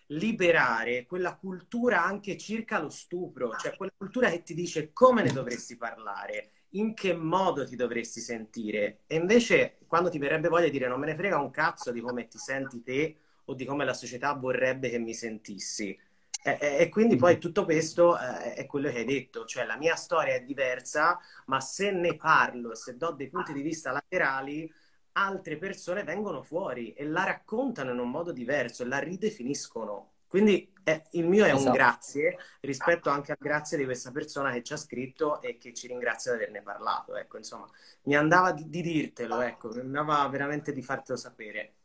liberare 0.09 1.07
quella 1.07 1.35
cultura 1.35 2.03
anche 2.03 2.37
circa 2.37 2.77
lo 2.77 2.89
stupro, 2.89 3.55
cioè 3.55 3.75
quella 3.75 3.91
cultura 3.97 4.29
che 4.29 4.43
ti 4.43 4.53
dice 4.53 4.93
come 4.93 5.23
ne 5.23 5.31
dovresti 5.31 5.77
parlare, 5.77 6.51
in 6.73 6.93
che 6.93 7.15
modo 7.15 7.65
ti 7.65 7.75
dovresti 7.75 8.19
sentire. 8.19 8.99
E 9.07 9.15
invece 9.15 9.79
quando 9.87 10.09
ti 10.11 10.19
verrebbe 10.19 10.47
voglia 10.47 10.65
di 10.65 10.71
dire 10.73 10.87
non 10.87 10.99
me 10.99 11.07
ne 11.07 11.15
frega 11.15 11.39
un 11.39 11.49
cazzo 11.49 11.91
di 11.91 12.01
come 12.01 12.27
ti 12.27 12.37
senti 12.37 12.83
te 12.83 13.17
o 13.45 13.55
di 13.55 13.65
come 13.65 13.83
la 13.83 13.95
società 13.95 14.33
vorrebbe 14.33 14.91
che 14.91 14.99
mi 14.99 15.15
sentissi, 15.15 15.99
e, 16.43 16.77
e, 16.79 16.89
quindi 16.89 17.15
poi 17.15 17.37
tutto 17.39 17.63
questo 17.63 18.17
eh, 18.19 18.53
è 18.53 18.65
quello 18.65 18.89
che 18.89 18.99
hai 18.99 19.05
detto, 19.05 19.45
cioè 19.45 19.65
la 19.65 19.77
mia 19.77 19.95
storia 19.95 20.33
è 20.33 20.43
diversa, 20.43 21.17
ma 21.45 21.61
se 21.61 21.91
ne 21.91 22.15
parlo, 22.15 22.75
se 22.75 22.97
do 22.97 23.11
dei 23.11 23.29
punti 23.29 23.53
di 23.53 23.61
vista 23.61 23.91
laterali, 23.91 24.71
altre 25.13 25.57
persone 25.57 26.03
vengono 26.03 26.41
fuori 26.41 26.93
e 26.93 27.05
la 27.05 27.23
raccontano 27.23 27.91
in 27.91 27.99
un 27.99 28.09
modo 28.09 28.31
diverso 28.31 28.83
e 28.83 28.87
la 28.87 28.99
ridefiniscono. 28.99 30.11
Quindi 30.27 30.73
eh, 30.83 31.03
il 31.11 31.27
mio 31.27 31.45
è 31.45 31.51
un 31.51 31.57
esatto. 31.57 31.71
grazie 31.71 32.37
rispetto 32.61 33.09
anche 33.09 33.31
al 33.31 33.37
grazie 33.39 33.77
di 33.77 33.85
questa 33.85 34.11
persona 34.11 34.51
che 34.51 34.63
ci 34.63 34.73
ha 34.73 34.77
scritto 34.77 35.39
e 35.41 35.57
che 35.57 35.73
ci 35.73 35.87
ringrazia 35.87 36.31
di 36.31 36.37
averne 36.39 36.61
parlato. 36.61 37.15
Ecco, 37.15 37.37
insomma, 37.37 37.67
mi 38.03 38.15
andava 38.15 38.51
di, 38.51 38.67
di 38.67 38.81
dirtelo, 38.81 39.41
ecco, 39.41 39.69
mi 39.69 39.79
andava 39.79 40.27
veramente 40.27 40.71
di 40.73 40.81
fartelo 40.81 41.17
sapere. 41.17 41.75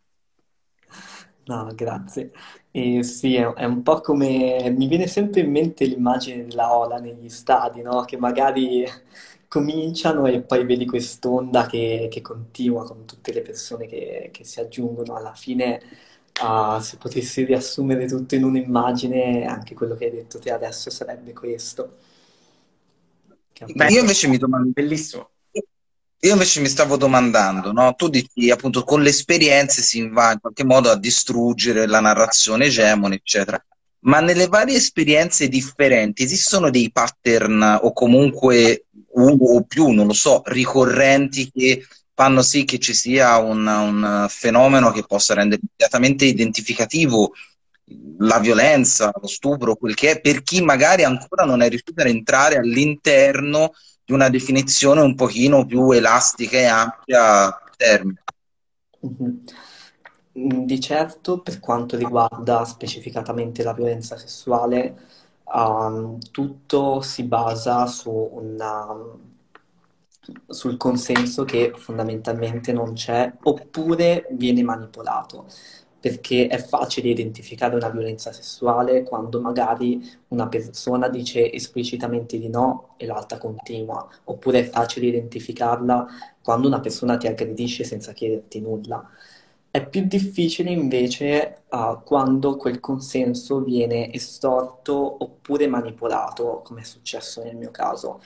No, 1.46 1.72
grazie. 1.74 2.30
E 2.70 3.02
sì, 3.02 3.36
è, 3.36 3.46
è 3.54 3.64
un 3.64 3.82
po' 3.82 4.00
come... 4.00 4.70
Mi 4.76 4.86
viene 4.86 5.06
sempre 5.06 5.40
in 5.40 5.50
mente 5.50 5.86
l'immagine 5.86 6.44
della 6.46 6.76
Ola 6.76 6.98
negli 6.98 7.28
stadi, 7.30 7.80
no? 7.80 8.04
Che 8.04 8.18
magari 8.18 8.84
cominciano 9.48 10.26
e 10.26 10.42
poi 10.42 10.66
vedi 10.66 10.84
quest'onda 10.84 11.66
che, 11.66 12.08
che 12.10 12.20
continua 12.20 12.84
con 12.84 13.06
tutte 13.06 13.32
le 13.32 13.40
persone 13.40 13.86
che, 13.86 14.28
che 14.30 14.44
si 14.44 14.60
aggiungono. 14.60 15.14
Alla 15.16 15.32
fine, 15.32 15.80
uh, 16.42 16.78
se 16.80 16.98
potessi 16.98 17.44
riassumere 17.44 18.06
tutto 18.06 18.34
in 18.34 18.44
un'immagine, 18.44 19.46
anche 19.46 19.74
quello 19.74 19.94
che 19.94 20.04
hai 20.04 20.10
detto 20.10 20.38
te 20.38 20.52
adesso 20.52 20.90
sarebbe 20.90 21.32
questo. 21.32 21.96
Beh, 23.74 23.88
io 23.88 24.00
invece 24.00 24.28
mi 24.28 24.36
domando... 24.36 24.70
Bellissimo. 24.72 25.30
Io 26.20 26.32
invece 26.32 26.60
mi 26.60 26.68
stavo 26.68 26.96
domandando, 26.96 27.70
no? 27.70 27.94
Tu 27.94 28.08
dici 28.08 28.50
appunto 28.50 28.82
con 28.82 29.02
le 29.02 29.10
esperienze 29.10 29.82
si 29.82 30.08
va 30.08 30.32
in 30.32 30.40
qualche 30.40 30.64
modo 30.64 30.90
a 30.90 30.98
distruggere 30.98 31.86
la 31.86 32.00
narrazione 32.00 32.66
egemone, 32.66 33.16
eccetera. 33.16 33.64
Ma 34.00 34.18
nelle 34.20 34.48
varie 34.48 34.76
esperienze 34.76 35.48
differenti 35.48 36.24
esistono 36.24 36.70
dei 36.70 36.90
pattern 36.90 37.78
o 37.82 37.92
comunque 37.92 38.86
uno 39.12 39.44
o 39.44 39.62
più, 39.62 39.90
non 39.90 40.06
lo 40.06 40.12
so, 40.12 40.42
ricorrenti 40.46 41.50
che 41.52 41.86
fanno 42.14 42.42
sì 42.42 42.64
che 42.64 42.80
ci 42.80 42.94
sia 42.94 43.36
un, 43.36 43.64
un 43.64 44.26
fenomeno 44.28 44.90
che 44.90 45.04
possa 45.06 45.34
rendere 45.34 45.60
immediatamente 45.62 46.24
identificativo 46.24 47.32
la 48.18 48.40
violenza, 48.40 49.12
lo 49.20 49.28
stupro, 49.28 49.76
quel 49.76 49.94
che 49.94 50.10
è, 50.10 50.20
per 50.20 50.42
chi 50.42 50.62
magari 50.62 51.04
ancora 51.04 51.44
non 51.44 51.62
è 51.62 51.68
riuscito 51.68 52.00
ad 52.00 52.08
entrare 52.08 52.56
all'interno 52.56 53.72
di 54.08 54.14
una 54.14 54.30
definizione 54.30 55.02
un 55.02 55.14
pochino 55.14 55.66
più 55.66 55.90
elastica 55.90 56.56
e 56.56 56.64
ampia 56.64 57.60
termine. 57.76 58.22
Mm-hmm. 59.06 60.64
Di 60.64 60.80
certo, 60.80 61.40
per 61.40 61.60
quanto 61.60 61.98
riguarda 61.98 62.64
specificatamente 62.64 63.62
la 63.62 63.74
violenza 63.74 64.16
sessuale, 64.16 64.96
um, 65.44 66.18
tutto 66.30 67.02
si 67.02 67.24
basa 67.24 67.84
su 67.84 68.10
una, 68.10 68.96
sul 70.46 70.78
consenso 70.78 71.44
che 71.44 71.72
fondamentalmente 71.76 72.72
non 72.72 72.94
c'è 72.94 73.30
oppure 73.42 74.26
viene 74.30 74.62
manipolato 74.62 75.44
perché 76.00 76.46
è 76.46 76.58
facile 76.58 77.08
identificare 77.08 77.74
una 77.74 77.88
violenza 77.88 78.32
sessuale 78.32 79.02
quando 79.02 79.40
magari 79.40 80.00
una 80.28 80.48
persona 80.48 81.08
dice 81.08 81.52
esplicitamente 81.52 82.38
di 82.38 82.48
no 82.48 82.94
e 82.96 83.06
l'altra 83.06 83.38
continua, 83.38 84.08
oppure 84.24 84.60
è 84.60 84.64
facile 84.64 85.06
identificarla 85.06 86.06
quando 86.42 86.68
una 86.68 86.80
persona 86.80 87.16
ti 87.16 87.26
aggredisce 87.26 87.84
senza 87.84 88.12
chiederti 88.12 88.60
nulla. 88.60 89.08
È 89.70 89.86
più 89.86 90.06
difficile 90.06 90.70
invece 90.70 91.62
uh, 91.68 92.00
quando 92.04 92.56
quel 92.56 92.80
consenso 92.80 93.60
viene 93.60 94.12
estorto 94.12 94.94
oppure 94.94 95.66
manipolato, 95.66 96.62
come 96.64 96.80
è 96.82 96.84
successo 96.84 97.42
nel 97.42 97.56
mio 97.56 97.70
caso. 97.70 98.20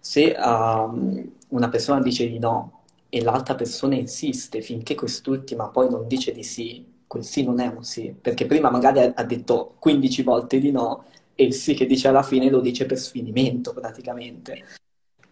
Se 0.00 0.30
uh, 0.30 1.32
una 1.48 1.68
persona 1.68 2.00
dice 2.00 2.26
di 2.28 2.38
no 2.38 2.84
e 3.08 3.22
l'altra 3.22 3.54
persona 3.54 3.94
insiste 3.96 4.60
finché 4.62 4.94
quest'ultima 4.94 5.68
poi 5.68 5.90
non 5.90 6.06
dice 6.08 6.32
di 6.32 6.42
sì, 6.42 6.94
quel 7.06 7.24
sì 7.24 7.44
non 7.44 7.60
è 7.60 7.66
un 7.66 7.84
sì, 7.84 8.14
perché 8.20 8.46
prima 8.46 8.70
magari 8.70 9.00
ha 9.14 9.24
detto 9.24 9.74
15 9.78 10.22
volte 10.22 10.58
di 10.58 10.70
no 10.70 11.04
e 11.34 11.44
il 11.44 11.54
sì 11.54 11.74
che 11.74 11.86
dice 11.86 12.08
alla 12.08 12.22
fine 12.22 12.50
lo 12.50 12.60
dice 12.60 12.86
per 12.86 12.98
sfinimento 12.98 13.72
praticamente. 13.72 14.64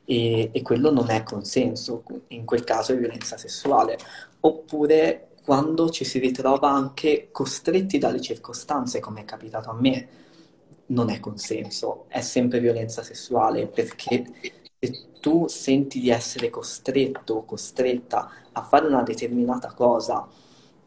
E, 0.06 0.50
e 0.52 0.62
quello 0.62 0.92
non 0.92 1.08
è 1.10 1.22
consenso, 1.22 2.02
in 2.28 2.44
quel 2.44 2.62
caso 2.62 2.92
è 2.92 2.98
violenza 2.98 3.36
sessuale. 3.38 3.98
Oppure 4.40 5.30
quando 5.44 5.90
ci 5.90 6.04
si 6.04 6.18
ritrova 6.18 6.70
anche 6.70 7.28
costretti 7.32 7.98
dalle 7.98 8.20
circostanze, 8.20 9.00
come 9.00 9.22
è 9.22 9.24
capitato 9.24 9.70
a 9.70 9.74
me, 9.74 10.08
non 10.86 11.10
è 11.10 11.20
consenso, 11.20 12.04
è 12.08 12.20
sempre 12.20 12.60
violenza 12.60 13.02
sessuale 13.02 13.66
perché 13.66 14.24
se 14.78 15.06
tu 15.20 15.46
senti 15.48 16.00
di 16.00 16.10
essere 16.10 16.50
costretto 16.50 17.34
o 17.34 17.44
costretta 17.44 18.30
a 18.52 18.62
fare 18.62 18.86
una 18.86 19.02
determinata 19.02 19.72
cosa 19.72 20.28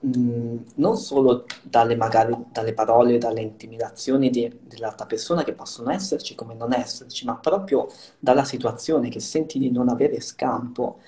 Mm, 0.06 0.58
non 0.76 0.96
solo 0.96 1.46
dalle, 1.64 1.96
magari, 1.96 2.36
dalle 2.52 2.74
parole, 2.74 3.18
dalle 3.18 3.42
intimidazioni 3.42 4.30
di, 4.30 4.48
dell'altra 4.62 5.08
persona 5.08 5.44
che 5.44 5.54
possono 5.54 5.90
esserci 5.92 6.36
come 6.36 6.54
non 6.54 6.72
esserci, 6.72 7.26
ma 7.26 7.36
proprio 7.38 7.88
dalla 8.20 8.44
situazione 8.44 9.10
che 9.10 9.20
senti 9.20 9.58
di 9.58 9.72
non 9.72 9.90
avere 9.90 10.22
scampo, 10.22 11.00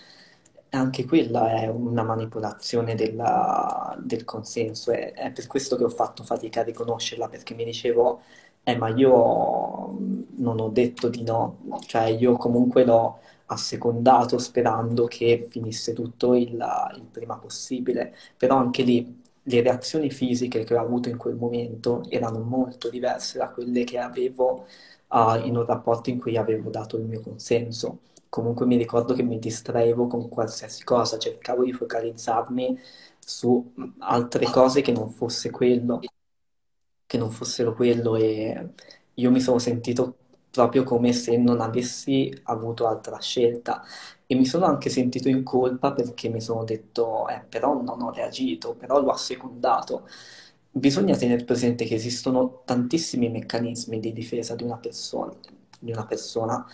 anche 0.72 1.06
quella 1.06 1.52
è 1.62 1.68
una 1.68 2.04
manipolazione 2.04 2.96
della, 2.96 3.96
del 4.02 4.24
consenso. 4.26 4.92
È, 4.92 5.14
è, 5.14 5.32
per 5.32 5.46
questo 5.48 5.76
che 5.76 5.84
ho 5.84 5.90
fatto 5.90 6.24
fatica 6.24 6.62
a 6.62 6.64
riconoscerla, 6.64 7.30
perché 7.30 7.54
mi 7.54 7.66
dicevo, 7.66 8.22
eh, 8.64 8.76
ma 8.76 8.90
io 8.90 9.98
non 10.38 10.60
ho 10.60 10.70
detto 10.70 11.10
di 11.10 11.24
no, 11.24 11.60
cioè 11.86 12.06
io 12.06 12.38
comunque 12.38 12.84
l'ho 12.86 13.20
assecondato 13.52 14.38
sperando 14.38 15.06
che 15.06 15.47
finisse 15.50 15.93
tutto 15.93 16.36
il, 16.36 16.52
il, 16.95 17.04
prima 17.12 17.38
possibile, 17.38 18.16
però 18.38 18.58
anche 18.58 18.84
lì 18.84 19.22
le 19.43 19.62
reazioni 19.62 20.10
fisiche 20.12 20.64
che 20.64 20.76
ho 20.76 20.82
avuto 20.82 21.10
in 21.10 21.18
quel 21.18 21.36
momento 21.36 22.04
erano 22.10 22.39
molto 22.39 22.89
diverse 22.89 23.38
da 23.39 23.50
quelle 23.50 23.84
che 23.84 23.97
avevo 23.97 24.68
uh, 25.08 25.36
in 25.45 25.56
un 25.58 25.66
rapporto 25.66 26.10
in 26.10 26.20
cui 26.20 26.38
avevo 26.38 26.70
dato 26.70 26.97
il 26.97 27.06
mio 27.06 27.22
consenso. 27.22 28.02
Comunque 28.30 28.66
mi 28.68 28.78
ricordo 28.78 29.14
che 29.16 29.24
mi 29.24 29.39
distraevo 29.39 30.06
con 30.08 30.30
qualsiasi 30.30 30.84
cosa, 30.84 31.18
cercavo 31.18 31.64
di 31.64 31.74
focalizzarmi 31.74 32.78
su 33.20 33.74
altre 34.00 34.45
cose 34.52 34.82
che 34.82 34.91
non 34.91 35.10
fosse 35.10 35.50
quello, 35.50 36.00
che 37.06 37.18
non 37.18 37.32
fossero 37.32 37.74
quello 37.74 38.16
e 38.16 38.74
io 39.16 39.32
mi 39.32 39.39
sono 39.41 39.58
sentito 39.60 40.16
proprio 40.60 40.84
come 40.84 41.14
se 41.14 41.38
non 41.38 41.62
avessi 41.62 42.34
avuto 42.43 42.86
altra 42.88 43.18
scelta. 43.20 43.82
E 44.28 44.36
mi 44.36 44.45
sono 44.45 44.66
anche 44.66 44.89
sentito 44.89 45.30
in 45.30 45.43
colpa 45.43 45.93
perché 45.93 46.28
mi 46.28 46.41
sono 46.41 46.66
detto, 46.66 47.28
eh, 47.30 47.41
però 47.47 47.82
non 47.82 48.01
ho 48.01 48.12
reagito, 48.12 48.76
però 48.76 48.99
l'ho 49.01 49.12
assecondato. 49.12 50.07
Bisogna 50.72 51.16
tenere 51.16 51.45
presente 51.45 51.86
che 51.86 51.95
esistono 51.95 52.62
tantissimi 52.66 53.30
meccanismi 53.30 53.99
di 53.99 54.12
difesa 54.14 54.55
di 54.55 54.64
una 54.64 54.78
persona. 54.78 55.34
Di 55.80 55.91
una 55.91 56.05
persona. 56.05 56.66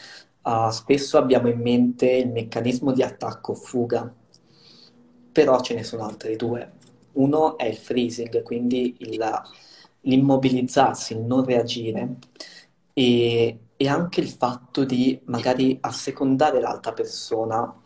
Uh, 0.42 0.70
spesso 0.72 1.18
abbiamo 1.18 1.48
in 1.48 1.60
mente 1.60 2.10
il 2.10 2.30
meccanismo 2.30 2.92
di 2.92 3.04
attacco-fuga, 3.04 4.14
però 5.32 5.62
ce 5.62 5.76
ne 5.76 5.84
sono 5.84 6.06
altri 6.06 6.36
due. 6.36 6.72
Uno 7.14 7.58
è 7.58 7.66
il 7.66 7.78
freezing, 7.78 8.42
quindi 8.44 8.96
il, 9.00 9.24
l'immobilizzarsi, 10.02 11.14
il 11.14 11.20
non 11.20 11.44
reagire. 11.46 12.18
E 12.94 13.60
e 13.78 13.88
anche 13.88 14.22
il 14.22 14.30
fatto 14.30 14.86
di 14.86 15.20
magari 15.26 15.78
assecondare 15.82 16.60
l'altra 16.60 16.94
persona 16.94 17.82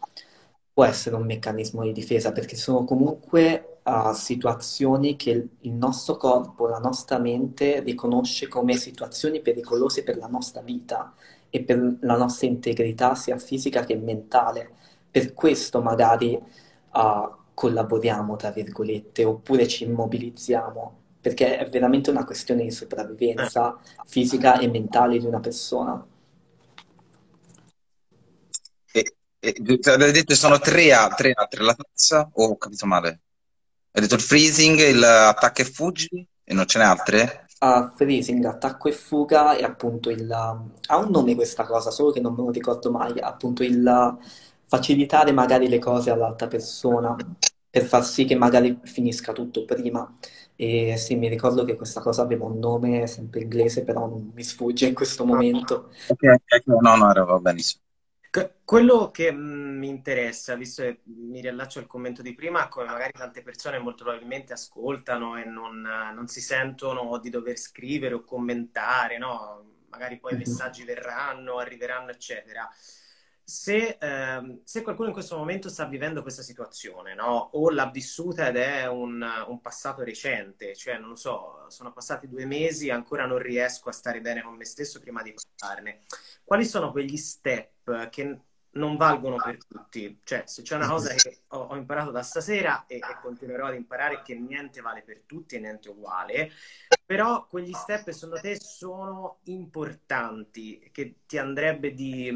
può 0.74 0.86
essere 0.86 1.16
un 1.16 1.26
meccanismo 1.26 1.84
di 1.84 1.92
difesa, 1.92 2.32
perché 2.32 2.56
sono 2.56 2.86
comunque 2.86 3.80
uh, 3.84 4.14
situazioni 4.14 5.16
che 5.16 5.50
il 5.60 5.72
nostro 5.74 6.16
corpo, 6.18 6.68
la 6.68 6.78
nostra 6.80 7.18
mente 7.20 7.82
riconosce 7.82 8.48
come 8.48 8.76
situazioni 8.76 9.42
pericolose 9.42 10.04
per 10.04 10.18
la 10.18 10.28
nostra 10.28 10.62
vita 10.62 11.14
e 11.50 11.64
per 11.64 11.98
la 12.02 12.16
nostra 12.16 12.48
integrità 12.48 13.16
sia 13.16 13.38
fisica 13.38 13.84
che 13.84 13.96
mentale. 13.98 14.72
Per 15.12 15.34
questo 15.34 15.82
magari 15.82 16.40
uh, 16.94 17.30
collaboriamo, 17.54 18.36
tra 18.36 18.52
virgolette, 18.52 19.26
oppure 19.26 19.68
ci 19.68 19.84
immobilizziamo 19.84 20.98
perché 21.22 21.58
è 21.58 21.70
veramente 21.70 22.10
una 22.10 22.24
questione 22.24 22.64
di 22.64 22.72
sopravvivenza 22.72 23.78
fisica 24.06 24.60
e 24.60 24.68
mentale 24.68 25.20
di 25.20 25.26
una 25.26 25.40
persona. 25.40 26.06
E, 28.92 29.14
e, 29.40 29.56
avete 29.86 30.12
detto 30.12 30.36
sono 30.36 30.60
tre 30.60 30.94
a, 30.94 31.08
tre 31.10 31.32
a 31.32 31.46
tre 31.46 31.64
la 31.64 31.74
tazza 31.74 32.30
o 32.32 32.46
ho 32.46 32.58
capito 32.58 32.86
male? 32.86 33.22
Hai 33.92 34.02
detto 34.02 34.16
il 34.16 34.22
freezing, 34.22 34.92
l'attacco 34.92 35.62
e 35.62 35.66
fuggi 35.66 36.28
e 36.44 36.54
non 36.54 36.66
ce 36.66 36.80
n'è 36.80 36.86
altre? 36.86 37.48
Uh, 37.60 37.92
freezing, 37.96 38.46
attacco 38.46 38.88
e 38.88 38.94
fuga 38.94 39.56
e 39.56 39.64
appunto 39.64 40.10
il... 40.10 40.32
ha 40.32 40.98
un 40.98 41.10
nome 41.10 41.36
questa 41.36 41.66
cosa, 41.66 41.92
solo 41.92 42.12
che 42.12 42.22
non 42.22 42.34
me 42.34 42.44
lo 42.44 42.52
ricordo 42.52 42.92
mai, 42.92 43.20
appunto 43.20 43.64
il 43.64 44.18
facilitare 44.66 45.32
magari 45.32 45.68
le 45.68 45.80
cose 45.80 46.12
all'altra 46.12 46.48
persona 46.48 47.16
per 47.70 47.84
far 47.84 48.06
sì 48.06 48.26
che 48.26 48.36
magari 48.36 48.80
finisca 48.84 49.34
tutto 49.34 49.66
prima. 49.66 50.12
E 50.62 50.98
sì, 50.98 51.16
mi 51.16 51.30
ricordo 51.30 51.64
che 51.64 51.78
questa 51.78 52.02
cosa 52.02 52.22
aveva 52.22 52.44
un 52.44 52.60
nome 52.60 53.08
sempre 53.08 53.40
inglese, 53.40 53.86
però 53.86 54.10
non 54.10 54.34
mi 54.36 54.44
sfugge 54.44 54.88
in 54.88 54.94
questo 54.94 55.24
momento. 55.24 55.94
Ok, 56.08 56.66
no, 56.66 56.98
no, 56.98 57.26
va 57.26 57.40
benissimo. 57.40 57.82
Quello 58.66 59.10
che 59.10 59.32
mi 59.32 59.88
interessa, 59.88 60.56
visto 60.56 60.82
che 60.84 61.00
mi 61.06 61.40
riallaccio 61.40 61.80
al 61.80 61.88
commento 61.88 62.22
di 62.22 62.36
prima, 62.36 62.68
come 62.68 62.88
magari 62.88 63.14
tante 63.14 63.42
persone 63.42 63.80
molto 63.80 64.04
probabilmente 64.04 64.52
ascoltano 64.52 65.38
e 65.38 65.46
non, 65.46 65.80
non 65.80 66.28
si 66.28 66.42
sentono 66.42 67.18
di 67.20 67.30
dover 67.30 67.56
scrivere 67.56 68.16
o 68.16 68.26
commentare, 68.26 69.18
no? 69.18 69.64
Magari 69.88 70.20
poi 70.20 70.34
i 70.34 70.36
mhm. 70.36 70.42
messaggi 70.42 70.84
verranno, 70.84 71.60
arriveranno, 71.60 72.12
eccetera 72.12 72.70
se, 73.50 73.98
ehm, 74.00 74.62
se, 74.64 74.84
qualcuno 74.84 75.08
in 75.08 75.14
questo 75.14 75.36
momento 75.36 75.70
sta 75.70 75.86
vivendo 75.86 76.22
questa 76.22 76.44
situazione, 76.44 77.16
no? 77.16 77.50
o 77.54 77.72
l'ha 77.72 77.90
vissuta 77.90 78.48
ed 78.48 78.58
è 78.58 78.88
un, 78.88 79.26
un, 79.48 79.60
passato 79.60 80.04
recente, 80.04 80.76
cioè 80.76 81.00
non 81.00 81.10
lo 81.10 81.16
so, 81.16 81.66
sono 81.70 81.92
passati 81.92 82.30
due 82.30 82.46
mesi 82.46 82.88
e 82.88 82.92
ancora 82.92 83.26
non 83.26 83.40
riesco 83.40 83.90
a 83.90 83.92
stare 83.92 84.22
bene 84.22 84.44
con 84.44 84.56
me 84.56 84.66
stesso 84.66 85.00
prima 85.00 85.24
di 85.24 85.34
parlarne, 85.34 86.04
quali 86.44 86.64
sono 86.64 86.92
quegli 86.92 87.18
step 87.18 88.10
che 88.10 88.40
non 88.74 88.96
valgono 88.98 89.38
per 89.38 89.66
tutti. 89.66 90.20
Cioè, 90.24 90.44
se 90.46 90.62
c'è 90.62 90.76
una 90.76 90.88
cosa 90.88 91.12
che 91.16 91.42
ho, 91.48 91.58
ho 91.58 91.76
imparato 91.76 92.12
da 92.12 92.22
stasera 92.22 92.86
e, 92.86 92.98
e, 92.98 93.18
continuerò 93.20 93.66
ad 93.66 93.74
imparare 93.74 94.20
è 94.20 94.22
che 94.22 94.36
niente 94.36 94.80
vale 94.80 95.02
per 95.02 95.24
tutti 95.26 95.56
e 95.56 95.60
niente 95.60 95.90
uguale, 95.90 96.52
però 97.04 97.48
quegli 97.48 97.74
step 97.74 98.12
secondo 98.12 98.40
te 98.40 98.60
sono 98.60 99.40
importanti, 99.46 100.88
che 100.92 101.22
ti 101.26 101.40
andrebbe 101.40 101.96
di, 101.96 102.32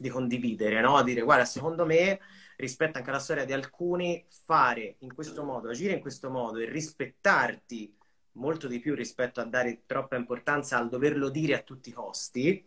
di 0.00 0.08
condividere, 0.08 0.80
no? 0.80 1.02
Dire, 1.02 1.20
guarda, 1.20 1.44
secondo 1.44 1.84
me, 1.84 2.18
rispetto 2.56 2.96
anche 2.96 3.10
alla 3.10 3.18
storia 3.18 3.44
di 3.44 3.52
alcuni, 3.52 4.24
fare 4.46 4.96
in 5.00 5.12
questo 5.14 5.44
modo, 5.44 5.68
agire 5.68 5.92
in 5.92 6.00
questo 6.00 6.30
modo 6.30 6.58
e 6.58 6.70
rispettarti 6.70 7.94
molto 8.32 8.66
di 8.66 8.78
più 8.78 8.94
rispetto 8.94 9.40
a 9.40 9.44
dare 9.44 9.82
troppa 9.84 10.16
importanza 10.16 10.78
al 10.78 10.88
doverlo 10.88 11.28
dire 11.28 11.54
a 11.54 11.60
tutti 11.60 11.90
i 11.90 11.92
costi, 11.92 12.66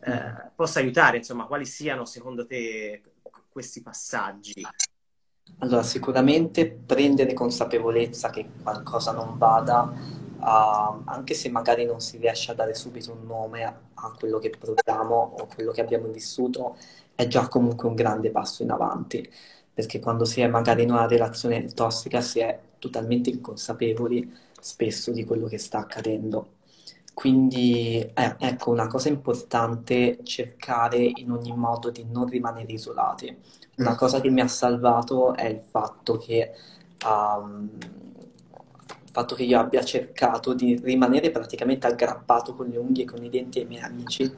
eh, 0.00 0.10
mm. 0.10 0.36
possa 0.54 0.78
aiutare, 0.78 1.16
insomma, 1.16 1.46
quali 1.46 1.66
siano 1.66 2.04
secondo 2.04 2.46
te 2.46 3.02
questi 3.48 3.82
passaggi? 3.82 4.64
Allora, 5.58 5.82
sicuramente 5.82 6.70
prendere 6.70 7.32
consapevolezza 7.32 8.30
che 8.30 8.48
qualcosa 8.62 9.10
non 9.10 9.36
vada, 9.36 9.92
uh, 10.44 11.02
anche 11.06 11.34
se 11.34 11.48
magari 11.48 11.86
non 11.86 12.00
si 12.00 12.18
riesce 12.18 12.52
a 12.52 12.54
dare 12.54 12.74
subito 12.74 13.12
un 13.12 13.26
nome 13.26 13.64
a, 13.64 13.74
a 13.94 14.12
quello 14.18 14.38
che 14.38 14.50
proviamo 14.50 15.36
o 15.38 15.46
quello 15.52 15.72
che 15.72 15.80
abbiamo 15.80 16.08
vissuto, 16.08 16.76
è 17.14 17.26
già 17.26 17.48
comunque 17.48 17.88
un 17.88 17.94
grande 17.94 18.30
passo 18.30 18.62
in 18.62 18.70
avanti, 18.70 19.28
perché 19.72 19.98
quando 20.00 20.24
si 20.24 20.40
è 20.40 20.46
magari 20.46 20.82
in 20.82 20.90
una 20.90 21.06
relazione 21.06 21.64
tossica 21.66 22.20
si 22.20 22.40
è 22.40 22.58
totalmente 22.78 23.30
inconsapevoli 23.30 24.32
spesso 24.60 25.10
di 25.12 25.24
quello 25.24 25.46
che 25.46 25.58
sta 25.58 25.78
accadendo. 25.78 26.48
Quindi 27.14 28.00
eh, 28.00 28.36
ecco, 28.38 28.70
una 28.70 28.88
cosa 28.88 29.08
importante 29.08 30.18
cercare 30.24 30.98
in 30.98 31.30
ogni 31.30 31.54
modo 31.54 31.90
di 31.90 32.04
non 32.10 32.26
rimanere 32.26 32.72
isolati. 32.72 33.34
Una 33.76 33.92
mm. 33.92 33.96
cosa 33.96 34.20
che 34.20 34.30
mi 34.30 34.40
ha 34.40 34.48
salvato 34.48 35.34
è 35.34 35.46
il 35.46 35.60
fatto 35.60 36.16
che, 36.16 36.50
um, 37.06 37.70
fatto 39.14 39.36
che 39.36 39.44
io 39.44 39.60
abbia 39.60 39.84
cercato 39.84 40.54
di 40.54 40.76
rimanere 40.82 41.30
praticamente 41.30 41.86
aggrappato 41.86 42.52
con 42.56 42.66
le 42.66 42.76
unghie 42.78 43.04
e 43.04 43.06
con 43.06 43.22
i 43.22 43.30
denti 43.30 43.60
ai 43.60 43.66
miei 43.66 43.82
amici 43.82 44.28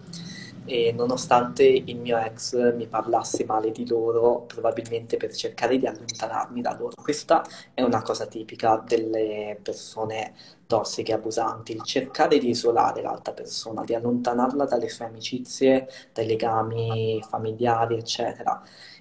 e 0.66 0.92
nonostante 0.92 1.64
il 1.64 1.96
mio 1.96 2.18
ex 2.18 2.74
mi 2.74 2.86
parlasse 2.86 3.46
male 3.46 3.70
di 3.70 3.88
loro, 3.88 4.42
probabilmente 4.42 5.16
per 5.16 5.32
cercare 5.34 5.78
di 5.78 5.86
allontanarmi 5.86 6.60
da 6.60 6.76
loro. 6.78 6.92
Questa 7.00 7.42
è 7.72 7.80
una 7.80 8.02
cosa 8.02 8.26
tipica 8.26 8.84
delle 8.86 9.58
persone 9.62 10.34
tossiche 10.66 11.12
e 11.12 11.14
abusanti, 11.14 11.72
il 11.72 11.82
cercare 11.82 12.38
di 12.38 12.50
isolare 12.50 13.00
l'altra 13.00 13.32
persona, 13.32 13.82
di 13.82 13.94
allontanarla 13.94 14.66
dalle 14.66 14.90
sue 14.90 15.06
amicizie, 15.06 15.88
dai 16.12 16.26
legami 16.26 17.24
familiari, 17.26 17.96
eccetera. 17.96 18.60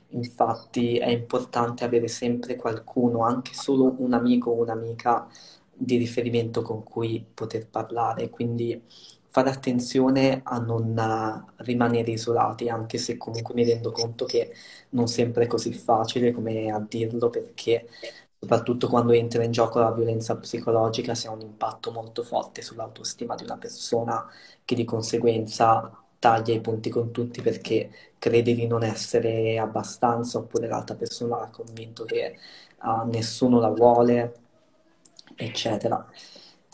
Infatti 0.10 0.98
è 0.98 1.10
importante 1.10 1.84
avere 1.84 2.08
sempre 2.08 2.56
qualcuno, 2.56 3.26
anche 3.26 3.54
solo 3.54 3.96
un 3.98 4.14
amico 4.14 4.52
o 4.52 4.62
un'amica 4.62 5.28
di 5.78 5.98
riferimento 5.98 6.62
con 6.62 6.84
cui 6.84 7.26
poter 7.34 7.68
parlare, 7.68 8.30
quindi 8.30 8.82
fare 9.28 9.50
attenzione 9.50 10.42
a 10.44 10.60
non 10.60 10.96
rimanere 11.58 12.12
isolati, 12.12 12.70
anche 12.70 12.98
se 12.98 13.18
comunque 13.18 13.54
mi 13.54 13.66
rendo 13.66 13.92
conto 13.92 14.26
che 14.26 14.54
non 14.92 15.08
sempre 15.08 15.44
è 15.46 15.48
così 15.48 15.74
facile 15.74 16.32
come 16.32 16.72
a 16.72 16.80
dirlo, 16.80 17.30
perché 17.30 17.88
soprattutto 18.40 18.88
quando 18.88 19.12
entra 19.14 19.44
in 19.44 19.52
gioco 19.52 19.80
la 19.80 19.92
violenza 19.92 20.38
psicologica 20.38 21.16
si 21.16 21.28
ha 21.28 21.32
un 21.32 21.42
impatto 21.42 21.92
molto 21.92 22.24
forte 22.24 22.62
sull'autostima 22.62 23.36
di 23.36 23.44
una 23.44 23.58
persona 23.58 24.26
che 24.64 24.76
di 24.76 24.86
conseguenza 24.86 25.92
taglia 26.20 26.54
i 26.54 26.62
punti 26.62 26.90
con 26.90 27.12
tutti 27.12 27.42
perché 27.42 27.92
crede 28.18 28.54
di 28.54 28.68
non 28.68 28.84
essere 28.84 29.58
abbastanza 29.60 30.38
oppure 30.40 30.68
l'altra 30.68 30.96
persona 30.96 31.42
ha 31.42 31.50
convinto 31.50 32.06
che 32.06 32.38
uh, 32.84 33.08
nessuno 33.10 33.60
la 33.60 33.70
vuole, 33.70 34.45
eccetera. 35.36 36.06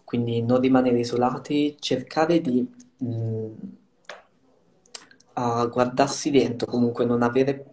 Quindi 0.04 0.42
non 0.42 0.60
rimanere 0.60 1.00
isolati, 1.00 1.78
cercare 1.80 2.42
di 2.42 2.68
mh, 2.98 3.06
mm, 3.06 3.54
guardarsi 5.70 6.30
dentro, 6.32 6.68
comunque 6.68 7.06
non 7.06 7.22
avere 7.24 7.66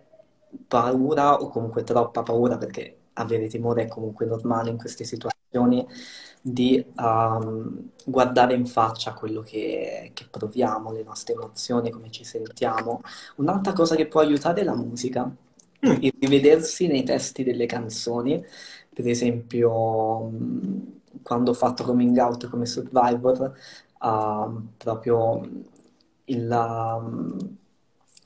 paura 0.67 1.35
o 1.35 1.49
comunque 1.49 1.83
troppa 1.85 2.23
paura 2.23 2.57
perché 2.57 2.97
avere 3.15 3.49
timore 3.49 3.85
è 3.85 3.89
comunque 3.89 4.27
normale 4.27 4.71
in 4.71 4.79
queste 4.79 5.05
situazioni, 5.05 5.87
di 6.41 6.85
um, 6.97 7.91
guardare 8.05 8.55
in 8.55 8.67
faccia 8.67 9.13
quello 9.13 9.41
che, 9.43 10.11
che, 10.15 10.27
proviamo, 10.31 10.93
le 10.93 11.03
nostre 11.03 11.35
emozioni, 11.35 11.91
come 11.91 12.11
ci 12.11 12.25
sentiamo. 12.25 13.01
Un'altra 13.37 13.73
cosa 13.73 13.97
che 13.97 14.07
può 14.07 14.21
aiutare 14.21 14.61
è 14.61 14.65
la 14.65 14.77
musica, 14.77 15.25
mm. 15.25 15.97
il 16.01 16.15
rivedersi 16.21 16.87
nei 16.87 17.03
testi 17.03 17.45
delle 17.45 17.67
canzoni, 17.67 18.45
per 18.99 19.07
esempio 19.07 20.29
quando 21.23 21.53
ho 21.53 21.55
fatto 21.55 21.85
coming 21.85 22.17
out 22.17 22.49
come 22.49 22.67
survivor, 22.67 23.57
uh, 24.01 24.63
proprio 24.77 25.49
il, 26.25 27.49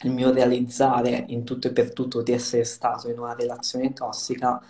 il, 0.02 0.10
mio 0.10 0.32
realizzare 0.32 1.26
in 1.28 1.44
tutto 1.44 1.68
e 1.68 1.72
per 1.72 1.92
tutto 1.92 2.22
di 2.22 2.32
essere 2.32 2.64
stato 2.64 3.10
in 3.10 3.18
una 3.18 3.34
relazione 3.34 3.92
tossica 3.92 4.62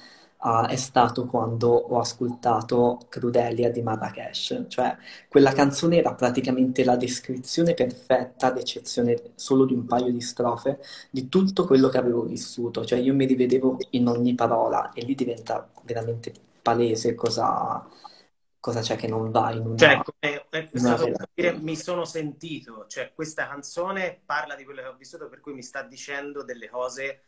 uh, 0.42 0.66
è 0.66 0.76
stato 0.76 1.26
quando 1.26 1.68
ho 1.68 1.98
ascoltato 1.98 3.00
Crudelia 3.08 3.70
di 3.70 3.82
Marrakesh. 3.82 4.64
Cioè, 4.68 4.96
quella 5.28 5.52
canzone 5.52 5.98
era 5.98 6.14
praticamente 6.14 6.84
la 6.84 6.96
descrizione 6.96 7.74
perfetta, 7.74 8.48
ad 8.48 8.58
eccezione 8.58 9.32
solo 9.34 9.64
di 9.64 9.74
un 9.74 9.86
paio 9.86 10.10
di 10.10 10.20
strofe, 10.20 10.80
di 11.10 11.28
tutto 11.28 11.64
quello 11.66 11.88
che 11.88 11.98
avevo 11.98 12.22
vissuto. 12.22 12.84
Cioè, 12.84 12.98
io 12.98 13.14
mi 13.14 13.26
rivedevo 13.26 13.78
in 13.90 14.08
ogni 14.08 14.34
parola 14.34 14.92
e 14.92 15.02
lì 15.02 15.14
diventa 15.14 15.68
veramente 15.84 16.32
palese 16.62 17.14
cosa 17.14 17.86
cosa 18.62 18.80
c'è 18.80 18.94
che 18.94 19.08
non 19.08 19.32
va 19.32 19.50
in 19.50 19.66
una... 19.66 19.76
Cioè, 19.76 20.00
come 20.04 20.46
è 20.48 20.78
stato 20.78 21.10
dire, 21.34 21.58
mi 21.58 21.74
sono 21.74 22.04
sentito, 22.04 22.86
cioè 22.86 23.10
questa 23.12 23.48
canzone 23.48 24.22
parla 24.24 24.54
di 24.54 24.62
quello 24.62 24.82
che 24.82 24.86
ho 24.86 24.94
vissuto, 24.96 25.28
per 25.28 25.40
cui 25.40 25.52
mi 25.52 25.64
sta 25.64 25.82
dicendo 25.82 26.44
delle 26.44 26.68
cose 26.68 27.22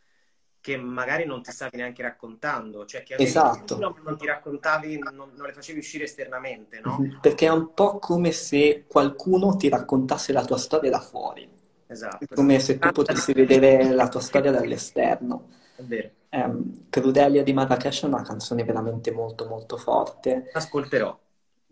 che 0.65 0.79
magari 0.79 1.27
non 1.27 1.43
ti 1.43 1.53
stavi 1.53 1.77
neanche 1.77 2.01
raccontando, 2.01 2.87
cioè 2.87 3.03
che 3.03 3.17
esatto. 3.19 3.77
non 3.79 4.17
ti 4.17 4.25
raccontavi, 4.25 4.99
non, 4.99 5.15
non, 5.15 5.47
le 5.47 5.53
facevi 5.53 5.79
uscire 5.79 6.05
esternamente, 6.05 6.81
no? 6.83 6.97
Mhm. 6.99 7.19
Perché 7.21 7.45
è 7.45 7.51
un 7.51 7.75
po' 7.75 7.99
come 7.99 8.33
se 8.33 8.87
qualcuno 8.89 9.57
ti 9.57 9.69
raccontasse 9.69 10.33
la 10.33 10.43
tua 10.43 10.57
storia 10.57 10.89
da 10.89 11.01
fuori. 11.01 11.47
Esatto. 11.87 12.25
Come 12.35 12.61
se 12.61 12.79
tu 12.79 12.91
potessi 12.93 13.35
vedere 13.35 13.91
la 13.91 14.09
tua 14.09 14.21
storia 14.21 14.51
dall'esterno. 14.53 15.51
È 15.77 15.83
vero. 15.83 16.11
Um, 16.31 16.87
Crudelia 16.89 17.43
di 17.43 17.53
Marrakesh 17.53 18.05
è 18.05 18.07
una 18.07 18.23
canzone 18.23 18.65
veramente 18.65 19.11
molto 19.13 19.47
molto 19.47 19.77
forte. 19.77 20.49
Ascolterò. 20.51 21.15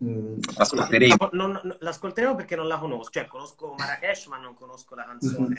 Mm, 0.03 0.37
l'ascolteremo. 0.55 1.29
Non, 1.31 1.59
non, 1.63 1.77
l'ascolteremo 1.79 2.35
perché 2.35 2.55
non 2.55 2.67
la 2.67 2.77
conosco, 2.77 3.09
cioè 3.09 3.25
conosco 3.25 3.73
Marrakesh 3.75 4.27
ma 4.27 4.37
non 4.37 4.53
conosco 4.53 4.93
la 4.93 5.05
canzone. 5.05 5.55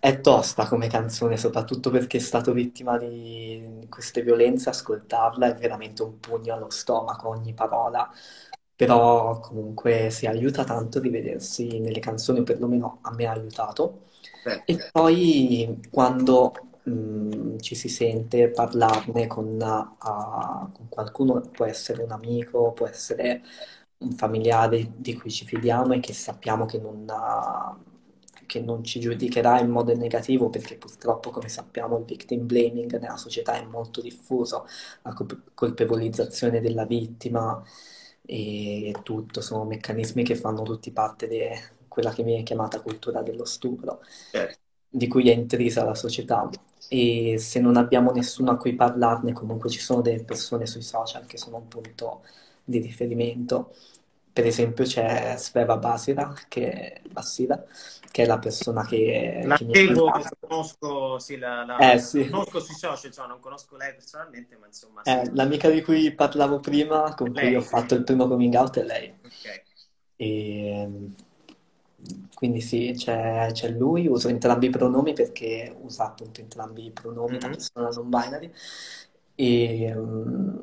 È 0.00 0.20
tosta 0.22 0.66
come 0.66 0.88
canzone, 0.88 1.36
soprattutto 1.36 1.90
perché 1.90 2.16
è 2.16 2.20
stato 2.20 2.54
vittima 2.54 2.96
di 2.96 3.86
queste 3.90 4.22
violenze, 4.22 4.70
ascoltarla 4.70 5.48
è 5.48 5.54
veramente 5.54 6.02
un 6.02 6.18
pugno 6.18 6.54
allo 6.54 6.70
stomaco 6.70 7.28
ogni 7.28 7.52
parola, 7.52 8.10
però 8.74 9.38
comunque 9.40 10.08
si 10.08 10.26
aiuta 10.26 10.64
tanto 10.64 11.00
di 11.00 11.10
vedersi 11.10 11.80
nelle 11.80 12.00
canzoni, 12.00 12.38
o 12.40 12.44
perlomeno 12.44 13.00
a 13.02 13.12
me 13.12 13.26
ha 13.26 13.32
aiutato. 13.32 14.04
Beh. 14.42 14.62
E 14.64 14.88
poi 14.90 15.78
quando 15.90 16.52
mh, 16.84 16.92
mm, 16.92 17.58
ci 17.58 17.74
si 17.74 17.88
sente 17.90 18.48
parlarne 18.48 19.26
con, 19.26 19.46
uh, 19.60 20.72
con 20.72 20.88
qualcuno, 20.88 21.40
può 21.52 21.66
essere 21.66 22.02
un 22.02 22.10
amico, 22.12 22.72
può 22.72 22.86
essere 22.86 23.42
un 23.98 24.12
familiare 24.12 24.92
di 24.96 25.14
cui 25.14 25.30
ci 25.30 25.44
fidiamo 25.44 25.92
e 25.92 26.00
che 26.00 26.14
sappiamo 26.14 26.64
che 26.64 26.78
non, 26.78 27.04
uh, 27.06 27.89
che 28.50 28.60
non 28.60 28.82
ci 28.82 28.98
giudicherà 28.98 29.60
in 29.60 29.70
modo 29.70 29.94
negativo, 29.94 30.50
perché 30.50 30.74
purtroppo, 30.76 31.30
come 31.30 31.48
sappiamo, 31.48 31.96
il 31.98 32.04
victim 32.04 32.46
blaming 32.46 32.98
nella 32.98 33.16
società 33.16 33.54
è 33.54 33.64
molto 33.64 34.00
diffuso, 34.00 34.66
la 35.02 35.14
colpevolizzazione 35.54 36.60
della 36.60 36.84
vittima 36.84 37.62
e 38.26 38.92
tutto, 39.04 39.40
sono 39.40 39.64
meccanismi 39.64 40.24
che 40.24 40.34
fanno 40.34 40.62
tutti 40.62 40.90
parte 40.90 41.28
di 41.28 41.38
quella 41.86 42.10
che 42.12 42.24
viene 42.24 42.42
chiamata 42.42 42.80
cultura 42.80 43.22
dello 43.22 43.44
stupro. 43.44 44.00
Certo 44.32 44.58
di 44.92 45.06
cui 45.06 45.30
è 45.30 45.32
intrisa 45.32 45.84
la 45.84 45.94
società 45.94 46.50
e 46.88 47.36
se 47.38 47.60
non 47.60 47.76
abbiamo 47.76 48.10
nessuno 48.10 48.50
a 48.50 48.56
cui 48.56 48.74
parlarne 48.74 49.32
comunque 49.32 49.70
ci 49.70 49.78
sono 49.78 50.00
delle 50.00 50.24
persone 50.24 50.66
sui 50.66 50.82
social 50.82 51.26
che 51.26 51.38
sono 51.38 51.58
un 51.58 51.68
punto 51.68 52.22
di 52.64 52.80
riferimento 52.80 53.72
per 54.32 54.46
esempio 54.46 54.84
c'è 54.84 55.34
Sveva 55.36 55.76
Basira 55.76 56.32
che, 56.48 57.02
Basira, 57.10 57.62
che 58.10 58.24
è 58.24 58.26
la 58.26 58.38
persona 58.38 58.84
che, 58.84 59.42
la 59.44 59.56
che 59.56 59.66
seguo, 59.72 60.10
conosco, 60.40 61.18
sì, 61.18 61.38
la, 61.38 61.64
la, 61.64 61.92
eh, 61.92 61.98
sì. 61.98 62.28
conosco 62.28 62.60
sui 62.60 62.74
social, 62.74 63.06
insomma, 63.06 63.28
non 63.28 63.40
conosco 63.40 63.76
lei 63.76 63.94
personalmente, 63.94 64.56
ma 64.56 64.66
insomma... 64.66 65.02
Sì. 65.04 65.10
Eh, 65.10 65.30
l'amica 65.34 65.70
di 65.70 65.82
cui 65.82 66.12
parlavo 66.12 66.58
prima, 66.58 67.14
con 67.14 67.30
lei, 67.30 67.46
cui 67.46 67.56
ho 67.56 67.60
fatto 67.60 67.94
il 67.94 68.02
primo 68.04 68.26
coming 68.26 68.54
out, 68.54 68.78
è 68.80 68.82
lei. 68.82 69.14
Ok. 69.24 69.62
E, 70.16 70.88
quindi 72.34 72.60
sì, 72.60 72.94
c'è, 72.96 73.50
c'è 73.52 73.68
lui, 73.68 74.06
uso 74.06 74.28
entrambi 74.28 74.66
i 74.66 74.70
pronomi 74.70 75.12
perché 75.12 75.74
usa 75.80 76.06
appunto 76.06 76.40
entrambi 76.40 76.86
i 76.86 76.90
pronomi 76.90 77.38
da 77.38 77.46
Mhm. 77.46 77.52
persona 77.52 77.88
non 77.90 78.08
binary. 78.08 78.52
E 79.34 79.94
mm, 79.94 80.56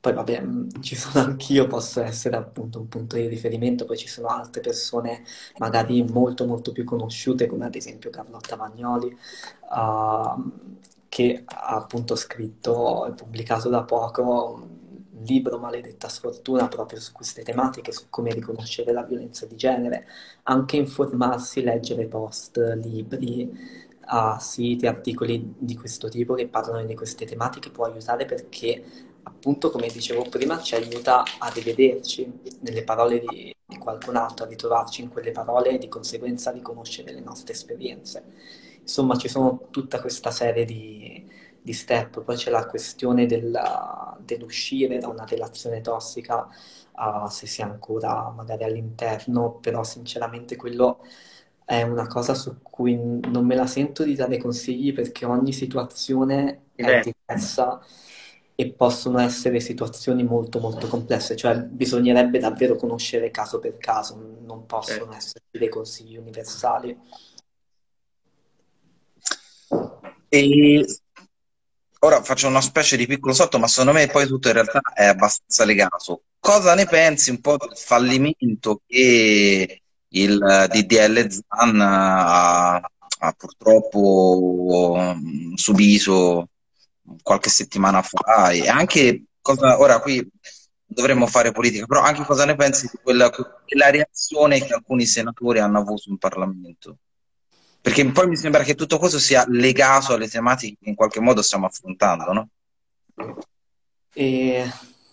poi 0.00 0.12
vabbè, 0.12 0.40
mm, 0.40 0.68
ci 0.80 0.94
sono 0.94 1.24
anch'io, 1.26 1.66
posso 1.66 2.00
essere 2.02 2.36
appunto 2.36 2.78
un 2.80 2.88
punto 2.88 3.16
di 3.16 3.26
riferimento, 3.26 3.84
poi 3.84 3.96
ci 3.96 4.08
sono 4.08 4.28
altre 4.28 4.60
persone 4.60 5.24
magari 5.58 6.02
molto 6.02 6.46
molto 6.46 6.72
più 6.72 6.84
conosciute, 6.84 7.46
come 7.46 7.66
ad 7.66 7.74
esempio 7.74 8.10
Carlotta 8.10 8.56
Magnoli, 8.56 9.16
uh, 9.70 10.52
che 11.08 11.42
ha 11.44 11.76
appunto 11.76 12.14
scritto 12.16 13.06
e 13.06 13.12
pubblicato 13.12 13.68
da 13.68 13.82
poco 13.84 14.22
un 15.12 15.24
libro 15.24 15.58
Maledetta 15.58 16.08
sfortuna 16.08 16.68
proprio 16.68 17.00
su 17.00 17.12
queste 17.12 17.42
tematiche, 17.42 17.92
su 17.92 18.04
come 18.10 18.32
riconoscere 18.32 18.92
la 18.92 19.02
violenza 19.02 19.46
di 19.46 19.56
genere, 19.56 20.06
anche 20.44 20.76
informarsi, 20.76 21.62
leggere 21.62 22.06
post, 22.06 22.58
libri, 22.82 23.50
uh, 24.08 24.38
siti, 24.38 24.86
articoli 24.86 25.54
di 25.58 25.76
questo 25.76 26.08
tipo 26.08 26.34
che 26.34 26.48
parlano 26.48 26.84
di 26.84 26.94
queste 26.94 27.24
tematiche 27.26 27.70
può 27.70 27.86
aiutare 27.86 28.24
perché 28.24 28.82
appunto, 29.46 29.70
come 29.70 29.86
dicevo 29.86 30.24
prima, 30.28 30.60
ci 30.60 30.74
aiuta 30.74 31.22
a 31.38 31.48
rivederci 31.50 32.40
nelle 32.62 32.82
parole 32.82 33.20
di, 33.20 33.54
di 33.64 33.78
qualcun 33.78 34.16
altro, 34.16 34.44
a 34.44 34.48
ritrovarci 34.48 35.02
in 35.02 35.08
quelle 35.08 35.30
parole 35.30 35.70
e 35.70 35.78
di 35.78 35.86
conseguenza 35.86 36.50
a 36.50 36.52
riconoscere 36.52 37.12
le 37.12 37.20
nostre 37.20 37.52
esperienze. 37.52 38.24
Insomma, 38.80 39.16
ci 39.16 39.28
sono 39.28 39.68
tutta 39.70 40.00
questa 40.00 40.32
serie 40.32 40.64
di, 40.64 41.24
di 41.62 41.72
step, 41.72 42.22
poi 42.22 42.34
c'è 42.34 42.50
la 42.50 42.66
questione 42.66 43.26
della, 43.26 44.16
dell'uscire 44.20 44.98
da 44.98 45.06
una 45.06 45.24
relazione 45.24 45.80
tossica, 45.80 46.48
uh, 46.96 47.28
se 47.28 47.46
si 47.46 47.60
è 47.60 47.64
ancora 47.64 48.28
magari 48.30 48.64
all'interno, 48.64 49.58
però 49.60 49.84
sinceramente 49.84 50.56
quello 50.56 51.04
è 51.64 51.82
una 51.82 52.08
cosa 52.08 52.34
su 52.34 52.62
cui 52.62 52.96
non 52.96 53.46
me 53.46 53.54
la 53.54 53.66
sento 53.68 54.02
di 54.02 54.16
dare 54.16 54.38
consigli 54.38 54.92
perché 54.92 55.24
ogni 55.24 55.52
situazione 55.52 56.62
è 56.74 56.82
Diverso. 56.82 57.10
diversa 57.26 57.80
e 58.58 58.72
possono 58.72 59.18
essere 59.20 59.60
situazioni 59.60 60.24
molto 60.24 60.60
molto 60.60 60.88
complesse, 60.88 61.36
cioè 61.36 61.58
bisognerebbe 61.58 62.38
davvero 62.38 62.74
conoscere 62.74 63.30
caso 63.30 63.58
per 63.58 63.76
caso, 63.76 64.38
non 64.46 64.64
possono 64.64 65.12
Certo. 65.12 65.16
esserci 65.16 65.58
dei 65.58 65.68
consigli 65.68 66.16
universali. 66.16 66.98
E 70.30 70.86
ora 71.98 72.22
faccio 72.22 72.48
una 72.48 72.62
specie 72.62 72.96
di 72.96 73.06
piccolo 73.06 73.34
salto, 73.34 73.58
ma 73.58 73.68
secondo 73.68 73.92
me 73.92 74.06
poi 74.06 74.26
tutto 74.26 74.48
in 74.48 74.54
realtà 74.54 74.80
è 74.94 75.04
abbastanza 75.04 75.66
legato. 75.66 76.22
Cosa 76.40 76.74
ne 76.74 76.86
pensi 76.86 77.28
un 77.28 77.42
po' 77.42 77.58
del 77.58 77.76
fallimento 77.76 78.80
che 78.86 79.82
il 80.08 80.66
DDL 80.70 81.28
Zan 81.28 81.80
ha, 81.82 82.76
ha 82.76 83.32
purtroppo 83.36 85.14
mm, 85.14 85.54
subito 85.56 86.48
qualche 87.22 87.50
settimana 87.50 88.02
fa 88.02 88.50
e 88.50 88.68
anche 88.68 89.24
cosa, 89.40 89.78
ora 89.78 90.00
qui 90.00 90.28
dovremmo 90.84 91.26
fare 91.26 91.52
politica, 91.52 91.86
però 91.86 92.00
anche 92.00 92.24
cosa 92.24 92.44
ne 92.44 92.54
pensi 92.54 92.88
di 92.90 92.98
quella, 93.02 93.30
quella 93.30 93.90
reazione 93.90 94.64
che 94.64 94.72
alcuni 94.72 95.04
senatori 95.04 95.58
hanno 95.58 95.78
avuto 95.78 96.08
in 96.10 96.18
Parlamento? 96.18 96.98
Perché 97.80 98.04
poi 98.10 98.26
mi 98.28 98.36
sembra 98.36 98.62
che 98.62 98.74
tutto 98.74 98.98
questo 98.98 99.18
sia 99.18 99.44
legato 99.48 100.14
alle 100.14 100.28
tematiche 100.28 100.76
che 100.80 100.88
in 100.88 100.96
qualche 100.96 101.20
modo 101.20 101.42
stiamo 101.42 101.66
affrontando, 101.66 102.32
no? 102.32 102.48
E 104.12 104.68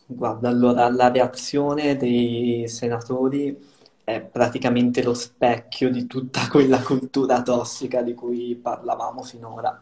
guarda, 0.08 0.50
allora 0.50 0.90
la 0.90 1.12
reazione 1.12 1.98
dei 1.98 2.68
senatori 2.68 3.72
è 4.04 4.22
praticamente 4.22 5.04
lo 5.04 5.14
specchio 5.14 5.92
di 5.92 6.08
tutta 6.08 6.48
quella 6.48 6.82
cultura 6.82 7.42
tossica 7.42 8.02
di 8.02 8.14
cui 8.14 8.56
parlavamo 8.56 9.24
finora. 9.24 9.82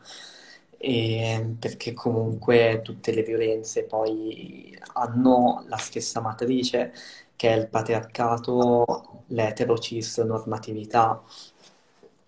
E 0.83 1.55
perché 1.59 1.93
comunque 1.93 2.81
tutte 2.83 3.13
le 3.13 3.21
violenze 3.23 3.83
poi 3.83 4.75
hanno 4.93 5.63
la 5.67 5.77
stessa 5.77 6.21
matrice, 6.21 6.91
che 7.35 7.49
è 7.53 7.57
il 7.57 7.67
patriarcato, 7.69 9.23
l'eterocis 9.27 10.17
normatività, 10.19 11.21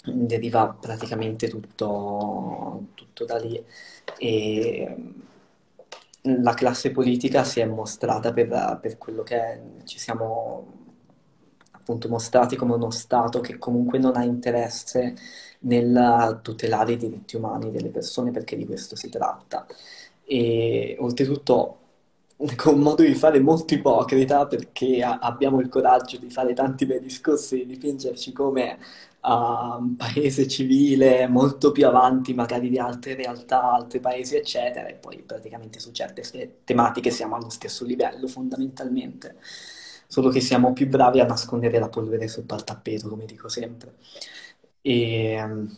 deriva 0.06 0.68
praticamente 0.80 1.48
tutto, 1.50 2.88
tutto 2.94 3.26
da 3.26 3.38
lì. 3.38 3.64
E 4.18 4.96
la 6.22 6.54
classe 6.54 6.92
politica 6.92 7.44
si 7.44 7.60
è 7.60 7.66
mostrata 7.66 8.32
per, 8.34 8.80
per 8.82 8.98
quello 8.98 9.24
che 9.24 9.36
è, 9.36 9.62
ci 9.84 10.00
siamo 10.00 10.83
appunto 11.84 12.08
mostrati 12.10 12.56
come 12.56 12.74
uno 12.74 12.90
Stato 12.92 13.42
che 13.42 13.58
comunque 13.58 14.00
non 14.00 14.16
ha 14.16 14.24
interesse 14.24 15.16
nel 15.62 16.40
tutelare 16.42 16.94
i 16.94 16.98
diritti 16.98 17.36
umani 17.36 17.72
delle 17.72 17.90
persone 17.90 18.32
perché 18.32 18.56
di 18.58 18.66
questo 18.66 18.96
si 18.96 19.10
tratta. 19.10 19.66
E 20.26 20.96
oltretutto 21.00 21.78
con 22.58 22.76
un 22.76 22.80
modo 22.82 23.04
di 23.04 23.14
fare 23.16 23.40
molto 23.40 23.74
ipocrita 23.74 24.48
perché 24.48 25.02
a- 25.04 25.20
abbiamo 25.20 25.60
il 25.60 25.70
coraggio 25.70 26.18
di 26.18 26.30
fare 26.30 26.54
tanti 26.54 26.86
bei 26.86 27.00
discorsi, 27.00 27.58
di 27.58 27.66
dipingerci 27.68 28.32
come 28.34 28.78
uh, 29.22 29.30
un 29.80 29.96
paese 29.96 30.48
civile 30.48 31.28
molto 31.28 31.72
più 31.72 31.86
avanti 31.88 32.34
magari 32.34 32.70
di 32.70 32.78
altre 32.80 33.16
realtà, 33.16 33.72
altri 33.74 34.00
paesi, 34.00 34.36
eccetera, 34.36 34.88
e 34.88 34.96
poi 34.96 35.22
praticamente 35.26 35.80
su 35.80 35.92
certe 35.92 36.24
se- 36.24 36.58
tematiche 36.64 37.12
siamo 37.12 37.36
allo 37.36 37.50
stesso 37.50 37.86
livello 37.86 38.28
fondamentalmente, 38.28 39.36
solo 40.08 40.30
che 40.30 40.40
siamo 40.42 40.74
più 40.74 40.88
bravi 40.88 41.20
a 41.20 41.26
nascondere 41.26 41.80
la 41.80 41.90
polvere 41.90 42.28
sotto 42.28 42.54
al 42.54 42.64
tappeto, 42.64 43.10
come 43.10 43.26
dico 43.26 43.48
sempre. 43.50 43.96
E 44.82 45.32
ehm, 45.34 45.78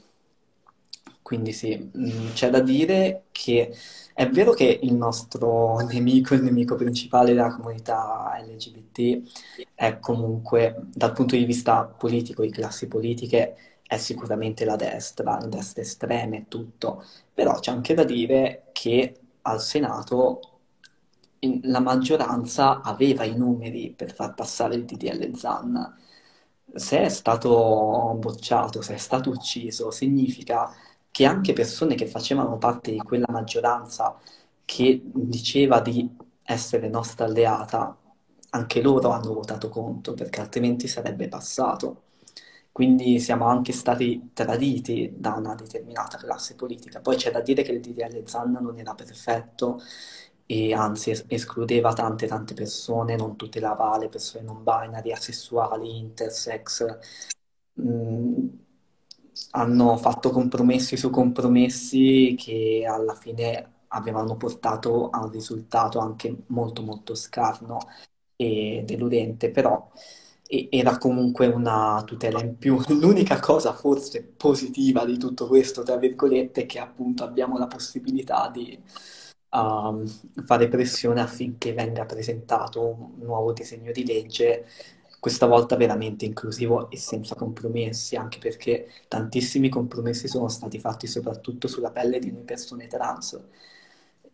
quindi 1.22 1.54
sì, 1.54 1.76
mh, 1.92 2.34
c'è 2.34 2.50
da 2.50 2.60
dire 2.60 3.26
che 3.32 3.74
è 4.14 4.30
vero 4.30 4.52
che 4.54 4.80
il 4.84 4.94
nostro 4.94 5.80
nemico, 5.92 6.34
il 6.36 6.44
nemico 6.44 6.76
principale 6.76 7.34
della 7.34 7.54
comunità 7.56 8.32
LGBT 8.46 9.22
è 9.74 10.00
comunque, 10.00 10.76
dal 10.94 11.14
punto 11.14 11.36
di 11.36 11.46
vista 11.46 11.84
politico, 11.86 12.44
di 12.44 12.52
classi 12.52 12.88
politiche, 12.88 13.56
è 13.88 13.98
sicuramente 13.98 14.66
la 14.66 14.76
destra, 14.76 15.38
le 15.40 15.50
destre 15.50 15.82
estreme 15.84 16.38
e 16.38 16.46
tutto, 16.48 17.04
però 17.34 17.60
c'è 17.60 17.72
anche 17.72 17.94
da 17.94 18.04
dire 18.04 18.66
che 18.72 19.20
al 19.44 19.62
Senato 19.62 20.55
la 21.64 21.80
maggioranza 21.80 22.82
aveva 22.82 23.24
i 23.24 23.36
numeri 23.36 23.94
per 23.96 24.14
far 24.14 24.34
passare 24.34 24.76
il 24.76 24.86
DDL 24.86 25.36
Zan. 25.36 25.96
Se 26.74 27.00
è 27.00 27.10
stato 27.10 28.16
bocciato, 28.20 28.82
se 28.82 28.96
è 28.96 28.98
stato 28.98 29.30
ucciso, 29.30 29.92
significa 29.92 30.74
che 31.12 31.26
anche 31.26 31.54
persone 31.54 31.96
che 31.96 32.06
facevano 32.08 32.58
parte 32.58 32.92
di 32.92 32.98
quella 33.00 33.28
maggioranza 33.30 34.20
che 34.66 35.02
diceva 35.04 35.80
di 35.80 36.10
essere 36.44 36.90
nostra 36.90 37.26
alleata, 37.26 37.98
anche 38.52 38.82
loro 38.82 39.10
hanno 39.12 39.34
votato 39.34 39.70
contro, 39.70 40.14
perché 40.14 40.42
altrimenti 40.42 40.88
sarebbe 40.88 41.28
passato. 41.28 42.02
Quindi 42.72 43.20
siamo 43.20 43.46
anche 43.46 43.72
stati 43.72 44.32
traditi 44.34 45.14
da 45.16 45.34
una 45.36 45.56
determinata 45.56 46.18
classe 46.18 46.56
politica. 46.56 47.00
Poi 47.00 47.16
c'è 47.16 47.32
da 47.32 47.40
dire 47.40 47.64
che 47.64 47.72
il 47.72 47.80
DDL 47.80 48.28
Zan 48.28 48.52
non 48.52 48.78
era 48.78 48.94
perfetto 48.94 49.80
e 50.46 50.74
anzi 50.74 51.12
es- 51.12 51.26
escludeva 51.28 51.94
tante 51.94 52.28
tante 52.28 52.54
persone, 52.54 53.16
non 53.16 53.36
tutelava 53.36 53.98
le 53.98 54.10
persone 54.10 54.44
non 54.44 54.64
binary, 54.64 55.12
asessuali, 55.12 55.98
intersex. 55.98 56.86
Mm, 57.82 58.48
hanno 59.52 59.98
fatto 59.98 60.30
compromessi 60.32 60.98
su 60.98 61.10
compromessi 61.10 62.36
che 62.38 62.86
alla 62.88 63.16
fine 63.16 63.72
avevano 63.90 64.36
portato 64.38 65.10
a 65.10 65.24
un 65.24 65.32
risultato 65.32 66.00
anche 66.00 66.36
molto 66.48 66.82
molto 66.82 67.16
scarno 67.16 67.78
e 68.36 68.84
deludente, 68.86 69.50
però 69.52 69.90
era 70.48 70.98
comunque 70.98 71.48
una 71.48 72.04
tutela 72.06 72.42
in 72.42 72.58
più. 72.58 72.80
L'unica 72.90 73.40
cosa 73.40 73.74
forse 73.74 74.24
positiva 74.24 75.06
di 75.06 75.18
tutto 75.18 75.48
questo, 75.48 75.84
tra 75.84 75.98
virgolette, 75.98 76.64
è 76.64 76.66
che 76.66 76.80
appunto 76.80 77.24
abbiamo 77.24 77.58
la 77.58 77.68
possibilità 77.68 78.50
di 78.54 78.78
fare 80.46 80.68
pressione 80.68 81.22
affinché 81.22 81.74
venga 81.74 82.06
presentato 82.06 82.82
un 82.82 83.26
nuovo 83.26 83.54
disegno 83.54 83.92
di 83.92 84.06
legge, 84.06 84.66
questa 85.20 85.48
volta 85.48 85.76
veramente 85.76 86.26
inclusivo 86.26 86.90
e 86.92 86.98
senza 86.98 87.36
compromessi, 87.36 88.16
anche 88.16 88.38
perché 88.38 88.88
tantissimi 89.08 89.70
compromessi 89.70 90.28
sono 90.28 90.48
stati 90.50 90.80
fatti 90.80 91.08
soprattutto 91.08 91.68
sulla 91.68 91.92
pelle 91.92 92.20
di 92.20 92.32
noi 92.32 92.44
persone 92.44 92.88
trans 92.88 93.40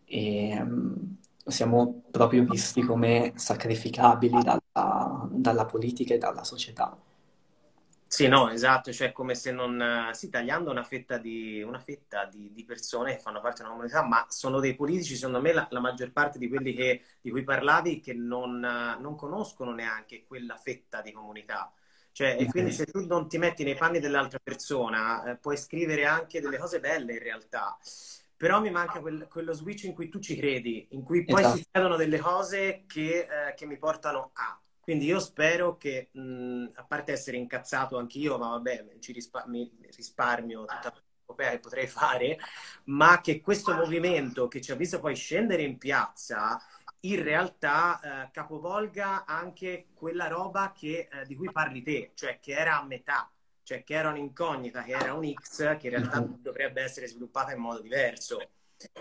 e 0.04 0.58
um, 0.60 1.16
siamo 1.46 2.02
proprio 2.10 2.44
visti 2.44 2.82
come 2.82 3.32
sacrificabili 3.36 4.42
dalla, 4.42 5.28
dalla 5.30 5.64
politica 5.64 6.14
e 6.14 6.18
dalla 6.18 6.44
società. 6.44 6.94
Sì, 8.12 8.28
no, 8.28 8.50
esatto, 8.50 8.92
cioè 8.92 9.10
come 9.10 9.34
se 9.34 9.52
non... 9.52 9.80
eh, 9.80 10.12
Sì, 10.14 10.28
tagliando 10.28 10.70
una 10.70 10.82
fetta 10.82 11.16
di, 11.16 11.62
una 11.62 11.78
fetta 11.80 12.26
di, 12.26 12.52
di 12.52 12.62
persone 12.64 13.14
che 13.14 13.20
fanno 13.22 13.40
parte 13.40 13.58
di 13.62 13.62
una 13.62 13.70
comunità, 13.72 14.02
ma 14.06 14.26
sono 14.28 14.60
dei 14.60 14.74
politici, 14.74 15.16
secondo 15.16 15.40
me 15.40 15.52
la, 15.54 15.66
la 15.70 15.80
maggior 15.80 16.12
parte 16.12 16.38
di 16.38 16.48
quelli 16.48 16.74
che- 16.74 17.02
di 17.22 17.30
cui 17.30 17.42
parlavi, 17.42 18.00
che 18.00 18.12
non, 18.12 18.58
non 18.60 19.16
conoscono 19.16 19.72
neanche 19.72 20.24
quella 20.26 20.56
fetta 20.56 21.00
di 21.00 21.10
comunità. 21.10 21.72
Cioè, 22.12 22.36
e 22.38 22.48
quindi 22.50 22.70
se 22.72 22.84
tu 22.84 23.06
non 23.06 23.28
ti 23.28 23.38
metti 23.38 23.64
nei 23.64 23.76
panni 23.76 23.98
dell'altra 23.98 24.38
persona, 24.42 25.24
eh, 25.32 25.36
puoi 25.38 25.56
scrivere 25.56 26.04
anche 26.04 26.40
delle 26.42 26.58
cose 26.58 26.80
belle 26.80 27.14
in 27.14 27.18
realtà. 27.18 27.78
Però 28.36 28.60
mi 28.60 28.70
manca 28.70 29.00
quel, 29.00 29.26
quello 29.30 29.52
switch 29.54 29.84
in 29.84 29.94
cui 29.94 30.08
tu 30.10 30.18
ci 30.20 30.36
credi, 30.36 30.86
in 30.90 31.02
cui 31.02 31.26
poi 31.26 31.44
Esatto. 31.44 31.62
succedono 31.62 31.96
delle 31.96 32.18
cose 32.18 32.84
che, 32.86 33.26
eh, 33.48 33.54
che 33.54 33.64
mi 33.66 33.78
portano 33.78 34.30
a. 34.34 34.61
Quindi 34.82 35.06
io 35.06 35.20
spero 35.20 35.76
che, 35.76 36.08
mh, 36.12 36.72
a 36.74 36.84
parte 36.84 37.12
essere 37.12 37.36
incazzato 37.36 37.98
anch'io, 37.98 38.36
ma 38.38 38.48
vabbè, 38.50 38.96
ci 38.98 39.12
rispa- 39.12 39.44
mi 39.46 39.70
risparmio 39.94 40.64
tutta 40.64 40.92
la 40.92 41.50
che 41.50 41.60
potrei 41.60 41.86
fare, 41.86 42.38
ma 42.84 43.20
che 43.20 43.40
questo 43.40 43.74
movimento 43.74 44.48
che 44.48 44.60
ci 44.60 44.70
ha 44.72 44.74
visto 44.74 45.00
poi 45.00 45.14
scendere 45.14 45.62
in 45.62 45.78
piazza 45.78 46.60
in 47.04 47.22
realtà 47.22 48.26
eh, 48.26 48.30
capovolga 48.30 49.24
anche 49.24 49.86
quella 49.94 50.28
roba 50.28 50.72
che, 50.72 51.08
eh, 51.10 51.26
di 51.26 51.34
cui 51.34 51.50
parli 51.50 51.82
te, 51.82 52.12
cioè 52.14 52.38
che 52.38 52.52
era 52.52 52.78
a 52.78 52.84
metà, 52.84 53.30
cioè 53.62 53.82
che 53.82 53.94
era 53.94 54.10
un'incognita, 54.10 54.82
che 54.82 54.92
era 54.92 55.14
un 55.14 55.32
X, 55.32 55.76
che 55.78 55.86
in 55.88 55.90
realtà 55.94 56.20
dovrebbe 56.20 56.82
essere 56.82 57.06
sviluppata 57.08 57.52
in 57.52 57.60
modo 57.60 57.80
diverso. 57.80 58.38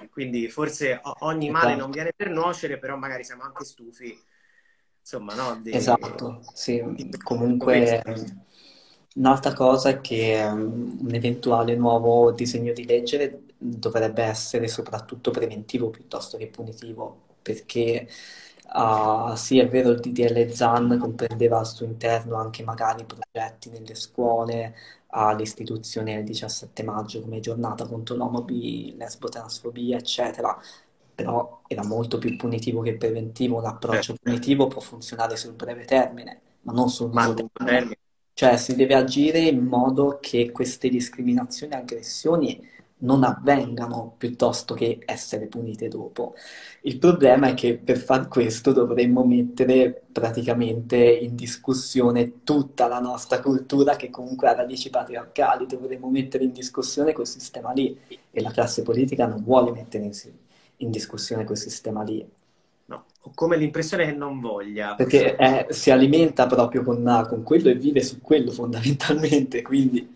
Quindi 0.09 0.47
forse 0.49 0.99
ogni 1.19 1.49
male 1.49 1.71
Esatto. 1.71 1.81
non 1.81 1.91
viene 1.91 2.13
per 2.15 2.29
nuocere, 2.29 2.77
però 2.79 2.95
magari 2.97 3.23
siamo 3.23 3.43
anche 3.43 3.65
stufi, 3.65 4.19
insomma, 5.01 5.33
no? 5.35 5.59
Di, 5.61 5.71
Esatto, 5.73 6.41
sì. 6.53 6.81
di 6.95 7.09
Comunque 7.17 8.01
un'altra 9.15 9.53
cosa 9.53 9.89
è 9.89 10.01
che 10.01 10.41
um, 10.43 10.97
un 11.01 11.13
eventuale 11.13 11.75
nuovo 11.75 12.31
disegno 12.31 12.73
di 12.73 12.85
legge 12.85 13.43
dovrebbe 13.57 14.23
essere 14.23 14.67
soprattutto 14.67 15.31
preventivo 15.31 15.89
piuttosto 15.89 16.37
che 16.37 16.47
punitivo, 16.47 17.35
perché 17.41 18.07
ah, 18.67 19.35
sì, 19.35 19.59
è 19.59 19.67
vero, 19.67 19.89
il 19.91 19.99
DDL 19.99 20.49
ZAN 20.51 20.97
comprendeva 20.99 21.59
al 21.59 21.67
suo 21.67 21.85
interno 21.85 22.35
anche 22.37 22.63
magari 22.63 23.05
progetti 23.05 23.69
nelle 23.69 23.95
scuole, 23.95 24.75
all'istituzione 25.13 26.15
del 26.15 26.23
17 26.23 26.83
maggio 26.83 27.21
come 27.21 27.39
giornata 27.41 27.85
contro 27.87 28.15
l'omobi, 28.15 28.95
lesbotransfobia, 28.97 29.97
eccetera. 29.97 30.57
Però 31.21 31.61
era 31.67 31.83
molto 31.85 32.17
più 32.17 32.35
punitivo 32.35 32.81
che 32.81 32.95
preventivo. 32.97 33.59
L'approccio 33.61 34.13
Certo. 34.13 34.23
punitivo 34.23 34.67
può 34.67 34.81
funzionare 34.81 35.35
sul 35.37 35.53
breve 35.53 35.85
termine, 35.85 36.41
ma 36.61 36.73
non 36.73 36.89
sul 36.89 37.11
lungo 37.11 37.33
termine. 37.33 37.51
termine. 37.69 37.97
Cioè, 38.33 38.57
si 38.57 38.75
deve 38.75 38.95
agire 38.95 39.39
in 39.39 39.65
modo 39.65 40.17
che 40.19 40.51
queste 40.51 40.89
discriminazioni 40.89 41.73
e 41.73 41.77
aggressioni 41.77 42.69
non 42.99 43.23
avvengano 43.23 44.15
piuttosto 44.17 44.73
che 44.73 44.99
essere 45.05 45.47
punite 45.47 45.87
dopo. 45.87 46.33
Il 46.83 46.97
problema 46.97 47.47
è 47.49 47.53
che 47.53 47.77
per 47.77 47.97
far 47.97 48.27
questo 48.27 48.71
dovremmo 48.73 49.23
mettere 49.25 50.03
praticamente 50.11 50.97
in 50.97 51.35
discussione 51.35 52.43
tutta 52.43 52.87
la 52.87 52.99
nostra 52.99 53.39
cultura 53.41 53.95
che 53.95 54.09
comunque 54.09 54.47
ha 54.49 54.53
radici 54.55 54.89
patriarcali, 54.89 55.65
dovremmo 55.65 56.09
mettere 56.09 56.43
in 56.43 56.51
discussione 56.51 57.13
quel 57.13 57.27
sistema 57.27 57.71
lì 57.73 57.97
e 58.31 58.41
la 58.41 58.51
classe 58.51 58.81
politica 58.83 59.25
non 59.27 59.43
vuole 59.43 59.71
mettere 59.71 60.03
in, 60.05 60.13
in 60.81 60.91
discussione 60.91 61.45
quel 61.45 61.57
sistema 61.57 62.03
lì. 62.03 62.25
No, 62.85 63.05
ho 63.21 63.31
come 63.33 63.57
l'impressione 63.57 64.05
che 64.05 64.11
non 64.11 64.39
voglia. 64.39 64.95
Perché 64.95 65.35
eh, 65.35 65.67
si 65.69 65.91
alimenta 65.91 66.45
proprio 66.47 66.83
con, 66.83 67.25
con 67.27 67.43
quello 67.43 67.69
e 67.69 67.75
vive 67.75 68.03
su 68.03 68.19
quello 68.21 68.51
fondamentalmente, 68.51 69.61
quindi 69.61 70.13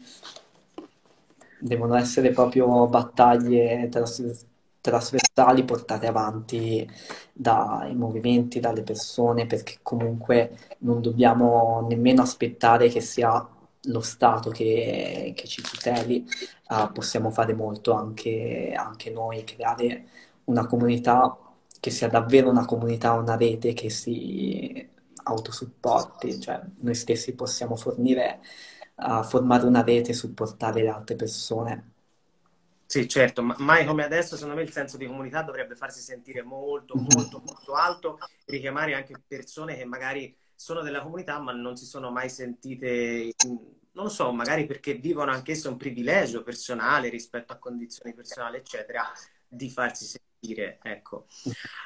devono 1.59 1.95
essere 1.95 2.31
proprio 2.31 2.87
battaglie 2.87 3.87
tras- 3.89 4.45
trasversali 4.81 5.63
portate 5.63 6.05
avanti 6.05 6.87
dai 7.33 7.95
movimenti, 7.95 8.59
dalle 8.59 8.83
persone, 8.83 9.47
perché 9.47 9.77
comunque 9.81 10.57
non 10.79 11.01
dobbiamo 11.01 11.85
nemmeno 11.89 12.21
aspettare 12.21 12.87
che 12.89 13.01
sia 13.01 13.47
lo 13.87 14.01
Stato 14.01 14.49
che, 14.49 15.33
che 15.35 15.47
ci 15.47 15.61
tuteli, 15.61 16.25
uh, 16.69 16.91
possiamo 16.91 17.29
fare 17.29 17.53
molto 17.53 17.93
anche, 17.93 18.73
anche 18.75 19.11
noi, 19.11 19.43
creare 19.43 20.05
una 20.45 20.65
comunità 20.65 21.37
che 21.79 21.91
sia 21.91 22.07
davvero 22.07 22.49
una 22.49 22.65
comunità, 22.65 23.13
una 23.13 23.35
rete 23.35 23.73
che 23.73 23.89
si 23.89 24.89
autosupporti, 25.25 26.39
cioè 26.39 26.61
noi 26.77 26.95
stessi 26.95 27.35
possiamo 27.35 27.75
fornire, 27.75 28.41
uh, 28.95 29.23
formare 29.23 29.65
una 29.65 29.83
rete 29.83 30.11
e 30.11 30.13
supportare 30.13 30.81
le 30.81 30.89
altre 30.89 31.15
persone. 31.15 31.91
Sì, 32.87 33.07
certo, 33.07 33.41
ma 33.41 33.55
mai 33.59 33.85
come 33.85 34.03
adesso, 34.03 34.35
secondo 34.35 34.55
me 34.55 34.61
il 34.61 34.71
senso 34.71 34.97
di 34.97 35.07
comunità 35.07 35.41
dovrebbe 35.41 35.75
farsi 35.75 36.01
sentire 36.01 36.43
molto, 36.43 36.95
molto, 36.97 37.41
molto 37.43 37.73
alto, 37.73 38.17
richiamare 38.45 38.93
anche 38.93 39.21
persone 39.27 39.75
che 39.75 39.85
magari 39.85 40.35
sono 40.53 40.81
della 40.81 41.01
comunità 41.01 41.39
ma 41.39 41.51
non 41.51 41.75
si 41.75 41.85
sono 41.85 42.11
mai 42.11 42.29
sentite, 42.29 43.33
non 43.45 44.05
lo 44.05 44.09
so, 44.09 44.31
magari 44.31 44.65
perché 44.65 44.93
vivono 44.93 45.31
anch'esse 45.31 45.67
un 45.67 45.77
privilegio 45.77 46.43
personale 46.43 47.09
rispetto 47.09 47.53
a 47.53 47.57
condizioni 47.57 48.13
personali, 48.13 48.57
eccetera, 48.57 49.03
di 49.47 49.69
farsi 49.69 50.05
sentire, 50.05 50.23
ecco. 50.53 51.25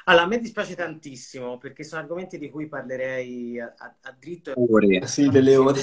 Allora, 0.04 0.24
a 0.24 0.28
me 0.28 0.38
dispiace 0.38 0.74
tantissimo 0.74 1.58
perché 1.58 1.84
sono 1.84 2.02
argomenti 2.02 2.38
di 2.38 2.50
cui 2.50 2.68
parlerei 2.68 3.60
a, 3.60 3.74
a, 3.76 3.94
a 4.02 4.16
dritto 4.18 4.52
Ore. 4.56 5.06
Sì, 5.06 5.28
delle 5.28 5.56
ore. 5.56 5.80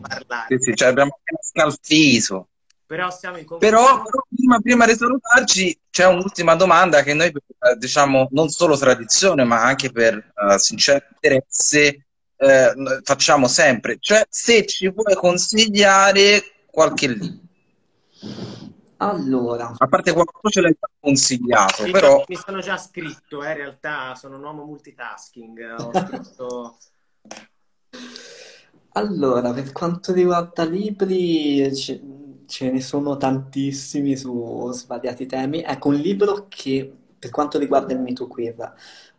parlare. 0.00 0.46
Sì, 0.48 0.70
sì, 0.70 0.74
cioè 0.74 0.88
abbiamo 0.88 1.18
scalfiso. 1.40 2.48
Però 2.86 3.08
siamo 3.10 3.36
in 3.36 3.46
Però, 3.46 4.02
però 4.02 4.24
prima, 4.34 4.58
prima, 4.58 4.84
di 4.84 4.94
salutarci 4.96 5.78
c'è 5.90 6.06
un'ultima 6.06 6.56
domanda 6.56 7.04
che 7.04 7.14
noi, 7.14 7.32
diciamo, 7.78 8.26
non 8.32 8.48
solo 8.48 8.76
tradizione, 8.76 9.44
ma 9.44 9.62
anche 9.62 9.92
per 9.92 10.32
uh, 10.34 10.56
sincero 10.56 11.06
interesse, 11.12 12.06
eh, 12.36 12.74
facciamo 13.04 13.46
sempre. 13.46 13.98
Cioè, 14.00 14.26
se 14.28 14.66
ci 14.66 14.92
puoi 14.92 15.14
consigliare 15.14 16.42
qualche 16.66 17.06
libro. 17.06 17.38
Allora, 19.02 19.72
a 19.74 19.86
parte 19.86 20.12
qualcuno 20.12 20.50
ce 20.50 20.60
l'hai 20.60 20.76
consigliato, 21.00 21.84
mi, 21.84 21.90
però... 21.90 22.22
mi 22.28 22.36
sono 22.36 22.60
già 22.60 22.76
scritto, 22.76 23.42
eh, 23.42 23.52
in 23.52 23.56
realtà 23.56 24.14
sono 24.14 24.36
un 24.36 24.42
uomo 24.42 24.64
multitasking. 24.64 25.74
Ho 25.78 25.90
scritto... 26.06 26.76
Allora, 28.92 29.52
per 29.54 29.72
quanto 29.72 30.12
riguarda 30.12 30.64
libri, 30.64 31.74
ce, 31.74 32.02
ce 32.46 32.70
ne 32.70 32.80
sono 32.82 33.16
tantissimi 33.16 34.16
su 34.16 34.70
svariati 34.70 35.24
temi. 35.24 35.62
Ecco, 35.62 35.88
un 35.88 35.94
libro 35.94 36.46
che, 36.48 36.92
per 37.18 37.30
quanto 37.30 37.58
riguarda 37.58 37.94
il 37.94 38.00
mito 38.00 38.26
queer, 38.26 38.74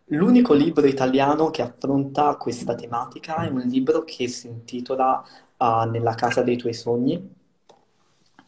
l'unico 0.06 0.54
libro 0.54 0.86
italiano 0.86 1.50
che 1.50 1.64
affronta 1.64 2.36
questa 2.36 2.76
tematica 2.76 3.38
è 3.38 3.48
un 3.48 3.62
libro 3.62 4.04
che 4.04 4.28
si 4.28 4.48
intitola 4.48 5.24
uh, 5.58 5.90
Nella 5.90 6.14
casa 6.14 6.44
dei 6.44 6.58
tuoi 6.58 6.76
sogni. 6.76 7.40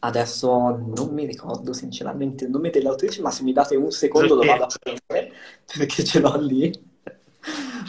Adesso 0.04 0.50
non 0.94 1.14
mi 1.14 1.24
ricordo 1.24 1.72
sinceramente 1.72 2.44
il 2.44 2.50
nome 2.50 2.68
dell'autrice, 2.68 3.22
ma 3.22 3.30
se 3.30 3.42
mi 3.42 3.54
date 3.54 3.74
un 3.74 3.90
secondo 3.90 4.34
lo 4.34 4.44
vado 4.44 4.64
a 4.64 4.68
prendere 4.78 5.32
perché 5.78 6.04
ce 6.04 6.20
l'ho 6.20 6.36
lì. 6.36 6.70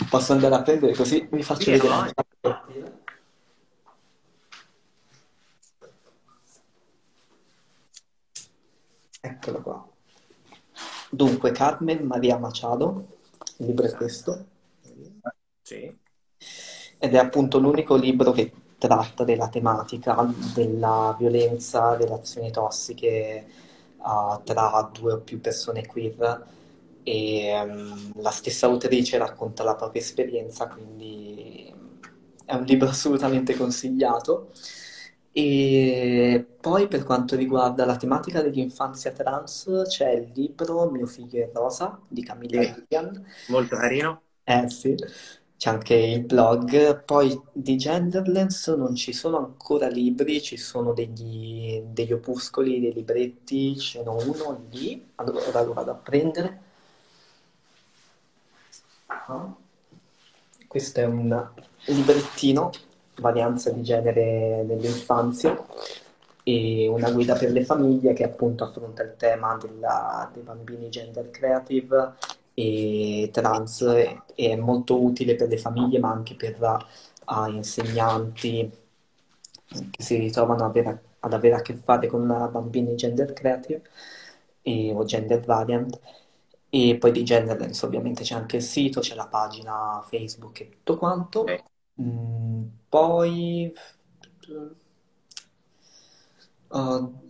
Posso 0.10 0.32
andare 0.32 0.56
a 0.56 0.62
prendere 0.62 0.94
così 0.94 1.28
vi 1.30 1.44
faccio 1.44 1.64
Sì, 1.64 1.72
vedere. 1.72 2.14
no. 2.42 2.64
Eccolo 9.22 9.62
qua. 9.62 9.88
Dunque, 11.10 11.52
Carmen 11.52 12.06
Maria 12.06 12.38
Machado, 12.38 13.18
il 13.58 13.68
libro 13.68 13.86
è 13.86 13.92
questo, 13.94 14.46
Sì. 15.62 15.98
ed 16.98 17.14
è 17.14 17.18
appunto 17.18 17.60
l'unico 17.60 17.96
libro 17.96 18.32
che 18.32 18.52
tratta 18.78 19.24
della 19.24 19.50
tematica 19.50 20.16
della 20.54 21.16
violenza, 21.18 21.96
relazioni 21.96 22.52
tossiche 22.52 23.46
uh, 23.98 24.42
tra 24.44 24.90
due 24.94 25.14
o 25.14 25.20
più 25.22 25.40
persone 25.42 25.86
queer 25.86 26.46
e 27.04 27.62
um, 27.64 28.12
la 28.22 28.32
stessa 28.32 28.66
autrice 28.68 29.18
racconta 29.18 29.64
la 29.64 29.76
propria 29.76 30.02
esperienza, 30.02 30.68
quindi 30.68 31.74
è 32.46 32.54
un 32.56 32.64
libro 32.64 32.90
assolutamente 32.90 33.56
consigliato. 33.56 34.52
E 35.38 36.46
poi 36.62 36.88
per 36.88 37.04
quanto 37.04 37.36
riguarda 37.36 37.84
la 37.86 37.98
tematica 37.98 38.42
dell'infanzia 38.42 39.12
trans 39.12 39.84
c'è 39.88 40.12
il 40.12 40.32
libro 40.34 40.90
Mio 40.90 41.06
figlio 41.08 41.44
è 41.44 41.50
rosa 41.54 42.00
di 42.08 42.24
Camilla 42.24 42.64
Sì. 42.64 42.74
Vivian. 42.74 43.26
Molto 43.48 43.76
carino. 43.78 44.24
Eh 44.48 44.70
sì, 44.70 44.96
c'è 45.66 45.72
anche 45.72 45.96
il 45.96 46.24
blog. 46.24 47.04
Poi 47.04 47.42
di 47.52 47.76
Genderless 47.76 48.76
non 48.76 48.94
ci 48.94 49.14
sono 49.14 49.38
ancora 49.38 49.88
libri, 49.88 50.40
ci 50.40 50.58
sono 50.58 50.94
degli, 50.94 51.82
degli 51.88 52.14
opuscoli, 52.14 52.80
dei 52.80 52.94
libretti, 52.94 53.76
ce 53.80 54.04
n'ho 54.04 54.16
uno 54.16 54.66
lì, 54.70 55.14
allora 55.16 55.64
lo 55.64 55.74
vado 55.74 55.90
a 55.92 55.96
prendere. 55.96 56.62
Ah. 59.08 59.56
Questo 60.68 61.00
è 61.00 61.06
un 61.06 61.50
librettino, 61.86 62.70
varianza 63.16 63.72
di 63.72 63.82
genere 63.82 64.64
nell'infanzia, 64.64 65.66
e 66.44 66.88
una 66.88 67.10
guida 67.10 67.34
per 67.36 67.52
le 67.52 67.66
famiglie 67.66 68.14
che 68.14 68.24
appunto 68.24 68.66
affronta 68.66 69.02
il 69.02 69.16
tema 69.18 69.58
della- 69.60 70.30
dei 70.32 70.44
bambini 70.44 70.90
gender 70.90 71.32
creative 71.32 72.14
e 72.56 73.30
trans 73.32 73.82
e 73.82 74.24
è 74.36 74.56
molto 74.56 75.04
utile 75.04 75.36
per 75.36 75.50
le 75.50 75.58
famiglie 75.58 76.00
ma 76.00 76.10
anche 76.12 76.36
per 76.36 76.58
a 77.28 77.50
insegnanti 77.50 78.72
che 79.92 80.04
si 80.04 80.18
ritrovano 80.18 80.64
ad 80.66 80.70
avere, 80.70 81.04
ad 81.20 81.34
avere 81.34 81.56
a 81.56 81.62
che 81.62 81.76
fare 81.76 82.08
con 82.08 82.26
bambini 82.28 82.96
gender 82.96 83.34
creative 83.34 83.82
e, 84.62 84.94
o 84.94 85.04
gender 85.06 85.42
variant. 85.42 86.00
E 86.70 86.98
poi 86.98 87.12
di 87.12 87.24
Genderless 87.24 87.84
ovviamente 87.84 88.24
c'è 88.24 88.36
anche 88.36 88.58
il 88.58 88.62
sito, 88.62 89.00
c'è 89.00 89.16
la 89.16 89.28
pagina 89.28 90.04
Facebook 90.06 90.60
e 90.60 90.70
tutto 90.70 90.98
quanto. 90.98 91.42
Ok. 91.42 91.64
Mm, 92.02 92.64
poi, 92.90 93.74
uh, 96.70 97.25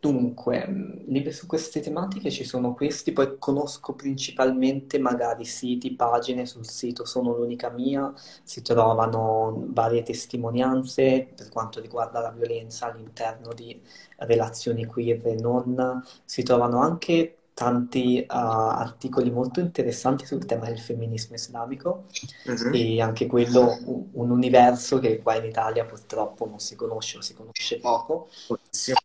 dunque, 0.00 0.66
mm, 0.68 0.92
libri 1.08 1.32
su 1.32 1.46
queste 1.46 1.80
tematiche 1.80 2.30
ci 2.30 2.44
sono 2.44 2.74
questi, 2.74 3.12
poi 3.12 3.36
conosco 3.38 3.94
principalmente 3.94 4.98
magari 4.98 5.44
siti, 5.44 5.94
pagine 5.94 6.46
sul 6.46 6.66
sito 6.68 7.04
Sono 7.04 7.34
l'unica 7.36 7.70
mia, 7.70 8.12
si 8.42 8.62
trovano 8.62 9.64
varie 9.70 10.02
testimonianze 10.02 11.28
per 11.34 11.48
quanto 11.48 11.80
riguarda 11.80 12.20
la 12.20 12.30
violenza 12.30 12.86
all'interno 12.90 13.52
di 13.54 13.80
relazioni 14.18 14.84
queer 14.86 15.26
e 15.26 15.34
non, 15.34 16.02
si 16.24 16.42
trovano 16.42 16.80
anche 16.80 17.34
tanti 17.54 18.20
uh, 18.20 18.24
articoli 18.34 19.30
molto 19.32 19.58
interessanti 19.58 20.24
sul 20.26 20.44
tema 20.46 20.66
del 20.66 20.78
femminismo 20.78 21.34
islamico 21.34 22.04
Mhm. 22.46 22.72
e 22.74 23.00
anche 23.00 23.26
quello 23.26 23.76
un, 23.86 24.06
un 24.12 24.30
universo 24.30 24.98
che 25.00 25.18
qua 25.20 25.34
in 25.36 25.44
Italia 25.44 25.84
purtroppo 25.84 26.46
non 26.46 26.60
si 26.60 26.76
conosce 26.76 27.18
o 27.18 27.20
si 27.20 27.34
conosce 27.34 27.78
poco. 27.80 28.28
Buonissimo. 28.46 28.98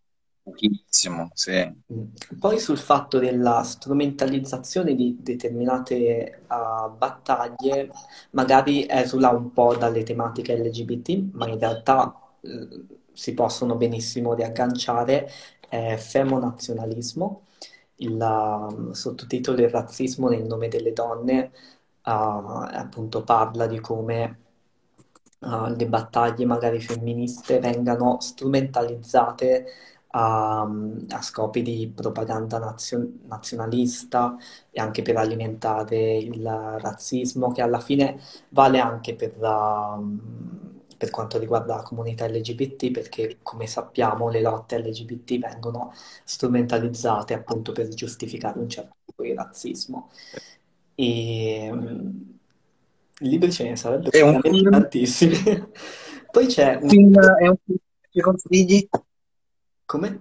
Pochissimo, 0.43 1.29
sì. 1.33 1.53
Mm. 1.93 2.03
Poi 2.37 2.59
sul 2.59 2.77
fatto 2.77 3.17
della 3.17 3.63
strumentalizzazione 3.63 4.93
di 4.93 5.17
determinate 5.21 6.41
uh, 6.49 6.93
battaglie, 6.97 7.89
magari 8.31 8.85
esula 8.89 9.29
un 9.29 9.53
po' 9.53 9.75
dalle 9.75 10.03
tematiche 10.03 10.57
LGBT, 10.57 11.31
ma 11.31 11.47
in 11.47 11.57
realtà 11.59 12.13
eh, 12.41 12.85
si 13.13 13.33
possono 13.33 13.75
benissimo 13.77 14.33
riagganciare, 14.33 15.29
è 15.69 15.95
femonazionalismo, 15.95 17.43
il 17.97 18.13
uh, 18.19 18.91
sottotitolo 18.91 19.61
Il 19.61 19.69
razzismo 19.69 20.27
nel 20.27 20.43
nome 20.43 20.67
delle 20.67 20.91
donne, 20.91 21.51
uh, 22.03 22.09
appunto 22.11 23.23
parla 23.23 23.65
di 23.65 23.79
come 23.79 24.39
uh, 25.39 25.67
le 25.75 25.87
battaglie 25.87 26.45
magari 26.45 26.79
femministe 26.81 27.59
vengano 27.59 28.19
strumentalizzate 28.19 29.65
a, 30.15 30.61
a 31.09 31.21
scopi 31.21 31.61
di 31.61 31.91
propaganda 31.93 32.59
nazio- 32.59 33.09
nazionalista 33.25 34.35
e 34.69 34.79
anche 34.79 35.01
per 35.01 35.17
alimentare 35.17 36.17
il 36.17 36.43
razzismo, 36.79 37.51
che 37.51 37.61
alla 37.61 37.79
fine 37.79 38.19
vale 38.49 38.79
anche 38.79 39.15
per, 39.15 39.37
la- 39.37 39.99
per 40.97 41.09
quanto 41.09 41.37
riguarda 41.39 41.75
la 41.75 41.81
comunità 41.83 42.27
LGBT, 42.27 42.91
perché 42.91 43.39
come 43.41 43.67
sappiamo 43.67 44.29
le 44.29 44.41
lotte 44.41 44.77
LGBT 44.79 45.39
vengono 45.39 45.91
strumentalizzate 46.23 47.33
appunto 47.33 47.71
per 47.71 47.87
giustificare 47.89 48.59
un 48.59 48.69
certo 48.69 48.95
tipo 49.05 49.23
di 49.23 49.33
razzismo. 49.33 50.09
E 50.95 51.69
mm, 51.71 52.09
libri 53.21 53.51
ce 53.51 53.63
ne 53.63 53.75
sarebbero 53.75 54.11
È 54.11 54.21
un 54.21 54.41
tantissimi. 54.69 55.35
Poi 56.31 56.45
c'è 56.47 56.75
un... 56.81 56.89
film- 56.89 57.19
è 57.19 57.47
un 57.47 57.55
film 57.65 57.77
che 58.09 58.21
consigli? 58.21 58.87
Come? 59.87 60.19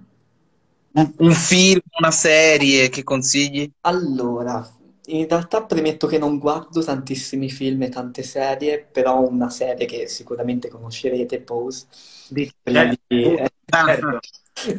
Un, 0.94 1.12
un 1.18 1.32
film, 1.32 1.80
una 1.98 2.10
serie 2.10 2.88
che 2.88 3.02
consigli? 3.02 3.70
Allora, 3.84 4.64
in 5.06 5.26
realtà 5.28 5.64
premetto 5.64 6.06
che 6.06 6.18
non 6.18 6.38
guardo 6.38 6.82
tantissimi 6.84 7.50
film 7.50 7.82
e 7.82 7.88
tante 7.88 8.22
serie, 8.22 8.80
però 8.84 9.20
una 9.26 9.50
serie 9.50 9.86
che 9.86 10.06
sicuramente 10.08 10.68
conoscerete, 10.68 11.40
Pose, 11.40 11.86
Di- 12.28 12.52
quella 12.62 12.84
certo, 12.84 13.02
di... 13.08 13.24
uh, 13.24 13.36
eh, 13.36 13.50
certo. 13.68 14.06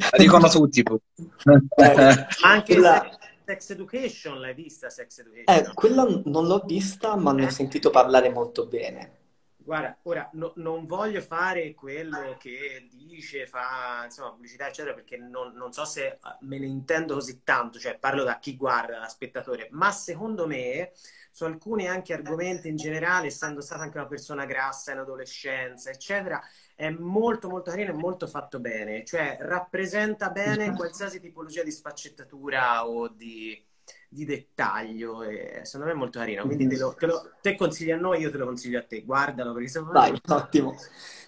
La 0.10 0.18
dicono 0.18 0.48
tutti. 0.48 0.84
eh, 0.84 2.26
Anche 2.42 2.74
quella, 2.76 3.18
Sex, 3.46 3.70
Education, 3.72 4.40
l'hai 4.40 4.54
vista 4.54 4.90
Sex 4.90 5.20
eh, 5.46 5.64
Education? 5.64 5.74
quella 5.74 6.04
non 6.26 6.48
l'ho 6.48 6.64
vista, 6.66 7.16
ma 7.16 7.32
ne 7.34 7.44
ho 7.44 7.48
Eh? 7.48 7.50
sentito 7.50 7.90
parlare 7.90 8.30
molto 8.30 8.66
bene. 8.68 9.22
Guarda, 9.66 9.98
ora 10.04 10.30
no- 10.34 10.52
non 10.58 10.86
voglio 10.86 11.22
fare 11.22 11.74
quello 11.74 12.36
che 12.38 12.90
dice, 12.92 13.48
fa 13.48 14.02
insomma 14.04 14.32
pubblicità, 14.32 14.68
eccetera, 14.68 14.94
perché 14.94 15.16
non, 15.18 15.54
non 15.54 15.72
so 15.72 15.86
se 15.86 16.06
eh, 16.08 16.20
me 16.42 16.60
ne 16.60 16.66
intendo 16.66 17.14
così 17.14 17.44
tanto, 17.44 17.80
cioè 17.80 17.98
parlo 17.98 18.24
da 18.24 18.40
chi 18.40 18.58
guarda, 18.58 19.00
da 19.00 19.08
spettatore, 19.08 19.70
ma 19.72 19.90
secondo 19.92 20.48
me 20.48 20.92
su 21.32 21.46
alcuni 21.46 21.88
anche 21.88 22.14
argomenti 22.14 22.68
in 22.68 22.76
generale, 22.76 23.28
essendo 23.28 23.62
stata 23.62 23.84
anche 23.84 23.98
una 23.98 24.08
persona 24.08 24.46
grassa 24.46 24.92
in 24.92 24.98
adolescenza, 25.00 25.90
eccetera, 25.92 26.42
è 26.76 26.90
molto 26.90 27.48
molto 27.50 27.72
carino 27.72 27.92
e 27.92 27.96
molto 27.96 28.28
fatto 28.28 28.60
bene, 28.60 29.06
cioè 29.06 29.38
rappresenta 29.40 30.30
bene 30.30 30.74
qualsiasi 30.76 31.20
tipologia 31.22 31.64
di 31.64 31.72
sfaccettatura 31.72 32.86
o 32.88 33.08
di, 33.08 33.66
di 34.14 34.26
dettaglio, 34.26 35.24
e 35.24 35.62
secondo 35.64 35.88
me 35.88 35.94
è 35.94 35.98
molto 35.98 36.20
carino, 36.20 36.46
quindi 36.46 36.68
te, 36.68 36.78
lo, 36.78 36.94
te, 36.94 37.06
lo- 37.08 37.32
te 37.42 37.56
consigli 37.56 37.92
a 37.92 37.98
noi, 37.98 38.22
io 38.22 38.32
te 38.32 38.38
lo 38.38 38.46
consiglio 38.46 38.80
a 38.80 38.84
te, 38.84 39.04
guardalo 39.04 39.54
perché 39.54 39.68
secondo 39.70 39.94
me... 39.94 40.00
Vai, 40.00 40.22
ottimo. 40.30 40.76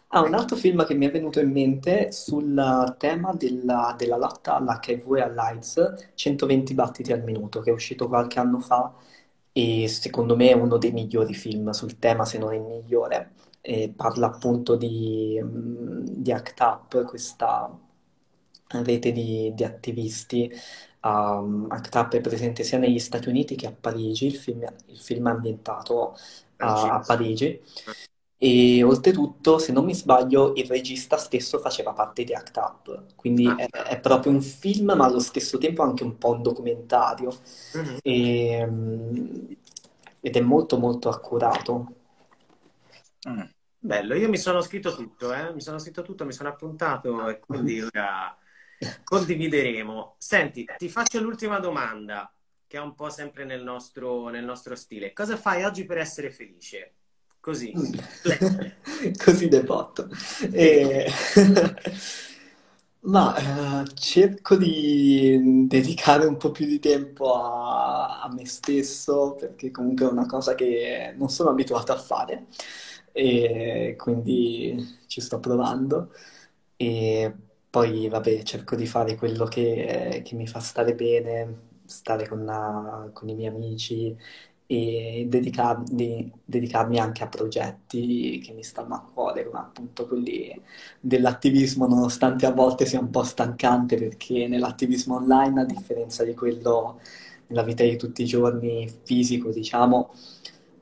Ah, 0.09 0.21
un 0.21 0.33
altro 0.33 0.55
film 0.55 0.85
che 0.85 0.93
mi 0.93 1.07
è 1.07 1.11
venuto 1.11 1.39
in 1.39 1.51
mente 1.51 2.11
sul 2.11 2.95
tema 2.97 3.33
della, 3.33 3.93
della 3.97 4.17
lotta 4.17 4.55
all'HIV 4.55 5.15
e 5.15 5.21
all'AIDS, 5.21 6.11
120 6.13 6.73
battiti 6.73 7.11
al 7.11 7.23
minuto, 7.23 7.59
che 7.59 7.71
è 7.71 7.73
uscito 7.73 8.07
qualche 8.07 8.39
anno 8.39 8.59
fa 8.59 8.93
e 9.51 9.87
secondo 9.87 10.35
me 10.35 10.49
è 10.49 10.53
uno 10.53 10.77
dei 10.77 10.91
migliori 10.91 11.33
film 11.33 11.71
sul 11.71 11.97
tema, 11.99 12.25
se 12.25 12.37
non 12.37 12.53
il 12.53 12.61
migliore. 12.61 13.31
E 13.61 13.91
parla 13.95 14.27
appunto 14.27 14.75
di, 14.75 15.39
mm, 15.41 16.05
di 16.07 16.31
ACT 16.31 16.59
UP, 16.61 17.05
questa 17.05 17.69
rete 18.83 19.11
di, 19.11 19.51
di 19.53 19.63
attivisti. 19.63 20.51
Um, 21.05 21.67
ACT 21.69 21.95
UP 21.95 22.15
è 22.15 22.21
presente 22.21 22.63
sia 22.63 22.79
negli 22.79 22.97
Stati 22.99 23.29
Uniti 23.29 23.55
che 23.55 23.67
a 23.67 23.71
Parigi, 23.71 24.25
il 24.25 24.35
film, 24.35 24.65
il 24.87 24.97
film 24.97 25.27
è 25.27 25.31
ambientato 25.31 26.15
a, 26.57 26.95
a 26.95 26.99
Parigi. 27.01 27.61
E 28.37 28.83
oltretutto, 28.83 29.59
se 29.59 29.71
non 29.71 29.85
mi 29.85 29.93
sbaglio, 29.95 30.53
il 30.55 30.65
regista 30.65 31.17
stesso 31.17 31.59
faceva 31.59 31.93
parte 31.93 32.23
di 32.23 32.33
ACT 32.33 32.57
UP, 32.57 33.03
quindi 33.15 33.45
Ah. 33.47 33.55
è, 33.55 33.67
è 33.69 33.99
proprio 33.99 34.31
un 34.31 34.41
film, 34.41 34.93
ma 34.95 35.05
allo 35.05 35.19
stesso 35.19 35.57
tempo 35.59 35.83
anche 35.83 36.03
un 36.03 36.17
po' 36.17 36.31
un 36.31 36.41
documentario. 36.41 37.31
Mhm. 37.73 37.97
E, 38.01 38.67
ed 40.21 40.35
è 40.35 40.41
molto 40.41 40.77
molto 40.77 41.09
accurato. 41.09 41.93
Mm. 43.27 43.41
Bello, 43.79 44.15
io 44.15 44.29
mi 44.29 44.37
sono 44.37 44.61
scritto 44.61 44.95
tutto, 44.95 45.31
eh? 45.33 45.53
Mi 45.53 45.61
sono 45.61 45.77
scritto 45.77 46.01
tutto, 46.01 46.25
mi 46.25 46.33
sono 46.33 46.49
appuntato 46.49 47.27
e 47.29 47.39
quindi 47.39 47.81
ora 47.81 48.35
condivideremo. 49.03 50.15
Senti, 50.17 50.65
ti 50.77 50.89
faccio 50.89 51.21
l'ultima 51.21 51.59
domanda, 51.59 52.31
che 52.67 52.77
è 52.77 52.81
un 52.81 52.95
po' 52.95 53.09
sempre 53.09 53.45
nel 53.45 53.63
nostro, 53.63 54.29
nel 54.29 54.43
nostro 54.43 54.75
stile. 54.75 55.13
Cosa 55.13 55.37
fai 55.37 55.63
oggi 55.63 55.85
per 55.85 55.97
essere 55.97 56.31
felice? 56.31 56.93
Così. 57.39 57.73
Così 59.23 59.47
debotto. 59.47 60.09
E... 60.51 61.11
Ma 63.05 63.83
eh, 63.83 63.93
cerco 63.93 64.55
di 64.55 65.67
dedicare 65.67 66.25
un 66.25 66.37
po' 66.37 66.49
più 66.49 66.65
di 66.65 66.79
tempo 66.79 67.35
a, 67.35 68.21
a 68.23 68.33
me 68.33 68.47
stesso 68.47 69.35
perché 69.39 69.69
comunque 69.69 70.07
è 70.07 70.09
una 70.09 70.25
cosa 70.25 70.55
che 70.55 71.13
non 71.15 71.29
sono 71.29 71.51
abituato 71.51 71.91
a 71.91 71.97
fare 71.97 72.47
e 73.11 73.95
quindi 73.97 74.97
ci 75.05 75.21
sto 75.21 75.39
provando 75.39 76.11
e 76.75 77.31
poi 77.75 78.07
vabbè 78.07 78.43
cerco 78.43 78.75
di 78.75 78.85
fare 78.87 79.15
quello 79.15 79.45
che, 79.45 80.21
che 80.23 80.35
mi 80.35 80.47
fa 80.47 80.59
stare 80.59 80.95
bene, 80.95 81.73
stare 81.85 82.25
con, 82.27 82.45
la- 82.45 83.09
con 83.13 83.27
i 83.29 83.35
miei 83.35 83.49
amici 83.49 84.15
e 84.67 85.25
dedicarmi, 85.27 86.31
dedicarmi 86.45 86.99
anche 86.99 87.23
a 87.23 87.27
progetti 87.27 88.39
che 88.43 88.53
mi 88.53 88.63
stanno 88.63 88.95
a 88.95 89.01
cuore, 89.13 89.45
come 89.45 89.59
appunto 89.59 90.07
quelli 90.07 90.57
dell'attivismo, 91.01 91.85
nonostante 91.87 92.45
a 92.45 92.51
volte 92.53 92.85
sia 92.85 92.99
un 92.99 93.09
po' 93.11 93.23
stancante 93.23 93.97
perché 93.97 94.47
nell'attivismo 94.47 95.15
online, 95.15 95.61
a 95.61 95.65
differenza 95.65 96.23
di 96.23 96.33
quello 96.33 96.99
nella 97.47 97.63
vita 97.63 97.83
di 97.83 97.97
tutti 97.97 98.21
i 98.23 98.25
giorni 98.25 98.89
fisico, 99.03 99.51
diciamo, 99.51 100.11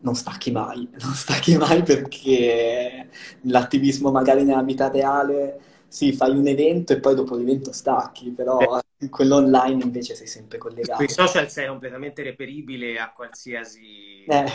non 0.01 0.15
stacchi 0.15 0.51
mai, 0.51 0.87
non 1.01 1.13
stacchi 1.13 1.57
mai 1.57 1.81
perché 1.83 3.07
l'attivismo 3.41 4.11
magari 4.11 4.43
nella 4.43 4.63
vita 4.63 4.89
reale, 4.89 5.59
sì, 5.93 6.11
fai 6.11 6.31
un 6.35 6.47
evento 6.47 6.91
e 6.93 6.99
poi 6.99 7.13
dopo 7.13 7.35
l'evento 7.35 7.71
stacchi, 7.71 8.31
però 8.31 8.79
in 8.97 9.09
quello 9.09 9.35
online 9.35 9.83
invece 9.83 10.15
sei 10.15 10.25
sempre 10.25 10.57
Sui 10.59 10.69
collegato. 10.69 11.07
social 11.07 11.51
sei 11.51 11.67
completamente 11.67 12.23
reperibile 12.23 12.97
a 12.97 13.11
qualsiasi... 13.11 14.23
Eh, 14.25 14.45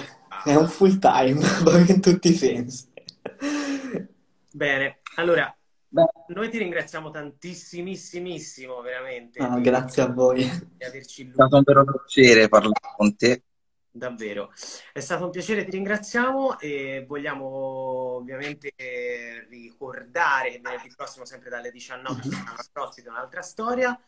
è 0.45 0.55
un 0.57 0.67
full 0.67 0.99
time, 0.99 1.39
proprio 1.63 1.95
in 1.95 2.01
tutti 2.01 2.31
i 2.31 2.35
sensi. 2.35 2.87
Bene, 4.51 4.99
allora, 5.15 5.57
Beh, 5.91 6.07
noi 6.29 6.51
ti 6.51 6.59
ringraziamo 6.59 7.11
tantissimissimo, 7.11 8.81
veramente, 8.81 9.39
Ah, 9.39 9.61
grazie 9.61 10.03
a 10.03 10.09
voi. 10.09 10.43
di 10.77 10.85
averci 10.85 11.23
è 11.29 11.31
stato 11.33 11.57
un 11.57 11.63
vero 11.65 11.85
piacere 11.85 12.49
parlare 12.49 12.81
con 12.97 13.15
te. 13.17 13.45
Davvero. 13.99 14.53
È 14.93 15.01
stato 15.01 15.25
un 15.25 15.31
piacere, 15.31 15.65
ti 15.65 15.73
ringraziamo 15.73 16.59
e 16.59 17.05
vogliamo 17.07 17.45
ovviamente 18.17 18.73
ricordare 19.49 20.53
che 20.53 20.61
venerdì 20.61 20.93
prossimo, 20.95 21.25
sempre 21.25 21.51
dalle 21.51 21.71
19, 21.71 22.23
ci 22.23 22.31
sarà 22.31 22.53
una 22.53 22.63
un'altra 23.11 23.43
storia. 23.43 24.01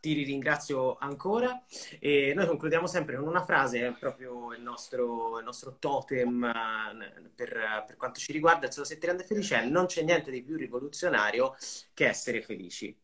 Ti 0.00 0.22
ringrazio 0.22 0.96
ancora 0.96 1.62
e 1.98 2.32
noi 2.34 2.46
concludiamo 2.46 2.86
sempre 2.86 3.16
con 3.16 3.28
una 3.28 3.44
frase, 3.44 3.94
proprio 4.00 4.54
il 4.54 4.62
nostro, 4.62 5.38
il 5.38 5.44
nostro 5.44 5.76
totem 5.78 6.42
eh, 6.42 7.30
per, 7.34 7.84
per, 7.86 7.96
quanto 7.98 8.18
ci 8.18 8.32
riguarda, 8.32 8.70
se 8.70 8.96
ti 8.96 9.06
rende 9.06 9.24
felice 9.24 9.60
è 9.60 9.66
non 9.66 9.84
c'è 9.84 10.02
niente 10.02 10.30
di 10.30 10.42
più 10.42 10.56
rivoluzionario 10.56 11.54
che 11.92 12.08
essere 12.08 12.40
felici. 12.40 12.96